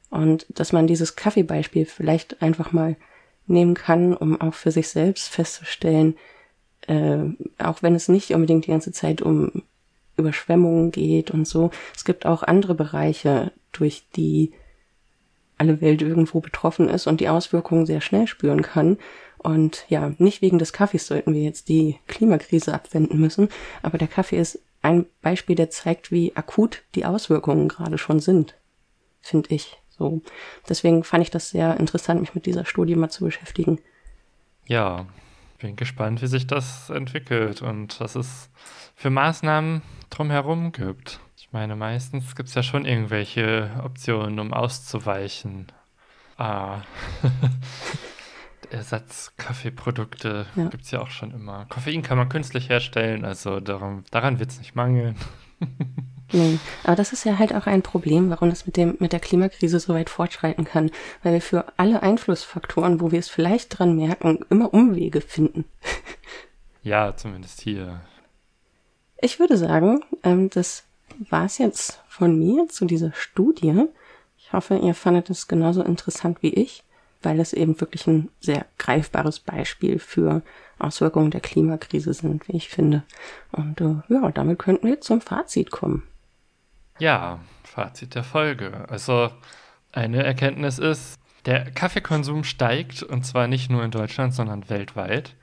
Und 0.10 0.46
dass 0.50 0.72
man 0.72 0.88
dieses 0.88 1.16
Kaffeebeispiel 1.16 1.86
vielleicht 1.86 2.42
einfach 2.42 2.72
mal 2.72 2.96
nehmen 3.48 3.74
kann, 3.74 4.14
um 4.14 4.40
auch 4.40 4.54
für 4.54 4.72
sich 4.72 4.88
selbst 4.88 5.28
festzustellen, 5.30 6.16
äh, 6.88 7.18
auch 7.58 7.84
wenn 7.84 7.96
es 7.96 8.08
nicht 8.08 8.32
unbedingt 8.32 8.66
die 8.66 8.72
ganze 8.72 8.92
Zeit 8.92 9.22
um 9.22 9.64
Überschwemmungen 10.18 10.92
geht 10.92 11.32
und 11.32 11.46
so, 11.46 11.72
es 11.96 12.06
gibt 12.06 12.26
auch 12.26 12.44
andere 12.44 12.76
Bereiche, 12.76 13.52
durch 13.74 14.08
die 14.16 14.54
alle 15.58 15.82
Welt 15.82 16.02
irgendwo 16.02 16.40
betroffen 16.40 16.90
ist 16.90 17.08
und 17.08 17.22
die 17.22 17.30
Auswirkungen 17.30 17.86
sehr 17.86 18.02
schnell 18.02 18.28
spüren 18.28 18.62
kann. 18.62 18.98
Und 19.38 19.86
ja, 19.90 20.12
nicht 20.18 20.42
wegen 20.42 20.58
des 20.58 20.74
Kaffees 20.74 21.08
sollten 21.08 21.34
wir 21.34 21.42
jetzt 21.42 21.70
die 21.70 22.00
Klimakrise 22.08 22.74
abwenden 22.74 23.20
müssen, 23.20 23.50
aber 23.84 23.98
der 23.98 24.08
Kaffee 24.08 24.40
ist 24.40 24.60
ein 24.82 25.06
Beispiel, 25.22 25.56
der 25.56 25.70
zeigt, 25.70 26.12
wie 26.12 26.36
akut 26.36 26.84
die 26.96 27.06
Auswirkungen 27.06 27.68
gerade 27.68 27.98
schon 27.98 28.20
sind, 28.20 28.56
finde 29.22 29.54
ich. 29.54 29.78
So, 29.90 30.22
deswegen 30.68 31.04
fand 31.04 31.24
ich 31.24 31.32
das 31.32 31.50
sehr 31.50 31.80
interessant, 31.80 32.22
mich 32.22 32.36
mit 32.36 32.46
dieser 32.46 32.66
Studie 32.66 32.96
mal 32.96 33.10
zu 33.10 33.24
beschäftigen. 33.24 33.80
Ja, 34.68 35.06
bin 35.60 35.76
gespannt, 35.76 36.22
wie 36.22 36.28
sich 36.28 36.48
das 36.48 36.90
entwickelt 36.90 37.62
und 37.62 38.00
was 38.00 38.16
es 38.16 38.50
für 38.96 39.10
Maßnahmen 39.10 39.82
drumherum 40.10 40.72
gibt. 40.72 41.20
Meine, 41.56 41.78
meistens 41.78 42.36
gibt 42.36 42.50
es 42.50 42.56
ja 42.56 42.64
schon 42.64 42.84
irgendwelche 42.84 43.72
Optionen, 43.82 44.40
um 44.42 44.52
auszuweichen. 44.52 45.68
Ah. 46.38 46.82
Ersatzkaffeeprodukte 48.72 50.48
ja. 50.54 50.68
gibt 50.68 50.84
es 50.84 50.92
ja 50.92 51.00
auch 51.00 51.12
schon 51.12 51.32
immer. 51.32 51.66
Koffein 51.70 52.02
kann 52.02 52.18
man 52.18 52.28
künstlich 52.28 52.68
herstellen, 52.68 53.24
also 53.24 53.62
darum, 53.62 54.04
daran 54.12 54.38
wird 54.40 54.50
es 54.50 54.60
nicht 54.60 54.76
mangeln. 54.76 55.16
Nee, 56.34 56.60
aber 56.84 56.98
das 56.98 57.14
ist 57.14 57.24
ja 57.24 57.38
halt 57.38 57.56
auch 57.56 57.68
ein 57.68 57.84
Problem, 57.84 58.30
warum 58.32 58.50
das 58.50 58.66
mit, 58.66 58.76
dem, 58.76 58.98
mit 59.00 59.14
der 59.14 59.22
Klimakrise 59.22 59.80
so 59.80 59.94
weit 59.94 60.10
fortschreiten 60.10 60.66
kann, 60.66 60.92
weil 61.24 61.34
wir 61.34 61.42
für 61.42 61.72
alle 61.78 62.04
Einflussfaktoren, 62.04 63.00
wo 63.00 63.12
wir 63.14 63.20
es 63.20 63.30
vielleicht 63.30 63.80
dran 63.80 63.96
merken, 63.96 64.40
immer 64.50 64.74
Umwege 64.74 65.22
finden. 65.22 65.64
Ja, 66.82 67.16
zumindest 67.16 67.62
hier. 67.62 68.02
Ich 69.22 69.40
würde 69.40 69.56
sagen, 69.56 70.02
ähm, 70.24 70.50
das 70.50 70.85
war 71.30 71.46
es 71.46 71.58
jetzt 71.58 72.02
von 72.08 72.38
mir 72.38 72.68
zu 72.68 72.86
dieser 72.86 73.14
Studie. 73.14 73.86
Ich 74.38 74.54
hoffe, 74.54 74.78
ihr 74.78 74.94
fandet 74.94 75.30
es 75.30 75.48
genauso 75.48 75.84
interessant 75.84 76.42
wie 76.42 76.54
ich 76.54 76.84
weil 77.26 77.40
es 77.40 77.52
eben 77.52 77.82
wirklich 77.82 78.08
ein 78.08 78.30
sehr 78.40 78.66
greifbares 78.78 79.40
Beispiel 79.40 80.00
für 80.00 80.44
Auswirkungen 80.80 81.32
der 81.32 81.42
Klimakrise 81.42 82.14
sind, 82.14 82.48
wie 82.48 82.56
ich 82.56 82.70
finde. 82.70 83.04
Und 83.52 83.82
äh, 83.82 83.96
ja, 84.08 84.32
damit 84.32 84.60
könnten 84.60 84.88
wir 84.88 85.02
zum 85.02 85.20
Fazit 85.20 85.72
kommen. 85.72 86.04
Ja, 87.00 87.40
Fazit 87.64 88.16
der 88.16 88.24
Folge. 88.24 88.86
Also 88.88 89.30
eine 89.92 90.24
Erkenntnis 90.24 90.78
ist, 90.78 91.16
der 91.46 91.72
Kaffeekonsum 91.72 92.44
steigt 92.44 93.04
und 93.04 93.26
zwar 93.26 93.48
nicht 93.48 93.70
nur 93.70 93.84
in 93.84 93.92
Deutschland, 93.92 94.34
sondern 94.34 94.70
weltweit. 94.70 95.36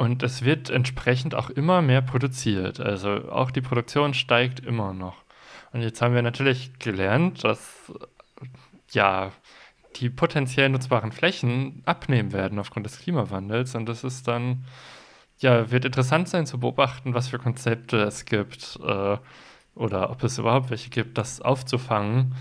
Und 0.00 0.22
es 0.22 0.46
wird 0.46 0.70
entsprechend 0.70 1.34
auch 1.34 1.50
immer 1.50 1.82
mehr 1.82 2.00
produziert. 2.00 2.80
Also 2.80 3.30
auch 3.30 3.50
die 3.50 3.60
Produktion 3.60 4.14
steigt 4.14 4.58
immer 4.60 4.94
noch. 4.94 5.16
Und 5.74 5.82
jetzt 5.82 6.00
haben 6.00 6.14
wir 6.14 6.22
natürlich 6.22 6.78
gelernt, 6.78 7.44
dass 7.44 7.92
ja 8.92 9.30
die 9.96 10.08
potenziell 10.08 10.70
nutzbaren 10.70 11.12
Flächen 11.12 11.82
abnehmen 11.84 12.32
werden 12.32 12.58
aufgrund 12.58 12.86
des 12.86 12.98
Klimawandels. 12.98 13.74
Und 13.74 13.90
das 13.90 14.02
ist 14.02 14.26
dann, 14.26 14.64
ja, 15.38 15.70
wird 15.70 15.84
interessant 15.84 16.30
sein 16.30 16.46
zu 16.46 16.58
beobachten, 16.58 17.12
was 17.12 17.28
für 17.28 17.38
Konzepte 17.38 17.98
es 17.98 18.24
gibt 18.24 18.78
äh, 18.82 19.18
oder 19.74 20.10
ob 20.10 20.24
es 20.24 20.38
überhaupt 20.38 20.70
welche 20.70 20.88
gibt, 20.88 21.18
das 21.18 21.42
aufzufangen 21.42 22.34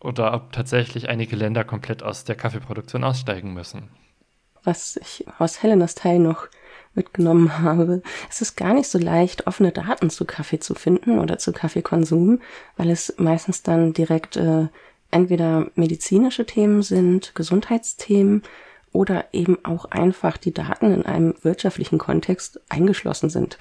oder 0.00 0.34
ob 0.34 0.52
tatsächlich 0.52 1.08
einige 1.08 1.34
Länder 1.34 1.64
komplett 1.64 2.02
aus 2.02 2.24
der 2.24 2.36
Kaffeeproduktion 2.36 3.04
aussteigen 3.04 3.54
müssen. 3.54 3.88
Was 4.64 4.96
ich 4.96 5.24
aus 5.38 5.62
Helenas 5.62 5.94
Teil 5.94 6.18
noch 6.18 6.48
mitgenommen 6.96 7.58
habe. 7.62 8.02
Es 8.28 8.40
ist 8.40 8.56
gar 8.56 8.74
nicht 8.74 8.88
so 8.88 8.98
leicht, 8.98 9.46
offene 9.46 9.72
Daten 9.72 10.10
zu 10.10 10.24
Kaffee 10.24 10.58
zu 10.58 10.74
finden 10.74 11.18
oder 11.18 11.38
zu 11.38 11.52
Kaffeekonsum, 11.52 12.40
weil 12.76 12.90
es 12.90 13.14
meistens 13.18 13.62
dann 13.62 13.92
direkt 13.92 14.36
äh, 14.36 14.66
entweder 15.10 15.70
medizinische 15.74 16.46
Themen 16.46 16.82
sind, 16.82 17.34
Gesundheitsthemen 17.34 18.42
oder 18.92 19.26
eben 19.32 19.58
auch 19.64 19.84
einfach 19.86 20.36
die 20.36 20.54
Daten 20.54 20.92
in 20.92 21.04
einem 21.04 21.34
wirtschaftlichen 21.42 21.98
Kontext 21.98 22.60
eingeschlossen 22.68 23.30
sind. 23.30 23.58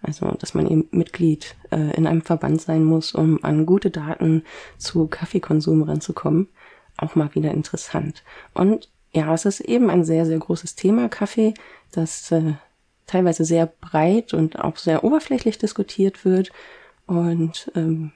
Also, 0.00 0.26
dass 0.38 0.54
man 0.54 0.68
eben 0.68 0.86
Mitglied 0.92 1.56
äh, 1.70 1.96
in 1.96 2.06
einem 2.06 2.22
Verband 2.22 2.60
sein 2.60 2.84
muss, 2.84 3.12
um 3.12 3.42
an 3.42 3.66
gute 3.66 3.90
Daten 3.90 4.44
zu 4.76 5.08
Kaffeekonsum 5.08 5.82
ranzukommen. 5.82 6.48
Auch 6.96 7.16
mal 7.16 7.34
wieder 7.34 7.50
interessant. 7.50 8.22
Und 8.54 8.88
ja, 9.12 9.34
es 9.34 9.44
ist 9.44 9.60
eben 9.60 9.90
ein 9.90 10.04
sehr, 10.04 10.26
sehr 10.26 10.38
großes 10.38 10.76
Thema, 10.76 11.08
Kaffee, 11.08 11.54
das 11.90 12.30
äh, 12.30 12.54
teilweise 13.08 13.44
sehr 13.44 13.66
breit 13.66 14.32
und 14.34 14.60
auch 14.60 14.76
sehr 14.76 15.02
oberflächlich 15.02 15.58
diskutiert 15.58 16.24
wird. 16.24 16.52
Und 17.06 17.72
ähm, 17.74 18.12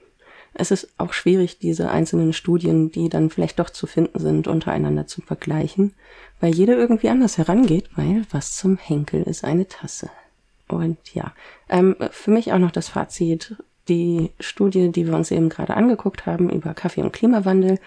es 0.55 0.71
ist 0.71 0.89
auch 0.99 1.13
schwierig, 1.13 1.59
diese 1.59 1.91
einzelnen 1.91 2.33
Studien, 2.33 2.93
die 2.93 3.09
dann 3.09 3.31
vielleicht 3.31 3.59
doch 3.59 3.71
zu 3.71 3.87
finden 3.87 4.19
sind, 4.19 4.47
untereinander 4.47 5.07
zu 5.07 5.23
vergleichen, 5.23 5.95
weil 6.41 6.55
jeder 6.55 6.77
irgendwie 6.77 7.09
anders 7.09 7.39
herangeht, 7.39 7.89
weil 7.97 8.25
was 8.31 8.55
zum 8.55 8.77
Henkel 8.77 9.23
ist 9.23 9.45
eine 9.45 9.67
Tasse. 9.67 10.11
Und 10.69 11.15
ja, 11.15 11.33
ähm, 11.69 11.97
für 12.11 12.31
mich 12.31 12.53
auch 12.53 12.59
noch 12.59 12.71
das 12.71 12.89
Fazit, 12.89 13.57
die 13.89 14.31
Studie, 14.41 14.93
die 14.93 15.07
wir 15.07 15.15
uns 15.15 15.31
eben 15.31 15.49
gerade 15.49 15.75
angeguckt 15.75 16.27
haben 16.27 16.51
über 16.51 16.75
Kaffee 16.75 17.03
und 17.03 17.13
Klimawandel. 17.13 17.79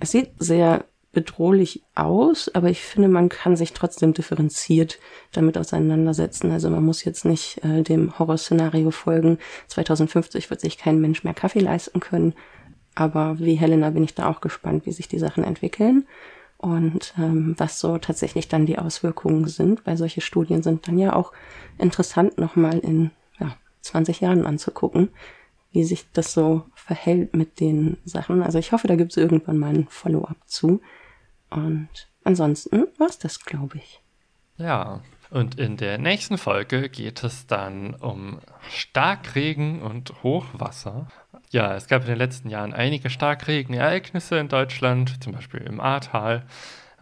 Es 0.00 0.10
sieht 0.10 0.30
sehr 0.38 0.84
bedrohlich 1.18 1.82
aus, 1.96 2.48
aber 2.54 2.70
ich 2.70 2.80
finde, 2.80 3.08
man 3.08 3.28
kann 3.28 3.56
sich 3.56 3.72
trotzdem 3.72 4.14
differenziert 4.14 5.00
damit 5.32 5.58
auseinandersetzen. 5.58 6.52
Also 6.52 6.70
man 6.70 6.84
muss 6.84 7.02
jetzt 7.02 7.24
nicht 7.24 7.58
äh, 7.64 7.82
dem 7.82 8.16
Horrorszenario 8.20 8.92
folgen. 8.92 9.38
2050 9.66 10.48
wird 10.48 10.60
sich 10.60 10.78
kein 10.78 11.00
Mensch 11.00 11.24
mehr 11.24 11.34
Kaffee 11.34 11.58
leisten 11.58 11.98
können. 11.98 12.34
Aber 12.94 13.40
wie 13.40 13.56
Helena 13.56 13.90
bin 13.90 14.04
ich 14.04 14.14
da 14.14 14.28
auch 14.28 14.40
gespannt, 14.40 14.86
wie 14.86 14.92
sich 14.92 15.08
die 15.08 15.18
Sachen 15.18 15.42
entwickeln 15.42 16.06
und 16.56 17.14
ähm, 17.18 17.56
was 17.58 17.80
so 17.80 17.98
tatsächlich 17.98 18.46
dann 18.46 18.66
die 18.66 18.78
Auswirkungen 18.78 19.48
sind, 19.48 19.84
weil 19.84 19.96
solche 19.96 20.20
Studien 20.20 20.62
sind 20.62 20.86
dann 20.86 20.98
ja 20.98 21.16
auch 21.16 21.32
interessant 21.78 22.38
nochmal 22.38 22.78
in 22.78 23.10
ja, 23.40 23.56
20 23.80 24.20
Jahren 24.20 24.46
anzugucken, 24.46 25.08
wie 25.72 25.82
sich 25.82 26.06
das 26.12 26.32
so 26.32 26.62
verhält 26.76 27.34
mit 27.34 27.58
den 27.58 27.96
Sachen. 28.04 28.40
Also 28.40 28.60
ich 28.60 28.70
hoffe, 28.70 28.86
da 28.86 28.94
gibt 28.94 29.10
es 29.10 29.16
irgendwann 29.16 29.58
mal 29.58 29.74
ein 29.74 29.88
Follow-up 29.88 30.36
zu. 30.46 30.80
Und 31.50 31.88
ansonsten 32.24 32.86
war 32.98 33.08
es 33.08 33.18
das, 33.18 33.44
glaube 33.44 33.78
ich. 33.78 34.00
Ja, 34.56 35.00
und 35.30 35.58
in 35.58 35.76
der 35.76 35.98
nächsten 35.98 36.38
Folge 36.38 36.88
geht 36.88 37.22
es 37.22 37.46
dann 37.46 37.94
um 37.94 38.40
Starkregen 38.70 39.82
und 39.82 40.22
Hochwasser. 40.22 41.08
Ja, 41.50 41.74
es 41.74 41.86
gab 41.86 42.02
in 42.02 42.08
den 42.08 42.18
letzten 42.18 42.48
Jahren 42.48 42.72
einige 42.72 43.10
Starkregenereignisse 43.10 44.38
in 44.38 44.48
Deutschland, 44.48 45.22
zum 45.22 45.34
Beispiel 45.34 45.60
im 45.60 45.80
Ahrtal, 45.80 46.46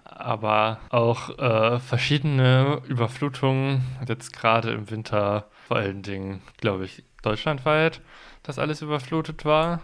aber 0.04 0.80
auch 0.90 1.38
äh, 1.38 1.78
verschiedene 1.78 2.82
Überflutungen, 2.86 3.82
jetzt 4.08 4.32
gerade 4.32 4.72
im 4.72 4.90
Winter, 4.90 5.48
vor 5.66 5.76
allen 5.76 6.02
Dingen, 6.02 6.42
glaube 6.58 6.84
ich, 6.84 7.04
deutschlandweit, 7.22 8.00
dass 8.42 8.58
alles 8.58 8.82
überflutet 8.82 9.44
war. 9.44 9.82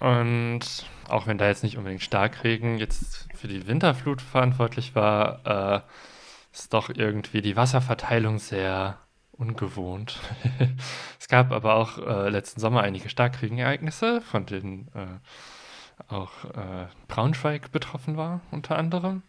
Und 0.00 0.86
auch 1.12 1.26
wenn 1.26 1.38
da 1.38 1.48
jetzt 1.48 1.62
nicht 1.62 1.76
unbedingt 1.76 2.02
Starkregen 2.02 2.78
jetzt 2.78 3.28
für 3.34 3.48
die 3.48 3.66
Winterflut 3.66 4.22
verantwortlich 4.22 4.94
war, 4.94 5.76
äh, 5.76 5.80
ist 6.52 6.72
doch 6.74 6.90
irgendwie 6.90 7.42
die 7.42 7.56
Wasserverteilung 7.56 8.38
sehr 8.38 8.98
ungewohnt. 9.32 10.20
es 11.18 11.28
gab 11.28 11.52
aber 11.52 11.74
auch 11.74 11.98
äh, 11.98 12.28
letzten 12.28 12.60
Sommer 12.60 12.82
einige 12.82 13.08
Starkregenereignisse, 13.08 14.20
von 14.20 14.46
denen 14.46 14.88
äh, 14.94 16.12
auch 16.12 16.44
äh, 16.44 16.86
Braunschweig 17.08 17.72
betroffen 17.72 18.16
war, 18.16 18.40
unter 18.50 18.76
anderem. 18.76 19.22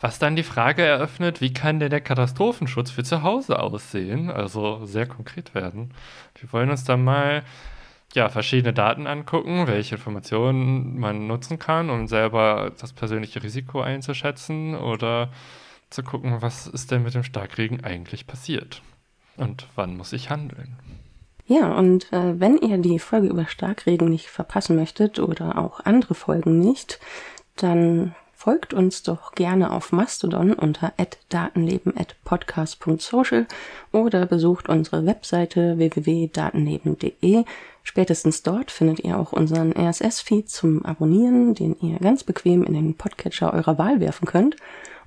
Was 0.00 0.18
dann 0.18 0.36
die 0.36 0.42
Frage 0.42 0.82
eröffnet, 0.82 1.40
wie 1.40 1.52
kann 1.52 1.80
denn 1.80 1.90
der 1.90 2.00
Katastrophenschutz 2.00 2.90
für 2.90 3.04
zu 3.04 3.22
Hause 3.22 3.58
aussehen? 3.58 4.30
Also 4.30 4.86
sehr 4.86 5.06
konkret 5.06 5.54
werden. 5.54 5.92
Wir 6.38 6.52
wollen 6.52 6.70
uns 6.70 6.84
dann 6.84 7.04
mal 7.04 7.42
ja, 8.14 8.28
verschiedene 8.28 8.72
Daten 8.72 9.06
angucken, 9.06 9.66
welche 9.66 9.96
Informationen 9.96 10.98
man 10.98 11.26
nutzen 11.26 11.58
kann, 11.58 11.90
um 11.90 12.06
selber 12.06 12.72
das 12.80 12.92
persönliche 12.92 13.42
Risiko 13.42 13.80
einzuschätzen 13.80 14.76
oder 14.76 15.30
zu 15.90 16.02
gucken, 16.02 16.40
was 16.40 16.66
ist 16.66 16.90
denn 16.90 17.02
mit 17.02 17.14
dem 17.14 17.24
Starkregen 17.24 17.84
eigentlich 17.84 18.26
passiert 18.26 18.82
und 19.36 19.66
wann 19.74 19.96
muss 19.96 20.12
ich 20.12 20.30
handeln. 20.30 20.76
Ja, 21.46 21.76
und 21.76 22.10
äh, 22.12 22.40
wenn 22.40 22.56
ihr 22.56 22.78
die 22.78 22.98
Folge 22.98 23.28
über 23.28 23.46
Starkregen 23.46 24.08
nicht 24.08 24.28
verpassen 24.28 24.76
möchtet 24.76 25.18
oder 25.18 25.58
auch 25.58 25.80
andere 25.80 26.14
Folgen 26.14 26.60
nicht, 26.60 27.00
dann 27.56 28.14
folgt 28.32 28.72
uns 28.74 29.02
doch 29.02 29.32
gerne 29.32 29.72
auf 29.72 29.92
Mastodon 29.92 30.54
unter 30.54 30.94
datenleben.podcast.social 31.28 33.46
oder 33.92 34.26
besucht 34.26 34.68
unsere 34.68 35.06
Webseite 35.06 35.78
www.datenleben.de. 35.78 37.44
Spätestens 37.86 38.42
dort 38.42 38.70
findet 38.70 39.00
ihr 39.04 39.18
auch 39.18 39.32
unseren 39.32 39.72
RSS-Feed 39.72 40.48
zum 40.48 40.84
Abonnieren, 40.84 41.54
den 41.54 41.76
ihr 41.80 41.98
ganz 41.98 42.24
bequem 42.24 42.64
in 42.64 42.72
den 42.72 42.96
Podcatcher 42.96 43.52
eurer 43.52 43.78
Wahl 43.78 44.00
werfen 44.00 44.26
könnt. 44.26 44.56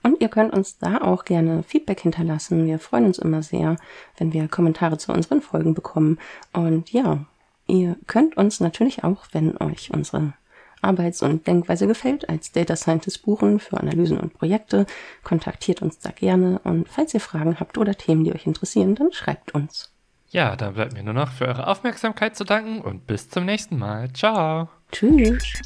Und 0.03 0.21
ihr 0.21 0.30
könnt 0.30 0.53
uns 0.53 0.78
da 0.78 1.01
auch 1.01 1.25
gerne 1.25 1.63
Feedback 1.63 1.99
hinterlassen. 1.99 2.67
Wir 2.67 2.78
freuen 2.78 3.05
uns 3.05 3.17
immer 3.17 3.41
sehr, 3.41 3.78
wenn 4.17 4.32
wir 4.32 4.47
Kommentare 4.47 4.99
zu 4.99 5.11
unseren 5.11 5.41
Folgen 5.41 5.73
bekommen. 5.73 6.19
Und 6.53 6.93
ja, 6.93 7.25
ihr 7.65 7.97
könnt 8.05 8.38
uns 8.38 8.59
natürlich 8.59 9.03
auch, 9.03 9.25
wenn 9.32 9.57
euch 9.57 9.91
unsere 9.91 10.34
Arbeits- 10.82 11.23
und 11.23 11.47
Denkweise 11.47 11.88
gefällt, 11.88 12.30
als 12.30 12.51
Data 12.51 12.75
Scientist 12.75 13.23
buchen 13.23 13.59
für 13.59 13.78
Analysen 13.78 14.19
und 14.19 14.36
Projekte. 14.36 14.86
Kontaktiert 15.23 15.82
uns 15.82 15.97
da 15.97 16.11
gerne 16.11 16.61
und 16.63 16.88
falls 16.88 17.15
ihr 17.15 17.19
Fragen 17.21 17.59
habt 17.59 17.80
oder 17.80 17.95
Themen, 17.95 18.23
die 18.23 18.34
euch 18.34 18.45
interessieren, 18.45 18.93
dann 18.93 19.11
schreibt 19.11 19.55
uns. 19.55 19.97
Ja, 20.30 20.55
dann 20.55 20.73
bleibt 20.73 20.93
mir 20.93 21.03
nur 21.03 21.13
noch 21.13 21.32
für 21.32 21.47
eure 21.47 21.67
Aufmerksamkeit 21.67 22.36
zu 22.36 22.43
danken 22.43 22.82
und 22.82 23.07
bis 23.07 23.30
zum 23.30 23.45
nächsten 23.45 23.78
Mal. 23.78 24.11
Ciao. 24.13 24.69
Tschüss. 24.91 25.61